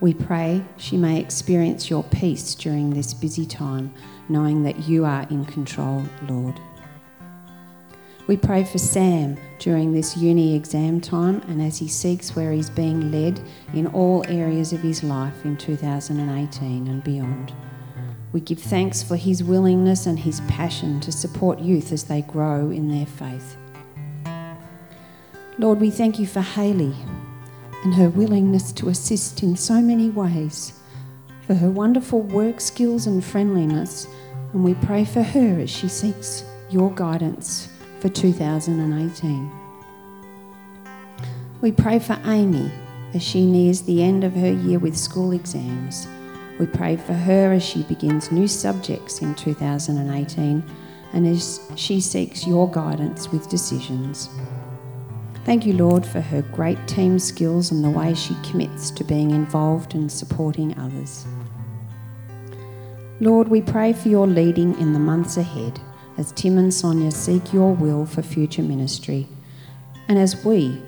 We 0.00 0.14
pray 0.14 0.64
she 0.76 0.96
may 0.96 1.20
experience 1.20 1.90
your 1.90 2.04
peace 2.04 2.54
during 2.54 2.90
this 2.90 3.14
busy 3.14 3.46
time, 3.46 3.92
knowing 4.28 4.62
that 4.64 4.88
you 4.88 5.04
are 5.04 5.26
in 5.30 5.44
control, 5.44 6.04
Lord. 6.28 6.60
We 8.28 8.36
pray 8.36 8.62
for 8.62 8.76
Sam 8.76 9.38
during 9.58 9.94
this 9.94 10.14
uni 10.14 10.54
exam 10.54 11.00
time 11.00 11.40
and 11.48 11.62
as 11.62 11.78
he 11.78 11.88
seeks 11.88 12.36
where 12.36 12.52
he's 12.52 12.68
being 12.68 13.10
led 13.10 13.40
in 13.72 13.86
all 13.86 14.22
areas 14.28 14.74
of 14.74 14.80
his 14.80 15.02
life 15.02 15.46
in 15.46 15.56
2018 15.56 16.88
and 16.88 17.02
beyond. 17.02 17.54
We 18.34 18.40
give 18.40 18.58
thanks 18.58 19.02
for 19.02 19.16
his 19.16 19.42
willingness 19.42 20.04
and 20.04 20.18
his 20.18 20.42
passion 20.42 21.00
to 21.00 21.10
support 21.10 21.58
youth 21.58 21.90
as 21.90 22.04
they 22.04 22.20
grow 22.20 22.68
in 22.68 22.90
their 22.90 23.06
faith. 23.06 23.56
Lord, 25.56 25.80
we 25.80 25.90
thank 25.90 26.18
you 26.18 26.26
for 26.26 26.42
Haley 26.42 26.94
and 27.82 27.94
her 27.94 28.10
willingness 28.10 28.72
to 28.72 28.90
assist 28.90 29.42
in 29.42 29.56
so 29.56 29.80
many 29.80 30.10
ways, 30.10 30.74
for 31.46 31.54
her 31.54 31.70
wonderful 31.70 32.20
work 32.20 32.60
skills 32.60 33.06
and 33.06 33.24
friendliness, 33.24 34.06
and 34.52 34.62
we 34.62 34.74
pray 34.74 35.06
for 35.06 35.22
her 35.22 35.60
as 35.60 35.70
she 35.70 35.88
seeks 35.88 36.44
your 36.68 36.90
guidance 36.94 37.70
for 38.00 38.08
2018. 38.08 39.50
We 41.60 41.72
pray 41.72 41.98
for 41.98 42.18
Amy 42.24 42.70
as 43.14 43.22
she 43.22 43.44
nears 43.44 43.82
the 43.82 44.02
end 44.02 44.22
of 44.22 44.34
her 44.34 44.52
year 44.52 44.78
with 44.78 44.96
school 44.96 45.32
exams. 45.32 46.06
We 46.58 46.66
pray 46.66 46.96
for 46.96 47.14
her 47.14 47.52
as 47.52 47.64
she 47.64 47.82
begins 47.84 48.30
new 48.30 48.46
subjects 48.46 49.22
in 49.22 49.34
2018 49.34 50.62
and 51.12 51.26
as 51.26 51.60
she 51.74 52.00
seeks 52.00 52.46
your 52.46 52.70
guidance 52.70 53.32
with 53.32 53.48
decisions. 53.48 54.28
Thank 55.44 55.64
you, 55.64 55.72
Lord, 55.72 56.04
for 56.04 56.20
her 56.20 56.42
great 56.42 56.86
team 56.86 57.18
skills 57.18 57.70
and 57.70 57.82
the 57.82 57.90
way 57.90 58.14
she 58.14 58.36
commits 58.44 58.90
to 58.92 59.04
being 59.04 59.30
involved 59.30 59.94
and 59.94 60.12
supporting 60.12 60.78
others. 60.78 61.26
Lord, 63.20 63.48
we 63.48 63.62
pray 63.62 63.92
for 63.92 64.08
your 64.08 64.26
leading 64.26 64.78
in 64.78 64.92
the 64.92 64.98
months 64.98 65.38
ahead 65.38 65.80
as 66.18 66.32
Tim 66.32 66.58
and 66.58 66.74
Sonia 66.74 67.12
seek 67.12 67.52
your 67.52 67.72
will 67.72 68.04
for 68.04 68.22
future 68.22 68.62
ministry, 68.62 69.28
and 70.08 70.18
as 70.18 70.44
we 70.44 70.82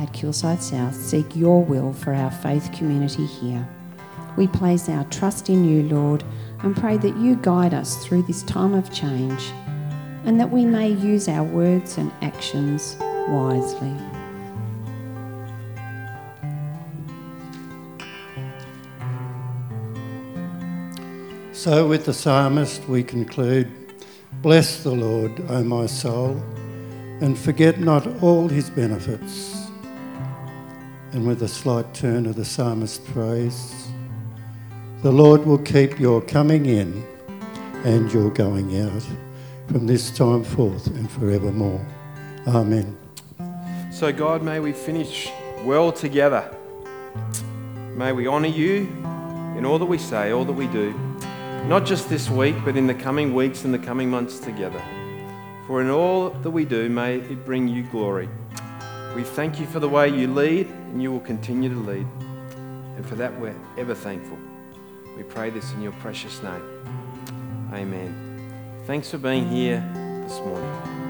at 0.00 0.12
Kilsyth 0.12 0.60
South 0.60 0.94
seek 0.94 1.36
your 1.36 1.64
will 1.64 1.92
for 1.92 2.12
our 2.12 2.30
faith 2.30 2.70
community 2.76 3.24
here. 3.24 3.66
We 4.36 4.48
place 4.48 4.88
our 4.88 5.04
trust 5.04 5.48
in 5.48 5.64
you, 5.64 5.84
Lord, 5.84 6.24
and 6.62 6.76
pray 6.76 6.98
that 6.98 7.16
you 7.16 7.36
guide 7.36 7.72
us 7.72 8.04
through 8.04 8.24
this 8.24 8.42
time 8.42 8.74
of 8.74 8.92
change 8.92 9.52
and 10.24 10.40
that 10.40 10.50
we 10.50 10.64
may 10.64 10.90
use 10.90 11.28
our 11.28 11.44
words 11.44 11.96
and 11.96 12.12
actions 12.20 12.96
wisely. 13.28 13.94
So, 21.52 21.86
with 21.86 22.04
the 22.04 22.12
psalmist, 22.12 22.86
we 22.88 23.02
conclude 23.02 23.85
Bless 24.46 24.84
the 24.84 24.92
Lord, 24.92 25.42
O 25.48 25.64
my 25.64 25.86
soul, 25.86 26.40
and 27.20 27.36
forget 27.36 27.80
not 27.80 28.06
all 28.22 28.46
his 28.46 28.70
benefits. 28.70 29.66
And 31.10 31.26
with 31.26 31.42
a 31.42 31.48
slight 31.48 31.92
turn 31.92 32.26
of 32.26 32.36
the 32.36 32.44
psalmist's 32.44 33.04
phrase, 33.08 33.88
the 35.02 35.10
Lord 35.10 35.44
will 35.44 35.58
keep 35.58 35.98
your 35.98 36.20
coming 36.22 36.66
in 36.66 37.04
and 37.82 38.12
your 38.12 38.30
going 38.30 38.80
out 38.80 39.02
from 39.66 39.88
this 39.88 40.12
time 40.12 40.44
forth 40.44 40.86
and 40.86 41.10
forevermore. 41.10 41.84
Amen. 42.46 42.96
So, 43.90 44.12
God, 44.12 44.44
may 44.44 44.60
we 44.60 44.70
finish 44.70 45.28
well 45.64 45.90
together. 45.90 46.56
May 47.96 48.12
we 48.12 48.28
honour 48.28 48.46
you 48.46 48.82
in 49.56 49.66
all 49.66 49.80
that 49.80 49.86
we 49.86 49.98
say, 49.98 50.30
all 50.30 50.44
that 50.44 50.52
we 50.52 50.68
do, 50.68 50.94
not 51.66 51.84
just 51.84 52.08
this 52.08 52.30
week, 52.30 52.54
but 52.64 52.76
in 52.76 52.86
the 52.86 52.94
coming 52.94 53.34
weeks 53.34 53.64
and 53.64 53.74
the 53.74 53.78
coming 53.78 54.08
months 54.08 54.38
together. 54.38 54.80
For 55.66 55.80
in 55.80 55.90
all 55.90 56.30
that 56.30 56.50
we 56.50 56.64
do, 56.64 56.88
may 56.88 57.16
it 57.16 57.44
bring 57.44 57.66
you 57.66 57.82
glory. 57.82 58.28
We 59.16 59.24
thank 59.24 59.58
you 59.58 59.66
for 59.66 59.80
the 59.80 59.88
way 59.88 60.08
you 60.08 60.32
lead, 60.32 60.68
and 60.68 61.02
you 61.02 61.10
will 61.10 61.20
continue 61.20 61.68
to 61.68 61.80
lead. 61.80 62.06
And 62.20 63.04
for 63.04 63.16
that, 63.16 63.38
we're 63.40 63.56
ever 63.76 63.94
thankful. 63.94 64.38
We 65.16 65.24
pray 65.24 65.50
this 65.50 65.72
in 65.72 65.82
your 65.82 65.92
precious 65.92 66.40
name. 66.40 66.62
Amen. 67.72 68.82
Thanks 68.86 69.10
for 69.10 69.18
being 69.18 69.48
here 69.48 69.80
this 70.28 70.38
morning. 70.38 71.05